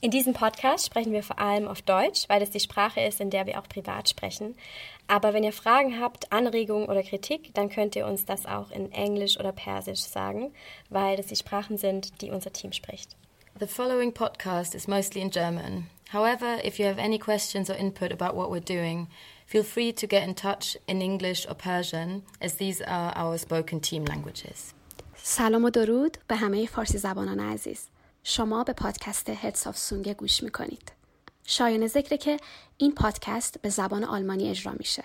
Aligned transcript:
In 0.00 0.10
diesem 0.10 0.32
Podcast 0.32 0.86
sprechen 0.86 1.12
wir 1.12 1.22
vor 1.22 1.38
allem 1.38 1.68
auf 1.68 1.80
Deutsch, 1.80 2.28
weil 2.28 2.42
es 2.42 2.50
die 2.50 2.60
Sprache 2.60 3.00
ist, 3.00 3.20
in 3.20 3.30
der 3.30 3.46
wir 3.46 3.60
auch 3.60 3.68
privat 3.68 4.08
sprechen. 4.08 4.56
Aber 5.06 5.32
wenn 5.32 5.44
ihr 5.44 5.52
Fragen 5.52 6.00
habt, 6.00 6.32
Anregungen 6.32 6.88
oder 6.88 7.02
Kritik, 7.02 7.54
dann 7.54 7.68
könnt 7.68 7.94
ihr 7.94 8.06
uns 8.06 8.24
das 8.24 8.46
auch 8.46 8.70
in 8.70 8.90
Englisch 8.90 9.38
oder 9.38 9.52
Persisch 9.52 10.00
sagen, 10.00 10.52
weil 10.90 11.16
das 11.16 11.26
die 11.26 11.36
Sprachen 11.36 11.78
sind, 11.78 12.20
die 12.20 12.30
unser 12.30 12.52
Team 12.52 12.72
spricht. 12.72 13.16
The 13.60 13.66
following 13.66 14.12
podcast 14.12 14.74
is 14.74 14.88
mostly 14.88 15.20
in 15.20 15.30
German. 15.30 15.88
However, 16.12 16.58
if 16.64 16.78
you 16.78 16.86
have 16.86 17.00
any 17.00 17.18
questions 17.18 17.70
or 17.70 17.76
input 17.76 18.12
about 18.12 18.36
what 18.36 18.50
we're 18.50 18.60
doing, 18.60 19.06
feel 19.46 19.62
free 19.62 19.92
to 19.92 20.06
get 20.06 20.24
in 20.24 20.34
touch 20.34 20.78
in 20.86 21.00
English 21.00 21.46
or 21.48 21.54
Persian, 21.54 22.22
as 22.40 22.56
these 22.56 22.82
are 22.82 23.12
our 23.16 23.38
spoken 23.38 23.80
team 23.80 24.04
languages. 24.04 24.74
سلام 25.24 25.64
و 25.64 25.70
درود 25.70 26.18
به 26.28 26.36
همه 26.36 26.66
فارسی 26.66 26.98
زبانان 26.98 27.40
عزیز. 27.40 27.88
شما 28.29 28.63
به 28.63 28.73
پادکست 28.73 29.29
هدس 29.29 29.67
آف 29.67 29.77
سونگ 29.77 30.13
گوش 30.13 30.43
می‌کنید. 30.43 30.91
شایان 31.43 31.87
ذکره 31.87 32.17
که 32.17 32.37
این 32.77 32.95
پادکست 32.95 33.61
به 33.61 33.69
زبان 33.69 34.03
آلمانی 34.03 34.49
اجرا 34.49 34.73
میشه. 34.77 35.03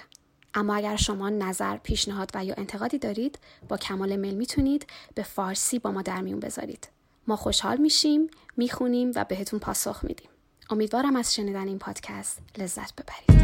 اما 0.55 0.74
اگر 0.74 0.96
شما 0.96 1.30
نظر، 1.30 1.77
پیشنهاد 1.77 2.30
و 2.34 2.45
یا 2.45 2.55
انتقادی 2.59 2.98
دارید 2.98 3.38
با 3.69 3.77
کمال 3.77 4.16
میل 4.16 4.34
می‌تونید 4.34 4.87
به 5.15 5.23
فارسی 5.23 5.79
با 5.79 5.91
ما 5.91 6.02
در 6.02 6.20
میون 6.20 6.41
بذارید. 6.41 6.88
ما 7.27 7.37
خوشحال 7.37 7.77
میشیم، 7.77 8.30
می‌خونیم 8.56 9.12
و 9.15 9.24
بهتون 9.24 9.60
پاسخ 9.60 10.04
میدیم. 10.04 10.29
امیدوارم 10.70 11.16
از 11.16 11.34
شنیدن 11.34 11.68
این 11.68 11.79
پادکست 11.79 12.38
لذت 12.59 12.93
ببرید. 12.95 13.43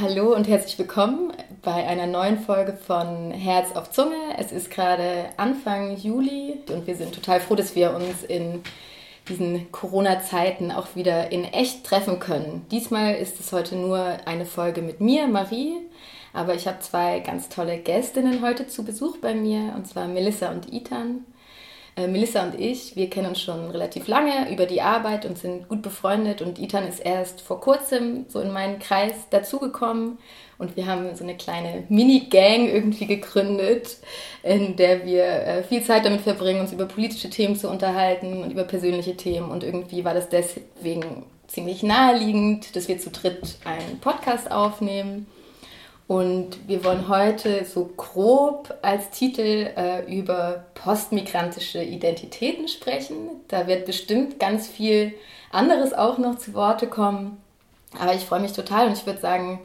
Hallo 0.00 0.32
und 0.32 0.46
herzlich 0.46 0.78
willkommen 0.78 1.32
bei 1.60 1.84
einer 1.84 2.06
neuen 2.06 2.38
Folge 2.38 2.72
von 2.74 3.32
Herz 3.32 3.74
auf 3.74 3.90
Zunge. 3.90 4.14
Es 4.36 4.52
ist 4.52 4.70
gerade 4.70 5.24
Anfang 5.36 5.96
Juli 5.96 6.54
und 6.70 6.86
wir 6.86 6.94
sind 6.94 7.12
total 7.12 7.40
froh, 7.40 7.56
dass 7.56 7.74
wir 7.74 7.92
uns 7.92 8.22
in 8.22 8.62
diesen 9.28 9.72
Corona-Zeiten 9.72 10.70
auch 10.70 10.94
wieder 10.94 11.32
in 11.32 11.42
echt 11.42 11.82
treffen 11.82 12.20
können. 12.20 12.64
Diesmal 12.70 13.16
ist 13.16 13.40
es 13.40 13.50
heute 13.52 13.74
nur 13.74 13.98
eine 14.24 14.44
Folge 14.44 14.82
mit 14.82 15.00
mir, 15.00 15.26
Marie, 15.26 15.78
aber 16.32 16.54
ich 16.54 16.68
habe 16.68 16.78
zwei 16.78 17.18
ganz 17.18 17.48
tolle 17.48 17.78
Gästinnen 17.78 18.40
heute 18.40 18.68
zu 18.68 18.84
Besuch 18.84 19.16
bei 19.18 19.34
mir, 19.34 19.72
und 19.74 19.88
zwar 19.88 20.06
Melissa 20.06 20.52
und 20.52 20.72
Itan. 20.72 21.24
Äh, 21.98 22.06
Melissa 22.06 22.44
und 22.44 22.60
ich, 22.60 22.94
wir 22.94 23.10
kennen 23.10 23.30
uns 23.30 23.40
schon 23.40 23.70
relativ 23.72 24.06
lange 24.06 24.52
über 24.52 24.66
die 24.66 24.80
Arbeit 24.80 25.24
und 25.26 25.36
sind 25.36 25.68
gut 25.68 25.82
befreundet. 25.82 26.40
Und 26.40 26.60
Itan 26.60 26.86
ist 26.86 27.00
erst 27.00 27.40
vor 27.40 27.60
kurzem 27.60 28.26
so 28.28 28.40
in 28.40 28.52
meinen 28.52 28.78
Kreis 28.78 29.14
dazugekommen. 29.30 30.18
Und 30.58 30.76
wir 30.76 30.86
haben 30.86 31.14
so 31.16 31.24
eine 31.24 31.36
kleine 31.36 31.84
Mini-Gang 31.88 32.68
irgendwie 32.68 33.06
gegründet, 33.06 33.96
in 34.44 34.76
der 34.76 35.04
wir 35.04 35.24
äh, 35.24 35.62
viel 35.64 35.82
Zeit 35.82 36.04
damit 36.04 36.20
verbringen, 36.20 36.60
uns 36.60 36.72
über 36.72 36.86
politische 36.86 37.30
Themen 37.30 37.56
zu 37.56 37.68
unterhalten 37.68 38.44
und 38.44 38.52
über 38.52 38.64
persönliche 38.64 39.16
Themen. 39.16 39.50
Und 39.50 39.64
irgendwie 39.64 40.04
war 40.04 40.14
das 40.14 40.28
deswegen 40.28 41.24
ziemlich 41.48 41.82
naheliegend, 41.82 42.76
dass 42.76 42.86
wir 42.86 42.98
zu 42.98 43.10
dritt 43.10 43.56
einen 43.64 43.98
Podcast 44.00 44.52
aufnehmen. 44.52 45.26
Und 46.08 46.66
wir 46.66 46.84
wollen 46.84 47.06
heute 47.08 47.66
so 47.66 47.90
grob 47.98 48.74
als 48.80 49.10
Titel 49.10 49.68
äh, 49.76 50.10
über 50.10 50.64
postmigrantische 50.72 51.82
Identitäten 51.82 52.66
sprechen. 52.66 53.28
Da 53.48 53.66
wird 53.66 53.84
bestimmt 53.84 54.40
ganz 54.40 54.66
viel 54.66 55.12
anderes 55.52 55.92
auch 55.92 56.16
noch 56.16 56.38
zu 56.38 56.54
Worte 56.54 56.86
kommen. 56.86 57.36
Aber 58.00 58.14
ich 58.14 58.22
freue 58.22 58.40
mich 58.40 58.54
total 58.54 58.86
und 58.86 58.94
ich 58.94 59.04
würde 59.04 59.20
sagen, 59.20 59.60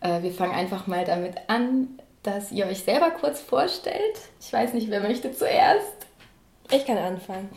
äh, 0.00 0.22
wir 0.22 0.32
fangen 0.32 0.54
einfach 0.54 0.88
mal 0.88 1.04
damit 1.04 1.34
an, 1.46 2.00
dass 2.24 2.50
ihr 2.50 2.66
euch 2.66 2.80
selber 2.80 3.10
kurz 3.12 3.40
vorstellt. 3.40 4.18
Ich 4.40 4.52
weiß 4.52 4.74
nicht, 4.74 4.90
wer 4.90 5.00
möchte 5.00 5.30
zuerst. 5.30 6.06
Ich 6.72 6.84
kann 6.84 6.98
anfangen. 6.98 7.48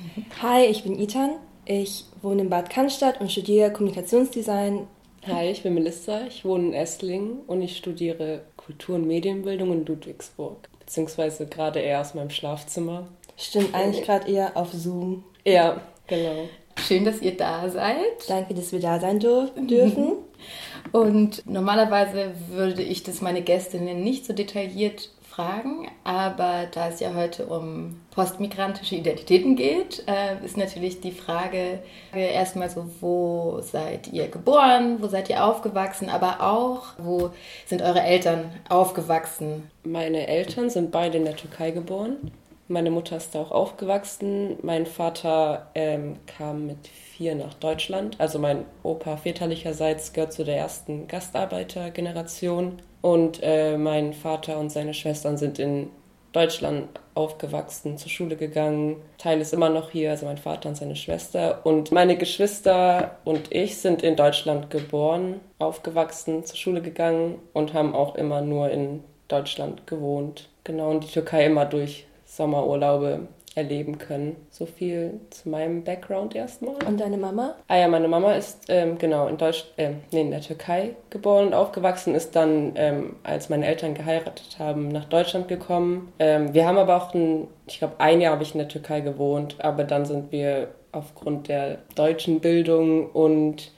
Hi, 0.43 0.65
ich 0.65 0.83
bin 0.83 0.99
Itan. 0.99 1.31
Ich 1.65 2.05
wohne 2.21 2.43
in 2.43 2.49
Bad 2.51 2.69
Cannstatt 2.69 3.19
und 3.21 3.31
studiere 3.31 3.73
Kommunikationsdesign 3.73 4.87
Hi, 5.27 5.49
ich 5.49 5.63
bin 5.63 5.73
Melissa, 5.73 6.21
ich 6.27 6.45
wohne 6.45 6.67
in 6.67 6.73
Esslingen 6.73 7.39
und 7.45 7.61
ich 7.61 7.75
studiere 7.75 8.41
Kultur- 8.55 8.95
und 8.95 9.05
Medienbildung 9.05 9.73
in 9.73 9.85
Ludwigsburg, 9.85 10.57
beziehungsweise 10.79 11.45
gerade 11.45 11.79
eher 11.79 12.01
aus 12.01 12.13
meinem 12.13 12.29
Schlafzimmer. 12.29 13.07
Stimmt, 13.37 13.75
eigentlich 13.75 14.05
gerade 14.05 14.31
eher 14.31 14.55
auf 14.55 14.71
Zoom. 14.71 15.23
Ja, 15.45 15.81
genau. 16.07 16.47
Schön, 16.77 17.03
dass 17.03 17.21
ihr 17.21 17.35
da 17.35 17.69
seid. 17.69 18.29
Danke, 18.29 18.53
dass 18.53 18.71
wir 18.71 18.79
da 18.79 18.99
sein 18.99 19.19
dürfen. 19.19 20.13
Und 20.93 21.45
normalerweise 21.45 22.31
würde 22.47 22.81
ich 22.81 23.03
das 23.03 23.21
meine 23.21 23.41
Gästinnen 23.41 24.01
nicht 24.01 24.25
so 24.25 24.33
detailliert 24.33 25.09
fragen, 25.39 25.87
aber 26.03 26.67
da 26.69 26.89
es 26.89 26.99
ja 26.99 27.13
heute 27.13 27.45
um 27.45 28.01
postmigrantische 28.11 28.95
Identitäten 28.95 29.55
geht, 29.55 30.03
äh, 30.05 30.43
ist 30.43 30.57
natürlich 30.57 30.99
die 30.99 31.13
Frage 31.13 31.79
erstmal 32.13 32.69
so, 32.69 32.89
wo 32.99 33.61
seid 33.61 34.11
ihr 34.11 34.27
geboren, 34.27 34.97
wo 34.99 35.07
seid 35.07 35.29
ihr 35.29 35.45
aufgewachsen, 35.45 36.09
aber 36.09 36.41
auch, 36.41 36.87
wo 36.97 37.29
sind 37.65 37.81
eure 37.81 38.01
Eltern 38.01 38.51
aufgewachsen? 38.67 39.71
Meine 39.85 40.27
Eltern 40.27 40.69
sind 40.69 40.91
beide 40.91 41.17
in 41.17 41.25
der 41.25 41.37
Türkei 41.37 41.71
geboren. 41.71 42.31
Meine 42.67 42.91
Mutter 42.91 43.15
ist 43.15 43.33
da 43.33 43.39
auch 43.39 43.51
aufgewachsen. 43.51 44.57
Mein 44.61 44.85
Vater 44.85 45.67
ähm, 45.73 46.17
kam 46.37 46.67
mit 46.67 46.89
vier 47.19 47.35
nach 47.35 47.53
Deutschland. 47.53 48.15
Also 48.17 48.39
mein 48.39 48.63
Opa 48.81 49.17
väterlicherseits 49.17 50.13
gehört 50.13 50.31
zu 50.31 50.45
der 50.45 50.55
ersten 50.55 51.09
Gastarbeitergeneration. 51.09 52.81
Und 53.01 53.41
äh, 53.43 53.77
mein 53.77 54.13
Vater 54.13 54.57
und 54.57 54.71
seine 54.71 54.93
Schwestern 54.93 55.37
sind 55.37 55.59
in 55.59 55.89
Deutschland 56.31 56.87
aufgewachsen, 57.15 57.97
zur 57.97 58.09
Schule 58.09 58.37
gegangen. 58.37 59.01
Teil 59.17 59.41
ist 59.41 59.53
immer 59.53 59.69
noch 59.69 59.91
hier, 59.91 60.11
also 60.11 60.27
mein 60.27 60.37
Vater 60.37 60.69
und 60.69 60.75
seine 60.75 60.95
Schwester. 60.95 61.59
Und 61.65 61.91
meine 61.91 62.15
Geschwister 62.15 63.17
und 63.25 63.53
ich 63.53 63.77
sind 63.77 64.01
in 64.01 64.15
Deutschland 64.15 64.69
geboren, 64.69 65.41
aufgewachsen, 65.57 66.45
zur 66.45 66.55
Schule 66.55 66.81
gegangen 66.81 67.39
und 67.51 67.73
haben 67.73 67.95
auch 67.95 68.15
immer 68.15 68.41
nur 68.41 68.69
in 68.69 69.03
Deutschland 69.27 69.87
gewohnt. 69.87 70.47
Genau, 70.63 70.89
und 70.89 71.03
die 71.03 71.11
Türkei 71.11 71.45
immer 71.47 71.65
durch 71.65 72.05
Sommerurlaube 72.25 73.27
erleben 73.55 73.97
können. 73.97 74.35
So 74.49 74.65
viel 74.65 75.19
zu 75.29 75.49
meinem 75.49 75.83
Background 75.83 76.35
erstmal. 76.35 76.75
Und 76.87 76.99
deine 76.99 77.17
Mama? 77.17 77.55
Ah 77.67 77.77
ja, 77.77 77.87
meine 77.87 78.07
Mama 78.07 78.33
ist 78.33 78.65
ähm, 78.69 78.97
genau 78.97 79.27
in 79.27 79.37
Deutsch, 79.37 79.65
äh, 79.77 79.91
nee, 80.11 80.21
in 80.21 80.31
der 80.31 80.41
Türkei 80.41 80.95
geboren 81.09 81.47
und 81.47 81.53
aufgewachsen, 81.53 82.15
ist 82.15 82.35
dann, 82.35 82.73
ähm, 82.75 83.15
als 83.23 83.49
meine 83.49 83.65
Eltern 83.65 83.93
geheiratet 83.93 84.57
haben, 84.59 84.89
nach 84.89 85.05
Deutschland 85.05 85.47
gekommen. 85.47 86.11
Ähm, 86.19 86.53
wir 86.53 86.67
haben 86.67 86.77
aber 86.77 86.95
auch, 86.95 87.13
ein, 87.13 87.47
ich 87.67 87.79
glaube, 87.79 87.95
ein 87.99 88.21
Jahr 88.21 88.33
habe 88.33 88.43
ich 88.43 88.53
in 88.53 88.59
der 88.59 88.67
Türkei 88.67 89.01
gewohnt, 89.01 89.55
aber 89.59 89.83
dann 89.83 90.05
sind 90.05 90.31
wir 90.31 90.69
aufgrund 90.91 91.47
der 91.47 91.79
deutschen 91.95 92.39
Bildung 92.39 93.09
und 93.11 93.71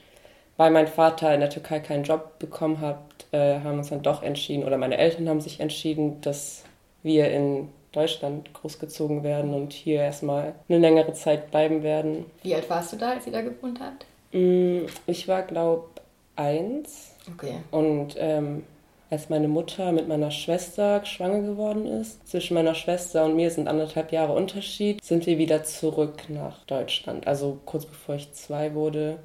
weil 0.58 0.72
mein 0.72 0.88
Vater 0.88 1.34
in 1.34 1.40
der 1.40 1.50
Türkei 1.50 1.80
keinen 1.80 2.04
Job 2.04 2.38
bekommen 2.40 2.82
hat, 2.82 3.00
äh, 3.32 3.60
haben 3.62 3.80
uns 3.80 3.90
dann 3.90 4.04
doch 4.04 4.22
entschieden, 4.22 4.64
oder 4.64 4.78
meine 4.78 4.98
Eltern 4.98 5.28
haben 5.28 5.42
sich 5.42 5.60
entschieden, 5.60 6.22
dass 6.22 6.64
wir 7.04 7.32
in 7.32 7.70
Deutschland 7.92 8.54
großgezogen 8.54 9.24
werden 9.24 9.54
und 9.54 9.74
hier 9.74 10.02
erstmal 10.02 10.56
eine 10.70 10.80
längere 10.80 11.14
Zeit 11.14 11.52
bleiben 11.52 11.84
werden. 11.84 12.26
Wie 12.44 12.56
alt 12.56 12.70
warst 12.70 12.94
du 12.94 12.98
da, 12.98 13.12
als 13.12 13.28
ihr 13.28 13.34
da 13.34 13.42
gewohnt 13.42 13.80
habt? 13.80 14.06
Mm, 14.32 14.86
ich 15.08 15.28
war, 15.28 15.44
glaube 15.44 15.90
eins. 16.36 17.12
Okay. 17.34 17.56
Und 17.72 18.16
ähm, 18.18 18.64
als 19.10 19.30
meine 19.30 19.50
Mutter 19.50 19.92
mit 19.92 20.08
meiner 20.08 20.32
Schwester 20.32 21.04
schwanger 21.06 21.42
geworden 21.42 21.86
ist, 21.86 22.28
zwischen 22.28 22.54
meiner 22.54 22.76
Schwester 22.76 23.26
und 23.26 23.36
mir 23.36 23.52
sind 23.52 23.68
anderthalb 23.68 24.14
Jahre 24.14 24.34
Unterschied, 24.34 25.04
sind 25.04 25.26
wir 25.26 25.38
wieder 25.38 25.64
zurück 25.64 26.30
nach 26.30 26.64
Deutschland. 26.64 27.28
Also 27.28 27.60
kurz 27.66 27.86
bevor 27.86 28.16
ich 28.16 28.32
zwei 28.32 28.74
wurde, 28.74 29.20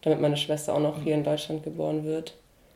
damit 0.00 0.22
meine 0.22 0.38
Schwester 0.38 0.74
auch 0.74 0.80
noch 0.80 1.02
hier 1.02 1.14
in 1.14 1.24
Deutschland 1.24 1.62
geboren 1.62 2.04
wird. 2.04 2.34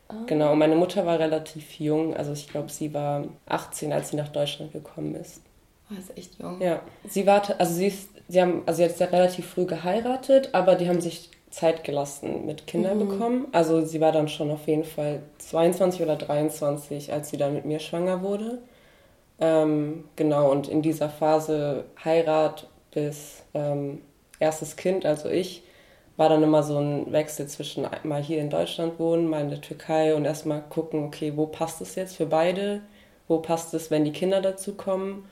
Oh. 0.09 0.25
Genau, 0.27 0.55
meine 0.55 0.75
Mutter 0.75 1.05
war 1.05 1.19
relativ 1.19 1.79
jung, 1.79 2.15
also 2.15 2.33
ich 2.33 2.47
glaube, 2.47 2.71
sie 2.71 2.93
war 2.93 3.25
18, 3.47 3.91
als 3.91 4.09
sie 4.09 4.17
nach 4.17 4.29
Deutschland 4.29 4.71
gekommen 4.71 5.15
ist. 5.15 5.41
Oh, 5.89 5.95
ist 5.99 6.17
echt 6.17 6.39
jung. 6.39 6.61
Ja, 6.61 6.81
sie 7.07 7.25
war, 7.25 7.41
also 7.59 7.73
sie 7.73 7.87
ist, 7.87 8.09
sie 8.27 8.41
haben, 8.41 8.63
also 8.65 8.83
ja 8.83 8.89
relativ 9.07 9.47
früh 9.47 9.65
geheiratet, 9.65 10.49
aber 10.53 10.75
die 10.75 10.87
haben 10.87 11.01
sich 11.01 11.29
Zeit 11.55 11.83
gelassen 11.83 12.45
mit 12.45 12.67
Kindern 12.67 12.99
mhm. 12.99 13.07
bekommen. 13.07 13.47
Also 13.51 13.85
sie 13.85 14.01
war 14.01 14.11
dann 14.11 14.27
schon 14.27 14.51
auf 14.51 14.67
jeden 14.67 14.83
Fall 14.83 15.21
22 15.37 16.01
oder 16.01 16.17
23, 16.17 17.13
als 17.13 17.29
sie 17.29 17.37
dann 17.37 17.53
mit 17.53 17.65
mir 17.65 17.79
schwanger 17.79 18.21
wurde. 18.21 18.59
Ähm, 19.39 20.03
genau, 20.15 20.51
und 20.51 20.67
in 20.67 20.81
dieser 20.81 21.09
Phase 21.09 21.85
Heirat 22.03 22.67
bis 22.91 23.43
ähm, 23.53 24.01
erstes 24.39 24.75
Kind, 24.75 25.05
also 25.05 25.29
ich, 25.29 25.63
war 26.17 26.29
dann 26.29 26.43
immer 26.43 26.63
so 26.63 26.77
ein 26.77 27.11
Wechsel 27.11 27.47
zwischen 27.47 27.87
mal 28.03 28.21
hier 28.21 28.39
in 28.39 28.49
Deutschland 28.49 28.99
wohnen, 28.99 29.29
mal 29.29 29.41
in 29.41 29.49
der 29.49 29.61
Türkei 29.61 30.15
und 30.15 30.25
erstmal 30.25 30.61
gucken, 30.69 31.03
okay, 31.05 31.33
wo 31.35 31.45
passt 31.45 31.81
es 31.81 31.95
jetzt 31.95 32.15
für 32.15 32.25
beide? 32.25 32.81
Wo 33.27 33.39
passt 33.39 33.73
es, 33.73 33.91
wenn 33.91 34.05
die 34.05 34.13
Kinder 34.13 34.41
dazu 34.41 34.75
kommen? 34.75 35.25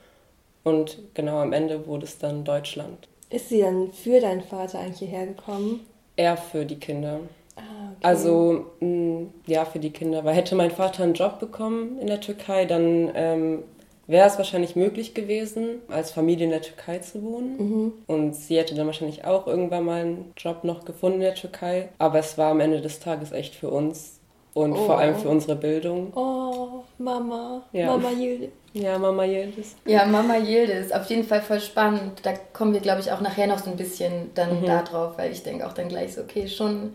Und 0.62 0.98
genau 1.14 1.38
am 1.38 1.52
Ende 1.52 1.86
wurde 1.86 2.04
es 2.04 2.18
dann 2.18 2.44
Deutschland. 2.44 3.08
Ist 3.30 3.48
sie 3.48 3.60
dann 3.60 3.92
für 3.92 4.20
deinen 4.20 4.42
Vater 4.42 4.78
eigentlich 4.80 4.98
hierher 4.98 5.26
gekommen? 5.26 5.80
Er 6.16 6.36
für 6.36 6.64
die 6.64 6.78
Kinder. 6.78 7.20
Ah, 7.56 7.60
okay. 7.60 8.02
Also 8.02 8.66
mh, 8.80 9.26
ja, 9.46 9.64
für 9.64 9.78
die 9.78 9.90
Kinder. 9.90 10.24
Weil 10.24 10.34
hätte 10.34 10.54
mein 10.54 10.70
Vater 10.70 11.02
einen 11.02 11.14
Job 11.14 11.38
bekommen 11.38 11.98
in 11.98 12.06
der 12.06 12.20
Türkei, 12.20 12.64
dann 12.64 13.10
ähm, 13.14 13.62
wäre 14.06 14.26
es 14.26 14.38
wahrscheinlich 14.38 14.76
möglich 14.76 15.14
gewesen, 15.14 15.80
als 15.88 16.10
Familie 16.10 16.44
in 16.44 16.50
der 16.50 16.62
Türkei 16.62 16.98
zu 16.98 17.22
wohnen. 17.22 17.56
Mhm. 17.56 17.92
Und 18.06 18.34
sie 18.34 18.58
hätte 18.58 18.74
dann 18.74 18.86
wahrscheinlich 18.86 19.24
auch 19.24 19.46
irgendwann 19.46 19.84
mal 19.84 20.00
einen 20.02 20.32
Job 20.36 20.64
noch 20.64 20.84
gefunden 20.84 21.16
in 21.16 21.24
der 21.24 21.34
Türkei. 21.34 21.88
Aber 21.98 22.18
es 22.18 22.36
war 22.38 22.50
am 22.50 22.60
Ende 22.60 22.80
des 22.80 23.00
Tages 23.00 23.32
echt 23.32 23.54
für 23.54 23.70
uns 23.70 24.20
und 24.54 24.72
oh. 24.72 24.86
vor 24.86 24.98
allem 24.98 25.16
für 25.16 25.28
unsere 25.28 25.56
Bildung. 25.56 26.12
Oh, 26.14 26.84
Mama, 26.98 27.62
ja. 27.72 27.86
Mama 27.86 28.10
Yildiz. 28.10 28.50
Ja, 28.72 28.98
Mama 28.98 29.24
Yildiz. 29.24 29.76
Ja, 29.84 30.04
Mama 30.06 30.36
Yildiz, 30.36 30.92
auf 30.92 31.06
jeden 31.06 31.24
Fall 31.24 31.42
voll 31.42 31.60
spannend. 31.60 32.20
Da 32.22 32.34
kommen 32.52 32.72
wir, 32.72 32.80
glaube 32.80 33.00
ich, 33.00 33.10
auch 33.12 33.20
nachher 33.20 33.46
noch 33.46 33.58
so 33.58 33.70
ein 33.70 33.76
bisschen 33.76 34.30
dann 34.34 34.60
mhm. 34.60 34.66
da 34.66 34.82
drauf, 34.82 35.14
weil 35.16 35.32
ich 35.32 35.42
denke 35.42 35.66
auch 35.66 35.72
dann 35.72 35.88
gleich 35.88 36.14
so, 36.14 36.22
okay, 36.22 36.48
schon 36.48 36.94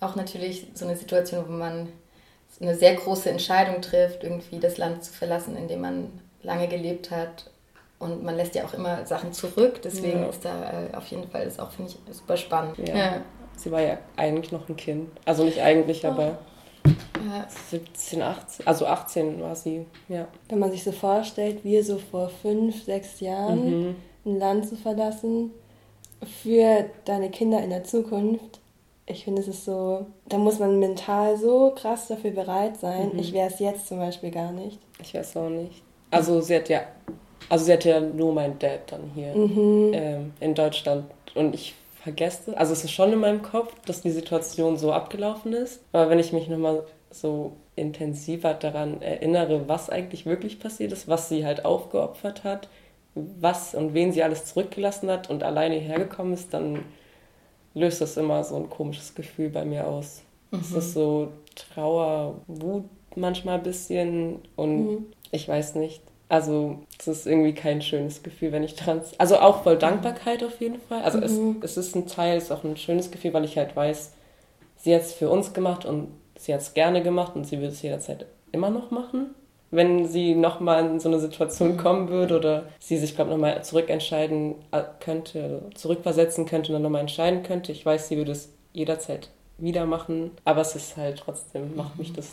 auch 0.00 0.16
natürlich 0.16 0.66
so 0.74 0.84
eine 0.84 0.96
Situation, 0.96 1.44
wo 1.46 1.52
man 1.52 1.88
eine 2.60 2.74
sehr 2.74 2.94
große 2.94 3.28
Entscheidung 3.30 3.82
trifft, 3.82 4.24
irgendwie 4.24 4.58
das 4.58 4.78
Land 4.78 5.04
zu 5.04 5.12
verlassen, 5.12 5.56
in 5.56 5.68
dem 5.68 5.80
man 5.82 6.10
lange 6.46 6.68
gelebt 6.68 7.10
hat. 7.10 7.50
Und 7.98 8.22
man 8.22 8.36
lässt 8.36 8.54
ja 8.54 8.64
auch 8.64 8.74
immer 8.74 9.06
Sachen 9.06 9.32
zurück, 9.32 9.80
deswegen 9.82 10.20
ja. 10.20 10.28
ist 10.28 10.44
da 10.44 10.70
äh, 10.70 10.94
auf 10.94 11.06
jeden 11.08 11.28
Fall 11.30 11.44
das 11.46 11.58
auch, 11.58 11.70
finde 11.70 11.92
ich, 11.92 12.14
super 12.14 12.36
spannend. 12.36 12.76
Ja. 12.78 12.96
ja. 12.96 13.20
Sie 13.56 13.70
war 13.70 13.80
ja 13.80 13.98
eigentlich 14.16 14.52
noch 14.52 14.68
ein 14.68 14.76
Kind. 14.76 15.08
Also 15.24 15.44
nicht 15.44 15.62
eigentlich, 15.62 16.04
oh. 16.04 16.08
aber 16.08 16.38
ja. 16.84 17.46
17, 17.70 18.20
18, 18.20 18.66
also 18.66 18.86
18 18.86 19.40
war 19.40 19.56
sie, 19.56 19.86
ja. 20.08 20.28
Wenn 20.50 20.58
man 20.58 20.70
sich 20.70 20.84
so 20.84 20.92
vorstellt, 20.92 21.64
wir 21.64 21.82
so 21.82 21.96
vor 21.98 22.28
fünf, 22.28 22.84
sechs 22.84 23.20
Jahren 23.20 23.80
mhm. 23.80 23.96
ein 24.26 24.38
Land 24.38 24.68
zu 24.68 24.76
verlassen, 24.76 25.52
für 26.42 26.84
deine 27.06 27.30
Kinder 27.30 27.62
in 27.62 27.70
der 27.70 27.84
Zukunft, 27.84 28.60
ich 29.06 29.24
finde, 29.24 29.40
es 29.40 29.48
ist 29.48 29.64
so, 29.64 30.06
da 30.28 30.36
muss 30.36 30.58
man 30.58 30.78
mental 30.78 31.38
so 31.38 31.72
krass 31.74 32.08
dafür 32.08 32.32
bereit 32.32 32.76
sein. 32.76 33.10
Mhm. 33.12 33.18
Ich 33.20 33.32
wäre 33.32 33.48
es 33.48 33.58
jetzt 33.58 33.86
zum 33.86 33.98
Beispiel 33.98 34.30
gar 34.30 34.52
nicht. 34.52 34.80
Ich 35.00 35.14
wäre 35.14 35.24
es 35.24 35.36
auch 35.36 35.48
nicht. 35.48 35.82
Also 36.10 36.40
sie 36.40 36.56
hat 36.56 36.68
ja, 36.68 36.82
also 37.48 37.64
sie 37.64 37.72
hat 37.72 37.84
ja 37.84 38.00
nur 38.00 38.32
mein 38.32 38.58
Dad 38.58 38.80
dann 38.90 39.10
hier 39.14 39.34
mhm. 39.34 39.90
ähm, 39.92 40.32
in 40.40 40.54
Deutschland 40.54 41.04
und 41.34 41.54
ich 41.54 41.74
vergesse, 42.02 42.56
also 42.56 42.72
es 42.72 42.84
ist 42.84 42.92
schon 42.92 43.12
in 43.12 43.18
meinem 43.18 43.42
Kopf, 43.42 43.74
dass 43.84 44.00
die 44.00 44.12
Situation 44.12 44.76
so 44.76 44.92
abgelaufen 44.92 45.52
ist. 45.52 45.80
Aber 45.92 46.08
wenn 46.08 46.20
ich 46.20 46.32
mich 46.32 46.48
nochmal 46.48 46.84
so 47.10 47.52
intensiver 47.74 48.54
daran 48.54 49.02
erinnere, 49.02 49.68
was 49.68 49.90
eigentlich 49.90 50.24
wirklich 50.24 50.60
passiert 50.60 50.92
ist, 50.92 51.08
was 51.08 51.28
sie 51.28 51.44
halt 51.44 51.64
aufgeopfert 51.64 52.44
hat, 52.44 52.68
was 53.14 53.74
und 53.74 53.94
wen 53.94 54.12
sie 54.12 54.22
alles 54.22 54.44
zurückgelassen 54.44 55.10
hat 55.10 55.30
und 55.30 55.42
alleine 55.42 55.76
hergekommen 55.76 56.32
ist, 56.32 56.54
dann 56.54 56.84
löst 57.74 58.00
das 58.00 58.16
immer 58.16 58.44
so 58.44 58.56
ein 58.56 58.70
komisches 58.70 59.14
Gefühl 59.14 59.50
bei 59.50 59.64
mir 59.64 59.86
aus. 59.86 60.22
Mhm. 60.50 60.60
Es 60.60 60.72
ist 60.72 60.94
so 60.94 61.28
Trauer, 61.54 62.36
Wut 62.46 62.84
manchmal 63.16 63.56
ein 63.56 63.62
bisschen 63.62 64.40
und 64.56 64.86
mhm. 64.86 65.06
Ich 65.36 65.48
weiß 65.48 65.76
nicht. 65.76 66.02
Also 66.28 66.80
es 66.98 67.06
ist 67.06 67.26
irgendwie 67.26 67.54
kein 67.54 67.82
schönes 67.82 68.22
Gefühl, 68.22 68.50
wenn 68.50 68.64
ich 68.64 68.74
dran... 68.74 69.00
Also 69.18 69.38
auch 69.38 69.62
voll 69.62 69.76
Dankbarkeit 69.76 70.42
auf 70.42 70.60
jeden 70.60 70.80
Fall. 70.80 71.02
Also 71.02 71.18
mhm. 71.18 71.60
es, 71.62 71.76
es 71.76 71.86
ist 71.88 71.94
ein 71.94 72.06
Teil, 72.06 72.36
es 72.36 72.44
ist 72.44 72.52
auch 72.52 72.64
ein 72.64 72.76
schönes 72.76 73.10
Gefühl, 73.10 73.32
weil 73.32 73.44
ich 73.44 73.56
halt 73.56 73.76
weiß, 73.76 74.12
sie 74.76 74.94
hat 74.94 75.02
es 75.02 75.12
für 75.12 75.30
uns 75.30 75.52
gemacht 75.52 75.84
und 75.84 76.08
sie 76.36 76.52
hat 76.52 76.60
es 76.60 76.74
gerne 76.74 77.02
gemacht 77.02 77.36
und 77.36 77.46
sie 77.46 77.60
wird 77.60 77.72
es 77.72 77.82
jederzeit 77.82 78.26
immer 78.50 78.70
noch 78.70 78.90
machen. 78.90 79.34
Wenn 79.70 80.06
sie 80.06 80.34
nochmal 80.34 80.86
in 80.86 81.00
so 81.00 81.08
eine 81.08 81.20
Situation 81.20 81.72
mhm. 81.72 81.76
kommen 81.76 82.08
würde 82.08 82.36
oder 82.38 82.64
sie 82.80 82.96
sich, 82.96 83.14
glaube 83.14 83.30
ich, 83.30 83.36
nochmal 83.36 83.62
zurückentscheiden 83.62 84.56
äh, 84.72 84.82
könnte, 85.00 85.62
zurückversetzen 85.74 86.46
könnte 86.46 86.68
und 86.68 86.74
dann 86.74 86.82
nochmal 86.82 87.02
entscheiden 87.02 87.42
könnte. 87.42 87.70
Ich 87.70 87.86
weiß, 87.86 88.08
sie 88.08 88.16
würde 88.16 88.32
es 88.32 88.52
jederzeit 88.72 89.30
wieder 89.58 89.86
machen, 89.86 90.32
aber 90.44 90.60
es 90.60 90.76
ist 90.76 90.96
halt 90.96 91.18
trotzdem, 91.18 91.76
macht 91.76 91.98
mich 91.98 92.12
das 92.12 92.32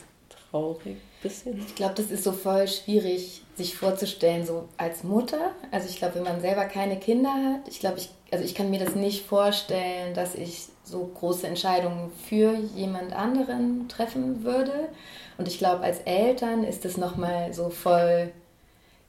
traurig 0.53 0.97
bisschen. 1.23 1.57
Ich 1.65 1.73
glaube, 1.73 1.95
das 1.95 2.11
ist 2.11 2.23
so 2.23 2.31
voll 2.31 2.67
schwierig, 2.67 3.41
sich 3.55 3.75
vorzustellen, 3.75 4.45
so 4.45 4.67
als 4.77 5.03
Mutter. 5.03 5.51
Also 5.71 5.89
ich 5.89 5.97
glaube, 5.97 6.15
wenn 6.15 6.23
man 6.23 6.41
selber 6.41 6.65
keine 6.65 6.99
Kinder 6.99 7.33
hat, 7.33 7.67
ich 7.67 7.79
glaube, 7.79 7.97
ich, 7.97 8.09
also 8.31 8.45
ich 8.45 8.53
kann 8.53 8.69
mir 8.69 8.79
das 8.79 8.93
nicht 8.93 9.25
vorstellen, 9.25 10.13
dass 10.13 10.35
ich 10.35 10.67
so 10.83 11.09
große 11.15 11.47
Entscheidungen 11.47 12.11
für 12.27 12.53
jemand 12.75 13.13
anderen 13.13 13.87
treffen 13.87 14.43
würde. 14.43 14.89
Und 15.37 15.47
ich 15.47 15.57
glaube, 15.57 15.83
als 15.83 15.99
Eltern 16.01 16.63
ist 16.63 16.85
das 16.85 16.97
nochmal 16.97 17.53
so 17.53 17.69
voll 17.69 18.31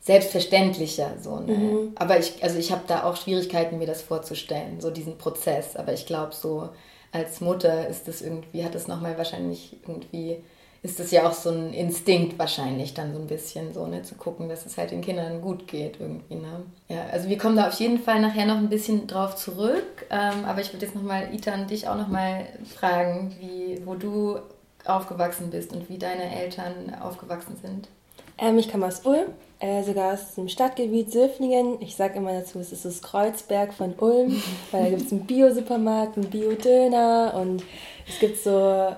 selbstverständlicher. 0.00 1.12
So, 1.20 1.40
ne? 1.40 1.52
Mhm. 1.52 1.92
Aber 1.96 2.18
ich, 2.18 2.42
also 2.42 2.58
ich 2.58 2.70
habe 2.70 2.82
da 2.86 3.04
auch 3.04 3.16
Schwierigkeiten, 3.16 3.78
mir 3.78 3.86
das 3.86 4.02
vorzustellen, 4.02 4.80
so 4.80 4.90
diesen 4.90 5.18
Prozess. 5.18 5.76
Aber 5.76 5.92
ich 5.92 6.06
glaube, 6.06 6.34
so 6.34 6.68
als 7.12 7.40
Mutter 7.40 7.88
ist 7.88 8.06
das 8.06 8.22
irgendwie, 8.22 8.64
hat 8.64 8.74
das 8.74 8.88
nochmal 8.88 9.16
wahrscheinlich 9.18 9.76
irgendwie 9.82 10.38
ist 10.84 11.00
das 11.00 11.10
ja 11.10 11.26
auch 11.26 11.32
so 11.32 11.48
ein 11.48 11.72
Instinkt 11.72 12.38
wahrscheinlich 12.38 12.92
dann 12.92 13.14
so 13.14 13.18
ein 13.18 13.26
bisschen 13.26 13.72
so, 13.72 13.86
ne, 13.86 14.02
zu 14.02 14.16
gucken, 14.16 14.50
dass 14.50 14.66
es 14.66 14.76
halt 14.76 14.90
den 14.90 15.00
Kindern 15.00 15.40
gut 15.40 15.66
geht 15.66 15.98
irgendwie, 15.98 16.34
ne. 16.34 16.62
Ja, 16.88 17.06
also 17.10 17.30
wir 17.30 17.38
kommen 17.38 17.56
da 17.56 17.68
auf 17.68 17.80
jeden 17.80 17.98
Fall 17.98 18.20
nachher 18.20 18.44
noch 18.44 18.58
ein 18.58 18.68
bisschen 18.68 19.06
drauf 19.06 19.34
zurück, 19.34 20.06
ähm, 20.10 20.44
aber 20.44 20.60
ich 20.60 20.74
würde 20.74 20.84
jetzt 20.84 20.94
nochmal, 20.94 21.34
Itan, 21.34 21.66
dich 21.66 21.88
auch 21.88 21.96
nochmal 21.96 22.46
fragen, 22.76 23.34
wie, 23.40 23.80
wo 23.86 23.94
du 23.94 24.38
aufgewachsen 24.84 25.48
bist 25.48 25.72
und 25.72 25.88
wie 25.88 25.96
deine 25.96 26.38
Eltern 26.38 26.94
aufgewachsen 27.00 27.56
sind. 27.62 27.88
Ähm, 28.36 28.58
ich 28.58 28.70
komme 28.70 28.84
aus 28.84 29.06
Ulm, 29.06 29.28
äh, 29.60 29.82
sogar 29.84 30.12
aus 30.12 30.34
dem 30.34 30.48
Stadtgebiet 30.48 31.10
Söflingen. 31.10 31.80
Ich 31.80 31.96
sage 31.96 32.18
immer 32.18 32.34
dazu, 32.34 32.58
es 32.58 32.72
ist 32.72 32.84
das 32.84 33.00
Kreuzberg 33.00 33.72
von 33.72 33.94
Ulm, 33.98 34.42
weil 34.70 34.82
da 34.84 34.90
gibt 34.90 35.06
es 35.06 35.12
einen 35.12 35.22
Bio-Supermarkt, 35.26 36.18
einen 36.18 36.28
Bio-Döner 36.28 37.32
und 37.40 37.62
es 38.06 38.18
gibt 38.18 38.36
so 38.36 38.94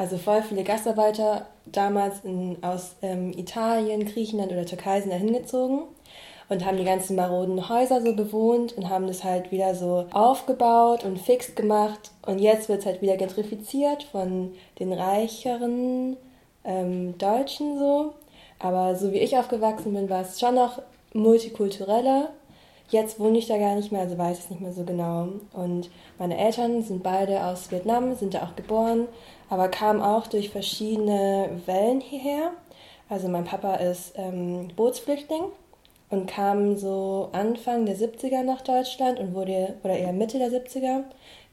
also 0.00 0.16
voll 0.16 0.40
viele 0.40 0.64
Gastarbeiter 0.64 1.44
damals 1.66 2.24
in, 2.24 2.56
aus 2.62 2.96
ähm, 3.02 3.34
Italien, 3.36 4.06
Griechenland 4.06 4.50
oder 4.50 4.64
Türkei 4.64 5.02
sind 5.02 5.10
da 5.10 5.16
hingezogen 5.16 5.82
und 6.48 6.64
haben 6.64 6.78
die 6.78 6.84
ganzen 6.84 7.16
maroden 7.16 7.68
Häuser 7.68 8.00
so 8.00 8.16
bewohnt 8.16 8.72
und 8.78 8.88
haben 8.88 9.06
das 9.06 9.24
halt 9.24 9.52
wieder 9.52 9.74
so 9.74 10.06
aufgebaut 10.10 11.04
und 11.04 11.18
fix 11.18 11.54
gemacht. 11.54 12.12
Und 12.24 12.38
jetzt 12.38 12.70
wird 12.70 12.80
es 12.80 12.86
halt 12.86 13.02
wieder 13.02 13.18
gentrifiziert 13.18 14.04
von 14.04 14.54
den 14.78 14.94
reicheren 14.94 16.16
ähm, 16.64 17.18
Deutschen 17.18 17.78
so. 17.78 18.14
Aber 18.58 18.96
so 18.96 19.12
wie 19.12 19.18
ich 19.18 19.36
aufgewachsen 19.36 19.92
bin, 19.92 20.08
war 20.08 20.22
es 20.22 20.40
schon 20.40 20.54
noch 20.54 20.80
multikultureller. 21.12 22.30
Jetzt 22.88 23.20
wohne 23.20 23.36
ich 23.36 23.46
da 23.46 23.58
gar 23.58 23.74
nicht 23.74 23.92
mehr, 23.92 24.00
also 24.00 24.16
weiß 24.16 24.38
ich 24.38 24.44
es 24.44 24.50
nicht 24.50 24.62
mehr 24.62 24.72
so 24.72 24.82
genau. 24.82 25.28
Und 25.52 25.90
meine 26.18 26.38
Eltern 26.38 26.82
sind 26.82 27.02
beide 27.02 27.44
aus 27.44 27.70
Vietnam, 27.70 28.14
sind 28.16 28.32
da 28.32 28.44
auch 28.44 28.56
geboren, 28.56 29.06
aber 29.50 29.68
kam 29.68 30.00
auch 30.00 30.26
durch 30.28 30.50
verschiedene 30.50 31.60
Wellen 31.66 32.00
hierher. 32.00 32.52
Also 33.08 33.28
mein 33.28 33.44
Papa 33.44 33.74
ist 33.74 34.12
ähm, 34.16 34.68
Bootsflüchtling 34.76 35.42
und 36.08 36.26
kam 36.26 36.76
so 36.76 37.28
Anfang 37.32 37.84
der 37.84 37.96
70er 37.96 38.44
nach 38.44 38.62
Deutschland 38.62 39.18
und 39.18 39.34
wurde, 39.34 39.74
oder 39.82 39.98
eher 39.98 40.12
Mitte 40.12 40.38
der 40.38 40.50
70er. 40.50 41.02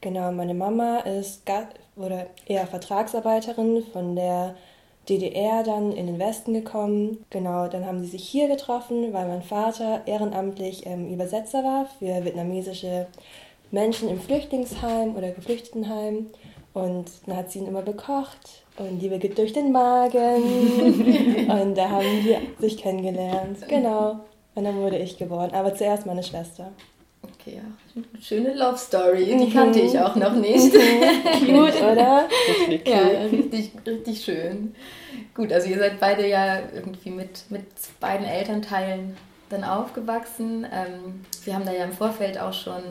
Genau, 0.00 0.30
meine 0.30 0.54
Mama 0.54 0.98
ist 0.98 1.42
oder 1.96 2.26
eher 2.46 2.66
Vertragsarbeiterin 2.68 3.84
von 3.92 4.14
der 4.14 4.54
DDR 5.08 5.64
dann 5.64 5.90
in 5.90 6.06
den 6.06 6.20
Westen 6.20 6.54
gekommen. 6.54 7.24
Genau, 7.30 7.66
dann 7.66 7.84
haben 7.84 8.00
sie 8.00 8.10
sich 8.10 8.28
hier 8.28 8.46
getroffen, 8.46 9.12
weil 9.12 9.26
mein 9.26 9.42
Vater 9.42 10.02
ehrenamtlich 10.06 10.86
ähm, 10.86 11.12
Übersetzer 11.12 11.64
war 11.64 11.86
für 11.98 12.24
vietnamesische 12.24 13.06
Menschen 13.70 14.08
im 14.08 14.20
Flüchtlingsheim 14.20 15.16
oder 15.16 15.30
Geflüchtetenheim. 15.30 16.26
Und 16.78 17.06
dann 17.26 17.36
hat 17.36 17.50
sie 17.50 17.58
ihn 17.58 17.66
immer 17.66 17.82
bekocht 17.82 18.62
und 18.76 19.00
Liebe 19.00 19.18
geht 19.18 19.36
durch 19.36 19.52
den 19.52 19.72
Magen. 19.72 21.48
und 21.50 21.76
da 21.76 21.88
haben 21.88 22.24
wir 22.24 22.40
sich 22.60 22.76
kennengelernt. 22.76 23.58
Genau. 23.66 24.20
Und 24.54 24.62
dann 24.64 24.76
wurde 24.76 24.96
ich 24.96 25.18
geboren. 25.18 25.50
Aber 25.52 25.74
zuerst 25.74 26.06
meine 26.06 26.22
Schwester. 26.22 26.70
Okay, 27.20 27.56
ja. 27.56 28.02
Schöne 28.20 28.54
Love 28.54 28.78
Story. 28.78 29.24
Die 29.24 29.46
mhm. 29.46 29.52
kannte 29.52 29.80
ich 29.80 29.98
auch 29.98 30.14
noch 30.14 30.34
nicht. 30.34 30.72
Mhm. 30.72 31.46
Gut, 31.46 31.82
oder? 31.82 32.28
Richtig 32.48 32.88
ja, 32.88 33.00
richtig, 33.00 33.72
richtig 33.84 34.24
schön. 34.24 34.72
Gut, 35.34 35.52
also 35.52 35.68
ihr 35.68 35.78
seid 35.78 35.98
beide 35.98 36.28
ja 36.28 36.60
irgendwie 36.72 37.10
mit, 37.10 37.50
mit 37.50 37.66
beiden 37.98 38.24
Elternteilen 38.24 39.16
dann 39.50 39.64
aufgewachsen. 39.64 40.64
Ähm, 40.64 41.24
wir 41.42 41.56
haben 41.56 41.64
da 41.66 41.72
ja 41.72 41.82
im 41.82 41.92
Vorfeld 41.92 42.38
auch 42.38 42.52
schon 42.52 42.82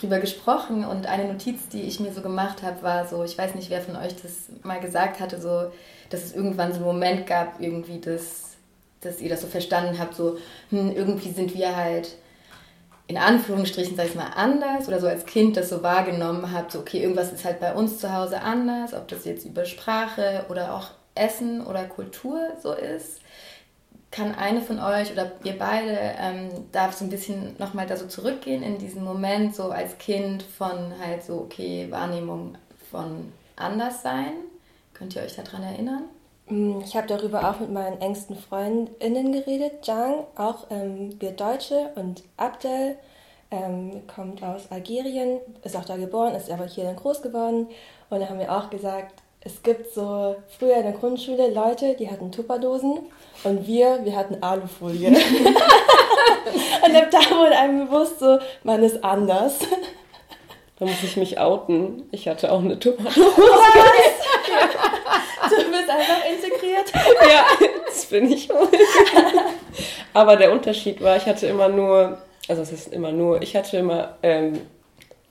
drüber 0.00 0.18
gesprochen 0.18 0.84
und 0.84 1.06
eine 1.06 1.32
Notiz, 1.32 1.68
die 1.68 1.82
ich 1.82 2.00
mir 2.00 2.12
so 2.12 2.20
gemacht 2.20 2.62
habe, 2.62 2.82
war 2.82 3.06
so, 3.06 3.24
ich 3.24 3.36
weiß 3.36 3.54
nicht, 3.54 3.70
wer 3.70 3.80
von 3.80 3.96
euch 3.96 4.14
das 4.20 4.48
mal 4.62 4.80
gesagt 4.80 5.20
hatte, 5.20 5.40
so, 5.40 5.70
dass 6.10 6.24
es 6.24 6.34
irgendwann 6.34 6.72
so 6.72 6.78
einen 6.78 6.86
Moment 6.86 7.26
gab, 7.26 7.60
irgendwie, 7.60 8.00
dass, 8.00 8.56
dass 9.00 9.20
ihr 9.20 9.28
das 9.28 9.40
so 9.40 9.46
verstanden 9.46 9.98
habt, 9.98 10.14
so, 10.14 10.38
hm, 10.70 10.94
irgendwie 10.94 11.30
sind 11.30 11.54
wir 11.54 11.76
halt 11.76 12.16
in 13.06 13.18
Anführungsstrichen, 13.18 13.96
sag 13.96 14.06
ich 14.06 14.14
mal, 14.14 14.30
anders 14.34 14.88
oder 14.88 14.98
so 14.98 15.06
als 15.06 15.26
Kind 15.26 15.56
das 15.56 15.68
so 15.68 15.82
wahrgenommen 15.82 16.52
habt, 16.52 16.72
so, 16.72 16.80
okay, 16.80 17.02
irgendwas 17.02 17.32
ist 17.32 17.44
halt 17.44 17.60
bei 17.60 17.74
uns 17.74 17.98
zu 17.98 18.12
Hause 18.12 18.40
anders, 18.40 18.94
ob 18.94 19.08
das 19.08 19.24
jetzt 19.24 19.44
über 19.44 19.66
Sprache 19.66 20.46
oder 20.48 20.74
auch 20.74 20.88
Essen 21.14 21.64
oder 21.64 21.84
Kultur 21.84 22.40
so 22.62 22.72
ist 22.72 23.20
kann 24.14 24.32
eine 24.32 24.60
von 24.60 24.78
euch 24.78 25.10
oder 25.10 25.32
ihr 25.42 25.58
beide 25.58 25.98
ähm, 26.20 26.48
darf 26.70 26.94
so 26.94 27.04
ein 27.04 27.10
bisschen 27.10 27.56
nochmal 27.58 27.86
da 27.86 27.96
so 27.96 28.06
zurückgehen 28.06 28.62
in 28.62 28.78
diesen 28.78 29.02
Moment, 29.02 29.56
so 29.56 29.70
als 29.70 29.98
Kind 29.98 30.44
von 30.44 30.92
halt 31.04 31.24
so, 31.24 31.40
okay, 31.40 31.88
Wahrnehmung 31.90 32.54
von 32.92 33.32
Anderssein. 33.56 34.34
Könnt 34.92 35.16
ihr 35.16 35.22
euch 35.22 35.34
daran 35.34 35.64
erinnern? 35.64 36.04
Mm, 36.46 36.78
ich 36.84 36.94
habe 36.96 37.08
darüber 37.08 37.50
auch 37.50 37.58
mit 37.58 37.72
meinen 37.72 38.00
engsten 38.00 38.36
Freundinnen 38.36 39.32
geredet. 39.32 39.84
Jang, 39.84 40.24
auch 40.36 40.70
ähm, 40.70 41.20
wir 41.20 41.32
Deutsche 41.32 41.90
und 41.96 42.22
Abdel 42.36 42.96
ähm, 43.50 44.02
kommt 44.06 44.44
aus 44.44 44.70
Algerien, 44.70 45.40
ist 45.64 45.76
auch 45.76 45.84
da 45.84 45.96
geboren, 45.96 46.36
ist 46.36 46.52
aber 46.52 46.66
hier 46.66 46.84
dann 46.84 46.94
groß 46.94 47.20
geworden. 47.20 47.66
Und 48.10 48.20
da 48.20 48.28
haben 48.28 48.38
wir 48.38 48.52
auch 48.52 48.70
gesagt, 48.70 49.23
es 49.44 49.62
gibt 49.62 49.92
so 49.92 50.36
früher 50.58 50.76
in 50.76 50.84
der 50.84 50.92
Grundschule 50.92 51.52
Leute, 51.52 51.94
die 51.98 52.10
hatten 52.10 52.32
Tupperdosen 52.32 53.00
und 53.44 53.66
wir, 53.66 54.00
wir 54.02 54.16
hatten 54.16 54.42
Alufolie. 54.42 55.08
und 56.86 56.96
ab 56.96 57.10
da 57.10 57.18
wurde 57.36 57.56
einem 57.56 57.86
bewusst 57.86 58.20
so, 58.20 58.38
man 58.62 58.82
ist 58.82 59.04
anders. 59.04 59.58
Da 60.78 60.86
muss 60.86 61.02
ich 61.02 61.16
mich 61.16 61.38
outen. 61.38 62.08
Ich 62.10 62.26
hatte 62.26 62.50
auch 62.50 62.60
eine 62.60 62.78
Tupperdose. 62.78 63.20
Du 65.44 65.56
bist 65.56 65.90
einfach 65.90 66.24
integriert. 66.24 66.90
ja, 67.30 67.44
das 67.86 68.06
bin 68.06 68.32
ich 68.32 68.48
wohl. 68.48 68.66
Aber 70.14 70.36
der 70.36 70.50
Unterschied 70.50 71.02
war, 71.02 71.16
ich 71.18 71.26
hatte 71.26 71.46
immer 71.46 71.68
nur, 71.68 72.18
also 72.48 72.62
es 72.62 72.72
ist 72.72 72.92
immer 72.92 73.12
nur, 73.12 73.42
ich 73.42 73.54
hatte 73.54 73.76
immer 73.76 74.16
ähm, 74.22 74.62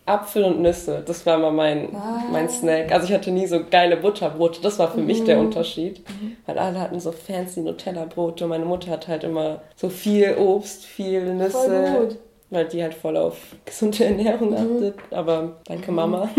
Apfel 0.06 0.44
und 0.44 0.62
Nüsse. 0.62 1.02
Das 1.06 1.26
war 1.26 1.38
immer 1.38 1.52
mein, 1.52 1.96
ah. 1.96 2.24
mein 2.32 2.50
Snack. 2.50 2.92
Also 2.92 3.08
ich 3.08 3.14
hatte 3.14 3.32
nie 3.32 3.48
so 3.48 3.62
geile 3.70 3.98
Butterbrote. 3.98 4.62
Das 4.62 4.80
war 4.80 4.92
für 4.92 5.00
mhm. 5.00 5.08
mich 5.08 5.24
der 5.24 5.38
mhm. 5.38 5.46
Unterschied. 5.46 6.00
Mhm. 6.10 6.38
Weil 6.46 6.58
alle 6.58 6.80
hatten 6.80 7.00
so 7.00 7.12
fancy 7.12 7.62
Nutella-Brote. 7.62 8.44
Und 8.44 8.50
meine 8.50 8.66
Mutter 8.66 8.92
hat 8.92 9.08
halt 9.08 9.24
immer 9.24 9.62
so 9.76 9.90
viel 9.90 10.36
Obst, 10.38 10.86
viel 10.86 11.34
Nüsse. 11.34 11.52
Voll 11.52 12.00
gut. 12.00 12.18
Weil 12.50 12.66
die 12.66 12.84
halt 12.84 12.94
voll 12.94 13.18
auf 13.18 13.38
gesunde 13.66 14.06
Ernährung 14.06 14.50
mhm. 14.50 14.58
achtet. 14.58 14.96
Aber 15.12 15.58
danke 15.66 15.92
Mama. 15.92 16.30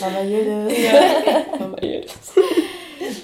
Mama 0.00 0.20
Yildiz. 0.22 0.78
Ja. 0.84 1.42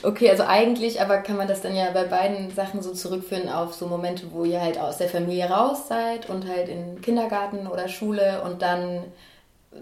Okay, 0.07 0.31
also 0.31 0.45
eigentlich, 0.45 1.01
aber 1.01 1.19
kann 1.19 1.37
man 1.37 1.49
das 1.49 1.63
dann 1.63 1.75
ja 1.75 1.91
bei 1.91 2.05
beiden 2.05 2.53
Sachen 2.53 2.81
so 2.81 2.93
zurückführen 2.93 3.49
auf 3.49 3.75
so 3.75 3.89
Momente, 3.89 4.31
wo 4.31 4.45
ihr 4.45 4.61
halt 4.61 4.79
aus 4.79 4.99
der 4.99 5.09
Familie 5.09 5.47
raus 5.47 5.89
seid 5.89 6.31
und 6.31 6.47
halt 6.47 6.69
in 6.69 7.01
Kindergarten 7.01 7.67
oder 7.67 7.89
Schule 7.89 8.41
und 8.45 8.63
dann 8.63 9.03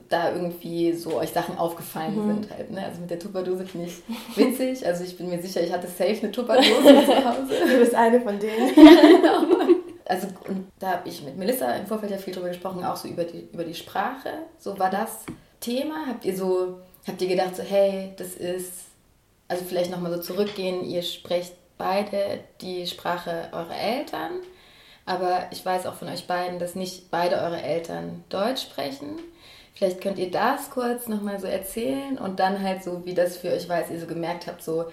da 0.09 0.33
irgendwie 0.33 0.95
so 0.95 1.19
euch 1.19 1.28
Sachen 1.28 1.59
aufgefallen 1.59 2.16
mhm. 2.16 2.26
sind 2.26 2.50
halt. 2.50 2.71
Ne? 2.71 2.87
Also 2.87 3.02
mit 3.02 3.11
der 3.11 3.19
Tupperdose 3.19 3.66
finde 3.66 3.88
ich 3.88 4.02
witzig. 4.35 4.87
Also 4.87 5.04
ich 5.04 5.14
bin 5.19 5.28
mir 5.28 5.43
sicher, 5.43 5.62
ich 5.62 5.71
hatte 5.71 5.88
safe 5.88 6.16
eine 6.23 6.33
Tupperdose 6.33 7.04
zu 7.04 7.25
Hause. 7.25 7.54
Du 7.71 7.78
bist 7.78 7.95
eine 7.95 8.19
von 8.23 8.38
denen. 8.38 8.69
ja, 8.76 9.02
genau. 9.02 9.64
Also 10.07 10.28
und 10.49 10.69
da 10.78 10.93
habe 10.93 11.07
ich 11.07 11.23
mit 11.23 11.37
Melissa 11.37 11.71
im 11.73 11.87
Vorfeld 11.87 12.12
ja 12.12 12.19
viel 12.19 12.33
drüber 12.33 12.49
gesprochen, 12.49 12.83
auch 12.83 12.97
so 12.97 13.09
über 13.09 13.25
die, 13.25 13.47
über 13.52 13.64
die 13.64 13.75
Sprache. 13.75 14.31
So 14.59 14.78
war 14.78 14.88
das 14.88 15.26
Thema? 15.61 16.07
Habt 16.09 16.25
ihr 16.25 16.35
so, 16.35 16.78
habt 17.07 17.21
ihr 17.21 17.28
gedacht 17.28 17.57
so, 17.57 17.62
hey, 17.62 18.14
das 18.16 18.37
ist, 18.37 18.94
also 19.49 19.65
vielleicht 19.65 19.91
nochmal 19.91 20.13
so 20.13 20.21
zurückgehen, 20.21 20.85
ihr 20.85 21.03
sprecht 21.03 21.55
beide 21.79 22.41
die 22.61 22.87
Sprache 22.87 23.49
eurer 23.53 23.77
Eltern, 23.77 24.41
aber 25.07 25.47
ich 25.51 25.65
weiß 25.65 25.87
auch 25.87 25.95
von 25.95 26.09
euch 26.09 26.27
beiden, 26.27 26.59
dass 26.59 26.75
nicht 26.75 27.11
beide 27.11 27.37
eure 27.37 27.61
Eltern 27.61 28.25
Deutsch 28.29 28.63
sprechen. 28.63 29.19
Vielleicht 29.75 30.01
könnt 30.01 30.19
ihr 30.19 30.31
das 30.31 30.71
kurz 30.71 31.09
nochmal 31.09 31.41
so 31.41 31.47
erzählen 31.47 32.17
und 32.17 32.39
dann 32.39 32.63
halt 32.63 32.85
so, 32.85 33.05
wie 33.05 33.15
das 33.15 33.37
für 33.37 33.53
euch 33.53 33.69
war, 33.69 33.77
als 33.77 33.91
ihr 33.91 34.01
so 34.01 34.07
gemerkt 34.07 34.47
habt, 34.47 34.63
so, 34.63 34.85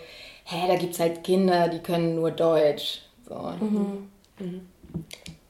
hä, 0.46 0.68
da 0.68 0.76
gibt 0.76 0.94
es 0.94 1.00
halt 1.00 1.24
Kinder, 1.24 1.68
die 1.70 1.80
können 1.80 2.16
nur 2.16 2.32
Deutsch. 2.32 3.04
So. 3.28 3.36
Mhm. 3.36 4.10
Mhm. 4.40 4.68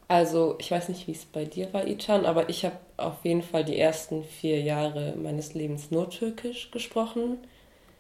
Also, 0.10 0.58
ich 0.60 0.70
weiß 0.70 0.89
nicht, 0.89 1.08
wie 1.08 1.13
es 1.13 1.24
bei 1.24 1.46
dir 1.46 1.72
war, 1.74 1.88
Ichan, 1.88 2.25
aber 2.25 2.50
ich 2.50 2.65
habe 2.65 2.75
auf 2.98 3.24
jeden 3.24 3.41
Fall 3.41 3.63
die 3.63 3.79
ersten 3.79 4.25
vier 4.25 4.60
Jahre 4.60 5.15
meines 5.15 5.53
Lebens 5.53 5.89
nur 5.89 6.10
Türkisch 6.10 6.70
gesprochen. 6.70 7.38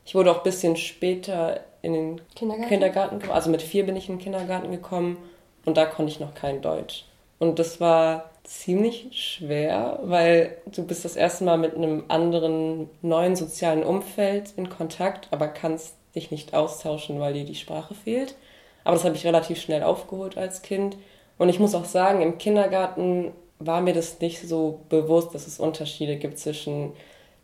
Ich 0.05 0.15
wurde 0.15 0.31
auch 0.31 0.37
ein 0.37 0.43
bisschen 0.43 0.75
später 0.75 1.61
in 1.81 1.93
den 1.93 2.21
Kindergarten, 2.35 2.69
Kindergarten 2.69 3.19
gekommen. 3.19 3.35
Also 3.35 3.49
mit 3.49 3.61
vier 3.61 3.85
bin 3.85 3.95
ich 3.95 4.09
in 4.09 4.15
den 4.15 4.23
Kindergarten 4.23 4.71
gekommen 4.71 5.17
und 5.65 5.77
da 5.77 5.85
konnte 5.85 6.11
ich 6.11 6.19
noch 6.19 6.33
kein 6.33 6.61
Deutsch. 6.61 7.05
Und 7.39 7.59
das 7.59 7.79
war 7.79 8.29
ziemlich 8.43 9.07
schwer, 9.11 9.99
weil 10.03 10.57
du 10.65 10.85
bist 10.85 11.05
das 11.05 11.15
erste 11.15 11.43
Mal 11.43 11.57
mit 11.57 11.75
einem 11.75 12.05
anderen 12.07 12.89
neuen 13.01 13.35
sozialen 13.35 13.83
Umfeld 13.83 14.53
in 14.57 14.69
Kontakt, 14.69 15.27
aber 15.31 15.47
kannst 15.47 15.95
dich 16.15 16.31
nicht 16.31 16.53
austauschen, 16.53 17.19
weil 17.19 17.33
dir 17.33 17.45
die 17.45 17.55
Sprache 17.55 17.93
fehlt. 17.93 18.35
Aber 18.83 18.95
das 18.95 19.05
habe 19.05 19.15
ich 19.15 19.25
relativ 19.25 19.61
schnell 19.61 19.83
aufgeholt 19.83 20.37
als 20.37 20.61
Kind. 20.61 20.97
Und 21.37 21.49
ich 21.49 21.59
muss 21.59 21.75
auch 21.75 21.85
sagen, 21.85 22.21
im 22.21 22.37
Kindergarten 22.37 23.31
war 23.59 23.81
mir 23.81 23.93
das 23.93 24.19
nicht 24.19 24.47
so 24.47 24.81
bewusst, 24.89 25.33
dass 25.33 25.47
es 25.47 25.59
Unterschiede 25.59 26.17
gibt 26.17 26.39
zwischen 26.39 26.93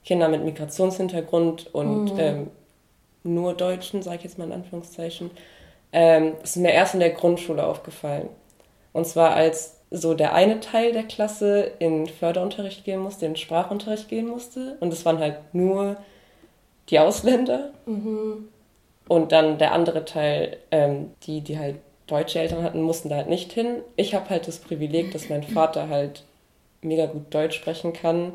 Kindern 0.08 0.32
mit 0.32 0.46
Migrationshintergrund 0.46 1.74
und 1.76 2.14
mhm. 2.14 2.20
ähm, 2.20 2.48
nur 3.24 3.54
Deutschen, 3.54 4.02
sage 4.02 4.18
ich 4.18 4.24
jetzt 4.24 4.38
mal 4.38 4.46
in 4.46 4.54
Anführungszeichen. 4.54 5.32
Ähm, 5.92 6.36
ist 6.42 6.56
mir 6.56 6.72
erst 6.72 6.94
in 6.94 7.02
der 7.02 7.10
Grundschule 7.10 7.66
aufgefallen. 7.66 8.30
Und 8.94 9.06
zwar 9.06 9.36
als 9.36 9.76
so 9.92 10.14
der 10.14 10.34
eine 10.34 10.62
Teil 10.62 10.94
der 10.94 11.04
Klasse 11.04 11.72
in 11.80 12.08
Förderunterricht 12.08 12.86
gehen 12.86 13.02
musste, 13.02 13.26
in 13.26 13.36
Sprachunterricht 13.36 14.08
gehen 14.08 14.28
musste. 14.28 14.78
Und 14.80 14.94
es 14.94 15.06
waren 15.06 15.20
halt 15.20 15.40
nur 15.54 15.98
die 16.90 17.00
Ausländer. 17.00 17.72
Mhm. 17.86 18.48
Und 19.10 19.34
dann 19.34 19.58
der 19.58 19.74
andere 19.74 20.06
Teil, 20.06 20.56
ähm, 20.72 21.12
die, 21.24 21.42
die 21.42 21.60
halt 21.60 21.76
deutsche 22.08 22.40
Eltern 22.40 22.64
hatten, 22.64 22.82
mussten 22.82 23.10
da 23.10 23.18
halt 23.18 23.30
nicht 23.30 23.52
hin. 23.52 23.82
Ich 23.98 24.16
habe 24.16 24.30
halt 24.30 24.48
das 24.48 24.60
Privileg, 24.60 25.12
dass 25.12 25.28
mein 25.28 25.44
Vater 25.44 25.90
halt 25.90 26.24
mega 26.82 27.08
gut 27.08 27.34
Deutsch 27.34 27.58
sprechen 27.58 27.92
kann. 27.92 28.32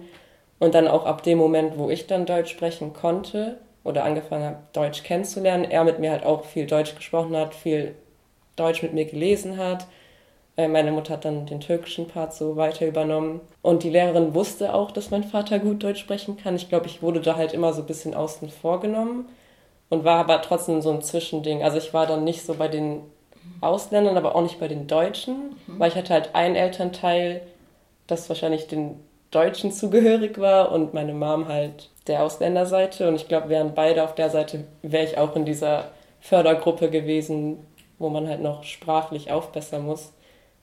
Und 0.63 0.77
dann 0.77 0.87
auch 0.87 1.07
ab 1.07 1.25
dem 1.25 1.39
Moment, 1.39 1.77
wo 1.77 1.91
ich 1.91 2.07
dann 2.07 2.25
Deutsch 2.25 2.53
sprechen 2.53 2.93
konnte 2.93 3.57
oder 3.83 4.05
angefangen 4.05 4.45
habe, 4.45 4.59
Deutsch 4.73 5.03
kennenzulernen, 5.03 5.65
er 5.69 5.83
mit 5.83 5.99
mir 5.99 6.13
halt 6.13 6.25
auch 6.25 6.45
viel 6.45 6.69
Deutsch 6.69 6.95
gesprochen 6.95 7.37
hat, 7.37 7.53
viel 7.53 7.97
Deutsch 8.55 8.81
mit 8.81 8.95
mir 8.95 9.05
gelesen 9.05 9.57
hat. 9.57 9.89
Äh, 10.57 10.69
meine 10.69 10.93
Mutter 10.93 11.15
hat 11.15 11.25
dann 11.25 11.47
den 11.47 11.59
türkischen 11.59 12.07
Part 12.07 12.33
so 12.33 12.55
weiter 12.55 12.87
übernommen. 12.87 13.41
Und 13.61 13.83
die 13.83 13.91
Lehrerin 13.91 14.35
wusste 14.37 14.73
auch, 14.73 14.93
dass 14.93 15.11
mein 15.11 15.25
Vater 15.25 15.59
gut 15.59 15.83
Deutsch 15.83 15.99
sprechen 15.99 16.37
kann. 16.37 16.55
Ich 16.55 16.69
glaube, 16.69 16.87
ich 16.87 17.03
wurde 17.03 17.21
da 17.21 17.35
halt 17.35 17.55
immer 17.55 17.73
so 17.73 17.83
ein 17.83 17.89
bisschen 17.89 18.15
außen 18.15 18.49
vor 18.49 18.79
genommen 18.79 19.29
und 19.89 20.05
war 20.05 20.21
aber 20.21 20.43
trotzdem 20.43 20.81
so 20.81 20.93
ein 20.93 21.03
Zwischending. 21.03 21.65
Also 21.65 21.79
ich 21.79 21.93
war 21.93 22.07
dann 22.07 22.23
nicht 22.23 22.47
so 22.47 22.55
bei 22.55 22.69
den 22.69 23.01
Ausländern, 23.61 24.17
aber 24.17 24.37
auch 24.37 24.43
nicht 24.43 24.61
bei 24.61 24.69
den 24.69 24.87
Deutschen, 24.87 25.57
mhm. 25.67 25.81
weil 25.81 25.89
ich 25.89 25.97
hatte 25.97 26.15
halt 26.15 26.37
einen 26.37 26.55
Elternteil, 26.55 27.41
das 28.07 28.29
wahrscheinlich 28.29 28.69
den 28.69 29.01
Deutschen 29.33 29.73
zugehörig 29.73 30.39
war 30.39 30.71
und 30.71 30.95
meine 30.95 31.15
Mom 31.15 31.49
halt 31.49 31.91
der 32.07 32.23
Ausländerseite. 32.23 33.09
Und 33.09 33.17
ich 33.17 33.27
glaube, 33.27 33.49
wären 33.49 33.75
beide 33.75 34.05
auf 34.05 34.15
der 34.15 34.31
Seite, 34.31 34.65
wäre 34.83 35.05
ich 35.05 35.19
auch 35.19 35.35
in 35.35 35.45
dieser 35.45 35.87
Fördergruppe 36.21 36.91
gewesen, 36.91 37.67
wo 37.99 38.09
man 38.09 38.29
halt 38.29 38.43
noch 38.43 38.63
sprachlich 38.63 39.33
aufbessern 39.33 39.85
muss. 39.85 40.13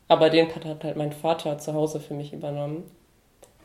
Aber 0.07 0.29
den 0.29 0.47
Part 0.47 0.65
hat 0.65 0.83
halt 0.83 0.97
mein 0.97 1.11
Vater 1.11 1.57
zu 1.57 1.73
Hause 1.73 1.99
für 1.99 2.13
mich 2.13 2.31
übernommen. 2.31 2.89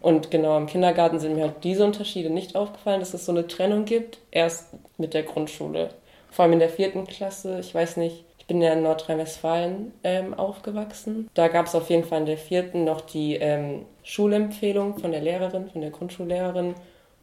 Und 0.01 0.31
genau 0.31 0.57
im 0.59 0.67
Kindergarten 0.67 1.19
sind 1.19 1.35
mir 1.35 1.45
halt 1.45 1.65
diese 1.65 1.85
Unterschiede 1.85 2.29
nicht 2.29 2.57
aufgefallen, 2.57 3.01
dass 3.01 3.15
es 3.15 3.25
so 3.25 3.33
eine 3.33 3.47
Trennung 3.47 3.87
gibt, 3.87 4.19
erst 4.31 4.75
mit 4.99 5.15
der 5.15 5.23
Grundschule. 5.23 5.91
Vor 6.31 6.43
allem 6.43 6.55
in 6.55 6.59
der 6.59 6.69
vierten 6.69 7.07
Klasse, 7.07 7.61
ich 7.61 7.75
weiß 7.75 7.97
nicht, 7.97 8.25
ich 8.39 8.47
bin 8.47 8.61
ja 8.61 8.75
in 8.75 8.83
Nordrhein-Westfalen 8.83 9.93
ähm, 10.03 10.35
aufgewachsen. 10.35 11.31
Da 11.33 11.49
gab 11.49 11.67
es 11.67 11.75
auf 11.75 11.89
jeden 11.89 12.05
Fall 12.05 12.21
in 12.21 12.27
der 12.27 12.37
vierten 12.37 12.85
noch 12.85 13.01
die 13.01 13.37
ähm, 13.37 13.87
Schulempfehlung 14.05 14.99
von 14.99 15.11
der 15.11 15.23
Lehrerin, 15.23 15.69
von 15.71 15.81
der 15.81 15.91
Grundschullehrerin. 15.91 16.75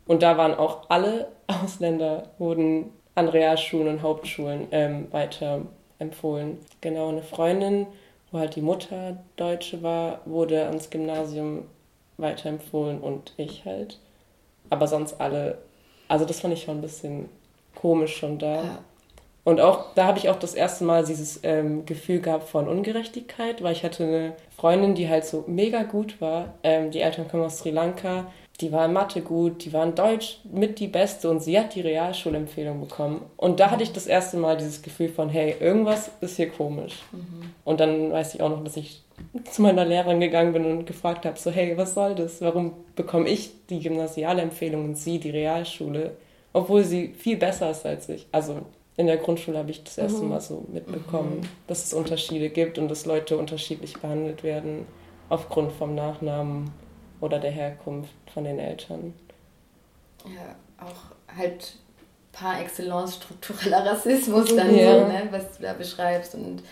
Und 0.06 0.24
da 0.24 0.38
waren 0.38 0.56
auch 0.56 0.90
alle 0.90 1.32
Ausländer, 1.48 2.32
wurden 2.38 2.92
an 3.16 3.30
Realschulen 3.30 3.88
und 3.88 4.02
Hauptschulen 4.02 4.68
ähm, 4.72 5.08
weiter 5.12 5.62
empfohlen. 6.00 6.58
Genau, 6.82 7.10
eine 7.10 7.24
Freundin, 7.24 7.88
wo 8.32 8.40
halt 8.40 8.56
die 8.56 8.62
Mutter 8.62 9.18
Deutsche 9.36 9.84
war, 9.84 10.22
wurde 10.26 10.66
ans 10.66 10.90
Gymnasium 10.90 11.66
weiterempfohlen 12.18 13.00
und 13.00 13.34
ich 13.38 13.66
halt. 13.66 14.00
Aber 14.70 14.88
sonst 14.88 15.20
alle, 15.20 15.60
also 16.08 16.26
das 16.26 16.40
fand 16.40 16.54
ich 16.54 16.64
schon 16.64 16.78
ein 16.78 16.82
bisschen 16.82 17.30
komisch 17.76 18.18
schon 18.18 18.40
da. 18.40 18.56
Ja. 18.64 18.80
Und 19.44 19.60
auch 19.60 19.94
da 19.96 20.06
habe 20.06 20.20
ich 20.20 20.30
auch 20.30 20.38
das 20.38 20.54
erste 20.54 20.84
Mal 20.84 21.04
dieses 21.04 21.40
ähm, 21.44 21.86
Gefühl 21.86 22.20
gehabt 22.20 22.48
von 22.48 22.68
Ungerechtigkeit, 22.68 23.64
weil 23.64 23.74
ich 23.74 23.84
hatte 23.84 24.04
eine 24.04 24.34
Freundin, 24.56 24.94
die 24.94 25.10
halt 25.10 25.26
so 25.26 25.44
mega 25.48 25.84
gut 25.84 26.22
war. 26.22 26.54
Ähm, 26.64 26.92
die 26.92 27.02
Eltern 27.02 27.28
kommen 27.28 27.44
aus 27.44 27.60
Sri 27.60 27.72
Lanka, 27.72 28.28
die 28.62 28.72
war 28.72 28.86
in 28.86 28.94
Mathe 28.94 29.22
gut, 29.22 29.66
die 29.66 29.74
war 29.74 29.84
in 29.84 29.96
Deutsch 29.96 30.40
mit 30.44 30.80
die 30.80 30.88
Beste 30.88 31.30
und 31.30 31.42
sie 31.42 31.60
hat 31.60 31.74
die 31.74 31.82
Realschulempfehlung 31.82 32.80
bekommen. 32.80 33.24
Und 33.36 33.60
da 33.60 33.72
hatte 33.72 33.82
ich 33.82 33.92
das 33.92 34.06
erste 34.06 34.38
Mal 34.38 34.58
dieses 34.58 34.84
Gefühl 34.84 35.10
von, 35.10 35.30
hey, 35.30 35.56
irgendwas 35.60 36.12
ist 36.22 36.36
hier 36.36 36.50
komisch. 36.50 37.00
Mhm. 37.12 37.52
Und 37.64 37.80
dann 37.80 38.12
weiß 38.12 38.36
ich 38.36 38.42
auch 38.42 38.50
noch, 38.50 38.64
dass 38.64 38.78
ich 38.78 39.02
zu 39.50 39.64
meiner 39.64 39.86
Lehrerin 39.86 40.20
gegangen 40.20 40.54
bin 40.54 40.66
und 40.66 40.86
gefragt 40.86 41.26
habe, 41.26 41.40
so, 41.40 41.50
hey, 41.50 41.76
was 41.78 41.96
soll 41.96 42.14
das? 42.14 42.42
Warum 42.42 42.74
bekomme 42.96 43.28
ich 43.28 43.52
die 43.70 43.80
Gymnasialempfehlung 43.80 44.86
und 44.86 44.96
sie 44.96 45.20
die 45.20 45.32
Realschule? 45.32 46.12
Obwohl 46.54 46.84
sie 46.84 47.14
viel 47.14 47.38
besser 47.38 47.72
ist 47.72 47.86
als 47.86 48.10
ich. 48.10 48.28
Also 48.32 48.62
in 48.98 49.08
der 49.08 49.18
Grundschule 49.18 49.58
habe 49.58 49.72
ich 49.72 49.84
das 49.84 49.98
erste 49.98 50.22
mhm. 50.22 50.30
Mal 50.30 50.42
so 50.42 50.66
mitbekommen, 50.72 51.40
mhm. 51.40 51.48
dass 51.68 51.86
es 51.86 51.94
Unterschiede 51.94 52.50
gibt 52.50 52.78
und 52.78 52.90
dass 52.90 53.06
Leute 53.06 53.38
unterschiedlich 53.38 54.00
behandelt 54.00 54.44
werden 54.44 54.86
aufgrund 55.30 55.72
vom 55.72 55.96
Nachnamen 55.96 56.72
oder 57.22 57.40
der 57.40 57.52
Herkunft 57.52 58.14
von 58.34 58.44
den 58.44 58.60
Eltern. 58.60 59.14
Ja, 60.26 60.56
auch 60.86 61.36
halt 61.36 61.76
par 62.32 62.60
excellence 62.62 63.16
struktureller 63.16 63.86
Rassismus 63.86 64.56
dann 64.56 64.76
ja. 64.76 65.00
so, 65.00 65.08
ne, 65.08 65.28
was 65.32 65.58
du 65.58 65.64
da 65.64 65.74
beschreibst. 65.74 66.36
Und 66.36 66.64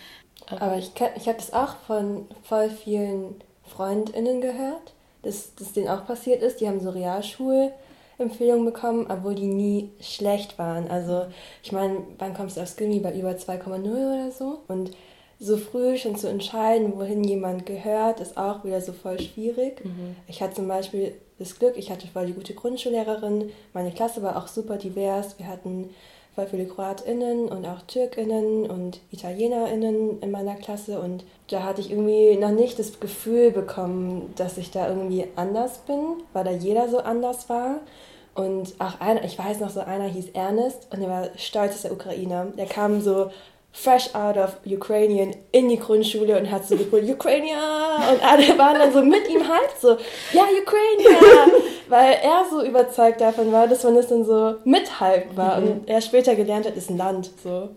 Aber 0.48 0.78
ich, 0.78 0.92
ich 1.16 1.28
habe 1.28 1.38
das 1.38 1.54
auch 1.54 1.76
von 1.88 2.28
voll 2.44 2.70
vielen 2.70 3.36
FreundInnen 3.66 4.42
gehört, 4.42 4.94
dass 5.22 5.56
das 5.56 5.74
denen 5.74 5.90
auch 5.90 6.06
passiert 6.06 6.42
ist. 6.42 6.62
Die 6.62 6.68
haben 6.68 6.80
so 6.80 6.90
Realschulempfehlungen 8.20 8.66
bekommen, 8.66 9.08
obwohl 9.10 9.36
die 9.36 9.48
nie 9.48 9.90
schlecht 10.02 10.60
waren. 10.60 10.90
Also 10.90 11.26
ich 11.64 11.72
meine, 11.72 12.04
wann 12.18 12.34
kommst 12.34 12.58
du 12.58 12.62
aufs 12.62 12.76
Gimmi? 12.76 13.00
Bei 13.00 13.14
über 13.14 13.32
2,0 13.32 13.86
oder 13.86 14.32
so? 14.32 14.60
Und 14.68 14.92
so 15.40 15.56
früh 15.56 15.98
schon 15.98 16.18
zu 16.18 16.28
entscheiden, 16.28 16.94
wohin 16.98 17.24
jemand 17.24 17.66
gehört, 17.66 18.20
ist 18.20 18.38
auch 18.38 18.66
wieder 18.66 18.82
so 18.82 18.92
voll 18.92 19.20
schwierig. 19.20 19.84
Mhm. 19.86 20.18
Ich 20.28 20.42
hatte 20.42 20.56
zum 20.56 20.68
Beispiel 20.68 21.14
das 21.38 21.58
Glück, 21.58 21.78
ich 21.78 21.90
hatte 21.90 22.08
voll 22.08 22.26
die 22.26 22.34
gute 22.34 22.54
Grundschullehrerin, 22.54 23.50
meine 23.74 23.92
Klasse 23.92 24.22
war 24.22 24.36
auch 24.36 24.50
super 24.50 24.76
divers, 24.76 25.40
wir 25.40 25.48
hatten 25.48 25.92
voll 26.36 26.48
viele 26.48 26.66
KroatInnen 26.66 27.48
und 27.48 27.66
auch 27.66 27.82
TürkInnen 27.84 28.70
und 28.70 29.00
ItalienerInnen 29.12 30.22
in 30.22 30.32
meiner 30.32 30.56
Klasse 30.56 31.00
und 31.00 31.24
da 31.48 31.64
hatte 31.64 31.80
ich 31.80 31.90
irgendwie 31.90 32.36
noch 32.36 32.52
nicht 32.52 32.78
das 32.78 33.00
Gefühl 33.00 33.52
bekommen, 33.52 34.34
dass 34.36 34.58
ich 34.58 34.72
da 34.72 34.90
irgendwie 34.90 35.26
anders 35.38 35.80
bin, 35.80 36.18
weil 36.34 36.44
da 36.44 36.52
jeder 36.52 36.90
so 36.90 37.00
anders 37.00 37.48
war. 37.48 37.80
Und 38.40 38.74
auch 38.80 39.02
einer, 39.02 39.26
ich 39.26 39.38
weiß 39.38 39.60
noch 39.60 39.70
so, 39.70 39.82
einer 39.82 40.06
hieß 40.06 40.30
Ernest 40.34 40.88
und 40.94 41.02
der 41.02 41.10
war 41.10 41.28
stolzester 41.36 41.92
Ukrainer. 41.92 42.48
Der 42.58 42.68
kam 42.68 43.02
so 43.02 43.32
fresh 43.74 44.16
out 44.16 44.38
of 44.38 44.56
Ukrainian 44.66 45.36
in 45.52 45.68
die 45.68 45.78
Grundschule 45.78 46.40
und 46.40 46.50
hat 46.50 46.66
so 46.66 46.78
gebrüllt, 46.78 47.10
Ukrainier! 47.10 47.58
Und 48.10 48.24
alle 48.24 48.58
waren 48.58 48.80
dann 48.80 48.94
so 48.94 49.02
mit 49.02 49.30
ihm 49.30 49.46
halt 49.46 49.72
so, 49.82 49.98
ja, 50.32 50.44
Ukrainier! 50.62 51.54
Weil 51.90 52.14
er 52.24 52.46
so 52.50 52.64
überzeugt 52.64 53.20
davon 53.20 53.52
war, 53.52 53.68
dass 53.68 53.84
man 53.84 53.96
das 53.96 54.08
dann 54.08 54.24
so 54.24 54.56
mithalten 54.64 55.36
war. 55.36 55.60
Mhm. 55.60 55.68
Und 55.68 55.90
er 55.90 56.00
später 56.00 56.36
gelernt 56.36 56.66
hat, 56.66 56.78
ist 56.78 56.90
ein 56.90 56.98
Land, 56.98 57.32
so. 57.44 57.68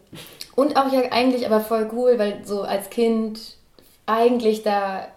Und 0.54 0.76
auch 0.76 0.92
ja 0.92 1.00
eigentlich 1.10 1.44
aber 1.44 1.58
voll 1.58 1.90
cool, 1.92 2.20
weil 2.20 2.42
so 2.44 2.62
als 2.62 2.88
Kind 2.88 3.56
eigentlich 4.06 4.62
da 4.62 5.08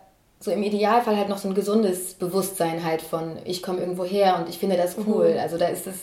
so 0.45 0.51
im 0.51 0.61
Idealfall 0.61 1.17
halt 1.17 1.27
noch 1.27 1.39
so 1.39 1.49
ein 1.49 1.55
gesundes 1.55 2.13
Bewusstsein 2.13 2.83
halt 2.83 3.01
von, 3.01 3.37
ich 3.45 3.63
komme 3.63 3.79
irgendwo 3.79 4.05
her 4.05 4.37
und 4.39 4.47
ich 4.47 4.59
finde 4.59 4.77
das 4.77 4.95
cool. 5.07 5.33
Mhm. 5.33 5.39
Also 5.39 5.57
da 5.57 5.67
ist 5.67 5.87
es, 5.87 5.95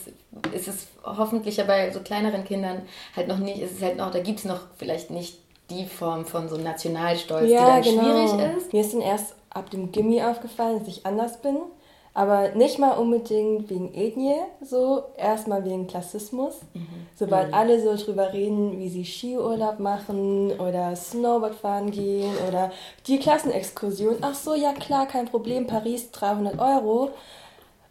ist 0.53 0.67
es 0.67 0.87
hoffentlich 1.03 1.57
ja 1.57 1.63
bei 1.63 1.91
so 1.91 2.01
kleineren 2.01 2.43
Kindern 2.43 2.81
halt 3.15 3.29
noch 3.29 3.37
nicht, 3.37 3.61
ist 3.61 3.77
es 3.77 3.81
halt 3.81 3.97
noch, 3.97 4.11
da 4.11 4.19
gibt 4.19 4.39
es 4.39 4.45
noch 4.45 4.59
vielleicht 4.77 5.11
nicht 5.11 5.39
die 5.69 5.85
Form 5.85 6.25
von 6.25 6.49
so 6.49 6.57
Nationalstolz, 6.57 7.49
ja, 7.49 7.79
die 7.79 7.89
dann 7.89 8.01
genau. 8.01 8.27
schwierig 8.27 8.57
ist. 8.57 8.73
Mir 8.73 8.81
ist 8.81 8.93
dann 8.93 9.01
erst 9.01 9.35
ab 9.49 9.69
dem 9.69 9.93
Gimmi 9.93 10.21
aufgefallen, 10.21 10.79
dass 10.79 10.89
ich 10.89 11.05
anders 11.05 11.41
bin. 11.41 11.57
Aber 12.15 12.49
nicht 12.49 12.77
mal 12.77 12.91
unbedingt 12.91 13.69
wegen 13.71 13.91
Ethnie, 13.95 14.35
so 14.61 15.03
erstmal 15.17 15.65
wegen 15.65 15.87
Klassismus. 15.87 16.59
Mhm. 16.73 17.07
Sobald 17.15 17.47
mhm. 17.47 17.53
alle 17.55 17.81
so 17.81 17.95
drüber 17.95 18.33
reden, 18.33 18.77
wie 18.77 18.89
sie 18.89 19.03
Skiurlaub 19.03 19.79
machen 19.79 20.51
oder 20.59 20.95
Snowboard 20.95 21.55
fahren 21.55 21.89
gehen 21.89 22.31
oder 22.47 22.71
die 23.07 23.17
Klassenexkursion, 23.17 24.17
ach 24.21 24.35
so, 24.35 24.53
ja 24.53 24.73
klar, 24.73 25.07
kein 25.07 25.25
Problem, 25.25 25.65
Paris 25.65 26.11
300 26.11 26.59
Euro, 26.59 27.09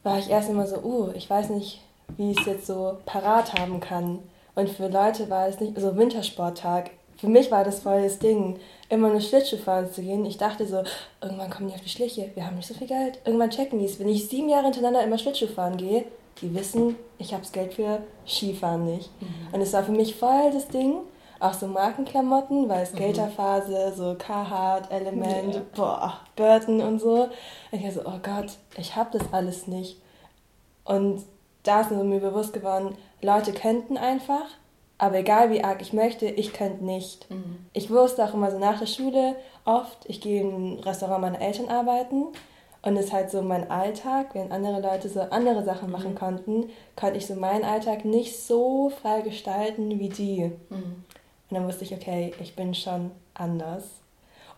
war 0.04 0.18
ich 0.18 0.30
erst 0.30 0.50
immer 0.50 0.66
so, 0.66 0.76
uh, 0.78 1.10
ich 1.14 1.28
weiß 1.28 1.50
nicht, 1.50 1.80
wie 2.16 2.30
ich 2.30 2.40
es 2.40 2.46
jetzt 2.46 2.66
so 2.66 2.98
parat 3.04 3.54
haben 3.54 3.80
kann. 3.80 4.20
Und 4.54 4.68
für 4.68 4.88
Leute 4.88 5.30
war 5.30 5.48
es 5.48 5.60
nicht 5.60 5.78
so 5.80 5.96
Wintersporttag. 5.96 6.90
Für 7.22 7.28
mich 7.28 7.52
war 7.52 7.62
das 7.62 7.78
voll 7.78 8.02
das 8.02 8.18
Ding 8.18 8.58
immer 8.88 9.08
nur 9.08 9.20
Schlittschuh 9.20 9.56
fahren 9.56 9.88
zu 9.92 10.02
gehen. 10.02 10.26
Ich 10.26 10.38
dachte 10.38 10.66
so, 10.66 10.82
irgendwann 11.22 11.50
kommen 11.50 11.68
die 11.68 11.74
auf 11.76 11.80
die 11.80 11.88
Schliche, 11.88 12.32
wir 12.34 12.44
haben 12.44 12.56
nicht 12.56 12.66
so 12.66 12.74
viel 12.74 12.88
Geld. 12.88 13.20
Irgendwann 13.24 13.50
checken 13.50 13.78
die 13.78 13.84
es. 13.84 14.00
Wenn 14.00 14.08
ich 14.08 14.26
sieben 14.28 14.48
Jahre 14.48 14.64
hintereinander 14.64 15.04
immer 15.04 15.18
Schlittschuh 15.18 15.46
fahren 15.46 15.76
gehe, 15.76 16.04
die 16.40 16.52
wissen, 16.52 16.96
ich 17.18 17.32
habe 17.32 17.44
das 17.44 17.52
Geld 17.52 17.74
für 17.74 18.02
Skifahren 18.26 18.86
nicht. 18.86 19.08
Mhm. 19.20 19.54
Und 19.54 19.60
es 19.60 19.72
war 19.72 19.84
für 19.84 19.92
mich 19.92 20.16
voll 20.16 20.50
das 20.52 20.66
Ding, 20.66 20.96
auch 21.38 21.54
so 21.54 21.68
Markenklamotten, 21.68 22.68
weil 22.68 22.84
Skaterphase, 22.86 23.92
mhm. 23.92 23.96
so 23.96 24.16
Carhartt, 24.18 24.90
Element, 24.90 25.54
ja. 25.54 25.62
boah, 25.76 26.20
Burton 26.34 26.80
und 26.80 26.98
so. 26.98 27.28
Und 27.70 27.78
ich 27.78 27.84
war 27.84 27.92
so, 27.92 28.00
oh 28.04 28.18
Gott, 28.20 28.50
ich 28.76 28.96
habe 28.96 29.16
das 29.16 29.32
alles 29.32 29.68
nicht. 29.68 29.96
Und 30.84 31.22
da 31.62 31.82
ist 31.82 31.92
mir 31.92 32.18
bewusst 32.18 32.52
geworden, 32.52 32.96
Leute 33.20 33.52
könnten 33.52 33.96
einfach, 33.96 34.46
aber 35.02 35.18
egal 35.18 35.50
wie 35.50 35.64
arg 35.64 35.82
ich 35.82 35.92
möchte, 35.92 36.26
ich 36.26 36.52
könnte 36.52 36.84
nicht. 36.84 37.28
Mhm. 37.28 37.66
Ich 37.72 37.90
wusste 37.90 38.24
auch 38.24 38.34
immer 38.34 38.52
so 38.52 38.58
nach 38.60 38.78
der 38.78 38.86
Schule 38.86 39.34
oft, 39.64 39.98
ich 40.06 40.20
gehe 40.20 40.42
im 40.42 40.78
Restaurant 40.78 41.22
meiner 41.22 41.40
Eltern 41.40 41.68
arbeiten 41.68 42.26
und 42.82 42.96
es 42.96 43.06
ist 43.06 43.12
halt 43.12 43.28
so 43.28 43.42
mein 43.42 43.68
Alltag, 43.68 44.28
während 44.32 44.52
andere 44.52 44.80
Leute 44.80 45.08
so 45.08 45.20
andere 45.22 45.64
Sachen 45.64 45.86
mhm. 45.86 45.92
machen 45.92 46.14
konnten, 46.14 46.70
konnte 46.94 47.18
ich 47.18 47.26
so 47.26 47.34
meinen 47.34 47.64
Alltag 47.64 48.04
nicht 48.04 48.38
so 48.38 48.90
frei 48.90 49.22
gestalten 49.22 49.98
wie 49.98 50.08
die. 50.08 50.52
Mhm. 50.70 51.04
Und 51.50 51.50
dann 51.50 51.66
wusste 51.66 51.82
ich, 51.82 51.92
okay, 51.92 52.32
ich 52.40 52.54
bin 52.54 52.72
schon 52.72 53.10
anders. 53.34 53.82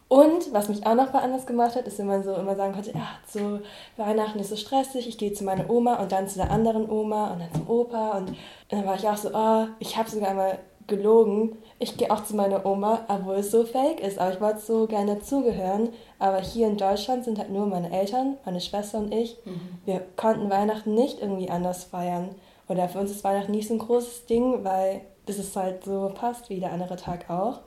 Und 0.08 0.52
was 0.52 0.68
mich 0.68 0.86
auch 0.86 0.94
noch 0.94 1.12
mal 1.12 1.22
anders 1.22 1.46
gemacht 1.46 1.74
hat, 1.74 1.86
ist, 1.86 1.98
wenn 1.98 2.06
man 2.06 2.22
so 2.22 2.34
immer 2.34 2.54
sagen 2.54 2.74
konnte, 2.74 2.92
ja, 2.92 3.08
so 3.26 3.60
Weihnachten 3.96 4.38
ist 4.38 4.50
so 4.50 4.56
stressig, 4.56 5.08
ich 5.08 5.16
gehe 5.16 5.32
zu 5.32 5.44
meiner 5.44 5.68
Oma 5.70 5.94
und 5.96 6.12
dann 6.12 6.28
zu 6.28 6.36
der 6.36 6.50
anderen 6.50 6.88
Oma 6.88 7.32
und 7.32 7.40
dann 7.40 7.52
zum 7.52 7.68
Opa. 7.68 8.18
Und, 8.18 8.36
und 8.74 8.80
dann 8.80 8.88
war 8.88 8.96
ich 8.96 9.08
auch 9.08 9.16
so, 9.16 9.30
oh, 9.32 9.66
ich 9.78 9.96
habe 9.96 10.10
sogar 10.10 10.30
einmal 10.30 10.58
gelogen. 10.88 11.56
Ich 11.78 11.96
gehe 11.96 12.10
auch 12.10 12.24
zu 12.24 12.34
meiner 12.34 12.66
Oma, 12.66 13.04
obwohl 13.06 13.36
es 13.36 13.52
so 13.52 13.64
fake 13.64 14.00
ist. 14.00 14.18
Aber 14.18 14.32
ich 14.32 14.40
wollte 14.40 14.58
so 14.58 14.88
gerne 14.88 15.14
dazugehören. 15.14 15.90
Aber 16.18 16.40
hier 16.40 16.66
in 16.66 16.76
Deutschland 16.76 17.24
sind 17.24 17.38
halt 17.38 17.50
nur 17.50 17.66
meine 17.66 17.96
Eltern, 17.96 18.36
meine 18.44 18.60
Schwester 18.60 18.98
und 18.98 19.14
ich. 19.14 19.36
Mhm. 19.44 19.78
Wir 19.84 20.02
konnten 20.16 20.50
Weihnachten 20.50 20.92
nicht 20.92 21.20
irgendwie 21.20 21.50
anders 21.50 21.84
feiern. 21.84 22.30
Oder 22.66 22.88
für 22.88 22.98
uns 22.98 23.12
ist 23.12 23.22
Weihnachten 23.22 23.52
nicht 23.52 23.68
so 23.68 23.74
ein 23.74 23.78
großes 23.78 24.26
Ding, 24.26 24.64
weil 24.64 25.02
das 25.26 25.38
ist 25.38 25.54
halt 25.54 25.84
so 25.84 26.10
passt 26.12 26.50
wie 26.50 26.58
der 26.58 26.72
andere 26.72 26.96
Tag 26.96 27.30
auch. 27.30 27.60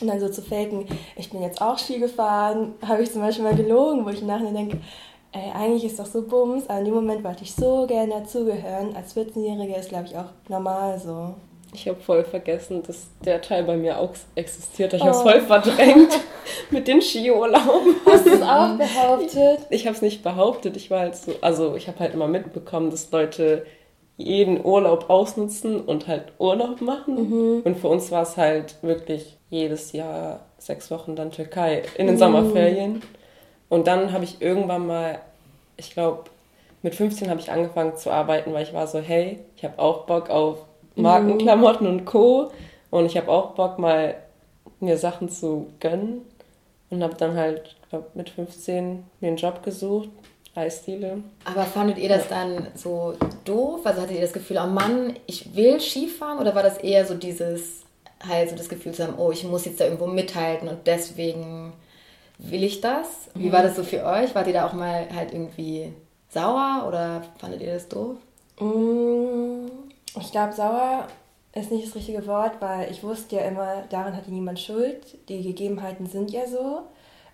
Und 0.00 0.08
dann 0.08 0.18
so 0.18 0.28
zu 0.28 0.42
faken, 0.42 0.86
ich 1.14 1.30
bin 1.30 1.42
jetzt 1.42 1.62
auch 1.62 1.78
Ski 1.78 2.00
gefahren, 2.00 2.74
habe 2.84 3.04
ich 3.04 3.12
zum 3.12 3.22
Beispiel 3.22 3.44
mal 3.44 3.54
gelogen, 3.54 4.04
wo 4.04 4.08
ich 4.08 4.20
nachher 4.20 4.50
denke, 4.50 4.80
ey, 5.34 5.50
eigentlich 5.52 5.84
ist 5.84 5.98
doch 5.98 6.06
so 6.06 6.22
Bums, 6.22 6.68
aber 6.68 6.78
in 6.78 6.84
dem 6.86 6.94
Moment 6.94 7.24
wollte 7.24 7.42
ich 7.42 7.54
so 7.54 7.86
gerne 7.86 8.20
dazugehören. 8.20 8.94
Als 8.96 9.16
14-Jährige 9.16 9.74
ist, 9.74 9.88
glaube 9.88 10.06
ich, 10.06 10.16
auch 10.16 10.30
normal 10.48 10.98
so. 10.98 11.34
Ich 11.72 11.88
habe 11.88 11.98
voll 12.00 12.22
vergessen, 12.22 12.84
dass 12.86 13.08
der 13.24 13.42
Teil 13.42 13.64
bei 13.64 13.76
mir 13.76 13.98
auch 13.98 14.12
existiert. 14.36 14.92
Ich 14.92 15.02
oh. 15.02 15.06
habe 15.06 15.16
es 15.16 15.22
voll 15.22 15.40
verdrängt 15.40 16.20
mit 16.70 16.86
den 16.86 17.02
Skiurlauben. 17.02 17.96
Hast 18.06 18.26
du 18.26 18.30
es 18.30 18.42
auch 18.42 18.76
behauptet? 18.76 19.66
Ich 19.70 19.86
habe 19.86 19.96
es 19.96 20.02
nicht 20.02 20.22
behauptet. 20.22 20.76
Ich 20.76 20.90
war 20.92 21.00
halt 21.00 21.16
so, 21.16 21.32
also 21.40 21.74
ich 21.74 21.88
habe 21.88 21.98
halt 21.98 22.14
immer 22.14 22.28
mitbekommen, 22.28 22.90
dass 22.90 23.10
Leute 23.10 23.66
jeden 24.16 24.64
Urlaub 24.64 25.10
ausnutzen 25.10 25.80
und 25.80 26.06
halt 26.06 26.32
Urlaub 26.38 26.80
machen. 26.80 27.14
Mhm. 27.14 27.62
Und 27.64 27.76
für 27.76 27.88
uns 27.88 28.12
war 28.12 28.22
es 28.22 28.36
halt 28.36 28.76
wirklich 28.82 29.36
jedes 29.50 29.90
Jahr 29.90 30.46
sechs 30.58 30.92
Wochen 30.92 31.16
dann 31.16 31.32
Türkei 31.32 31.82
in 31.96 32.06
den 32.06 32.14
mhm. 32.14 32.20
Sommerferien. 32.20 33.02
Und 33.68 33.86
dann 33.86 34.12
habe 34.12 34.24
ich 34.24 34.40
irgendwann 34.40 34.86
mal, 34.86 35.18
ich 35.76 35.90
glaube, 35.90 36.24
mit 36.82 36.94
15 36.94 37.30
habe 37.30 37.40
ich 37.40 37.50
angefangen 37.50 37.96
zu 37.96 38.10
arbeiten, 38.10 38.52
weil 38.52 38.62
ich 38.62 38.74
war 38.74 38.86
so, 38.86 39.00
hey, 39.00 39.38
ich 39.56 39.64
habe 39.64 39.78
auch 39.78 40.04
Bock 40.04 40.30
auf 40.30 40.58
Markenklamotten 40.96 41.86
und 41.86 42.04
Co. 42.04 42.50
Und 42.90 43.06
ich 43.06 43.16
habe 43.16 43.30
auch 43.30 43.52
Bock, 43.52 43.78
mal 43.78 44.16
mir 44.80 44.98
Sachen 44.98 45.28
zu 45.28 45.68
gönnen. 45.80 46.22
Und 46.90 47.02
habe 47.02 47.14
dann 47.14 47.36
halt, 47.36 47.74
glaub, 47.88 48.14
mit 48.14 48.30
15 48.30 49.04
mir 49.20 49.28
einen 49.28 49.36
Job 49.36 49.62
gesucht, 49.62 50.10
Eisdiele. 50.54 51.22
Aber 51.44 51.64
fandet 51.64 51.98
ihr 51.98 52.08
das 52.08 52.28
dann 52.28 52.68
so 52.74 53.14
doof? 53.44 53.80
Also 53.84 54.02
hattet 54.02 54.16
ihr 54.16 54.22
das 54.22 54.32
Gefühl, 54.32 54.60
oh 54.62 54.66
Mann, 54.66 55.14
ich 55.26 55.56
will 55.56 55.80
Skifahren? 55.80 56.38
Oder 56.38 56.54
war 56.54 56.62
das 56.62 56.78
eher 56.78 57.04
so 57.04 57.14
dieses, 57.14 57.82
halt 58.24 58.50
so 58.50 58.56
das 58.56 58.68
Gefühl 58.68 58.92
zu 58.92 59.04
haben, 59.04 59.14
oh, 59.18 59.32
ich 59.32 59.44
muss 59.44 59.64
jetzt 59.64 59.80
da 59.80 59.84
irgendwo 59.84 60.06
mithalten 60.06 60.68
und 60.68 60.86
deswegen 60.86 61.72
will 62.38 62.64
ich 62.64 62.80
das? 62.80 63.28
Wie 63.34 63.52
war 63.52 63.62
das 63.62 63.76
so 63.76 63.84
für 63.84 64.04
euch? 64.04 64.34
Wart 64.34 64.46
ihr 64.46 64.52
da 64.52 64.66
auch 64.66 64.72
mal 64.72 65.06
halt 65.14 65.32
irgendwie 65.32 65.92
sauer 66.28 66.84
oder 66.88 67.22
fandet 67.38 67.62
ihr 67.62 67.74
das 67.74 67.88
doof? 67.88 68.16
Mm, 68.60 69.66
ich 70.20 70.30
glaube, 70.32 70.52
sauer 70.52 71.06
ist 71.54 71.70
nicht 71.70 71.86
das 71.86 71.94
richtige 71.94 72.26
Wort, 72.26 72.60
weil 72.60 72.90
ich 72.90 73.02
wusste 73.02 73.36
ja 73.36 73.42
immer, 73.42 73.84
daran 73.88 74.16
hatte 74.16 74.32
niemand 74.32 74.58
Schuld. 74.58 75.18
Die 75.28 75.42
Gegebenheiten 75.42 76.06
sind 76.06 76.30
ja 76.30 76.46
so. 76.46 76.82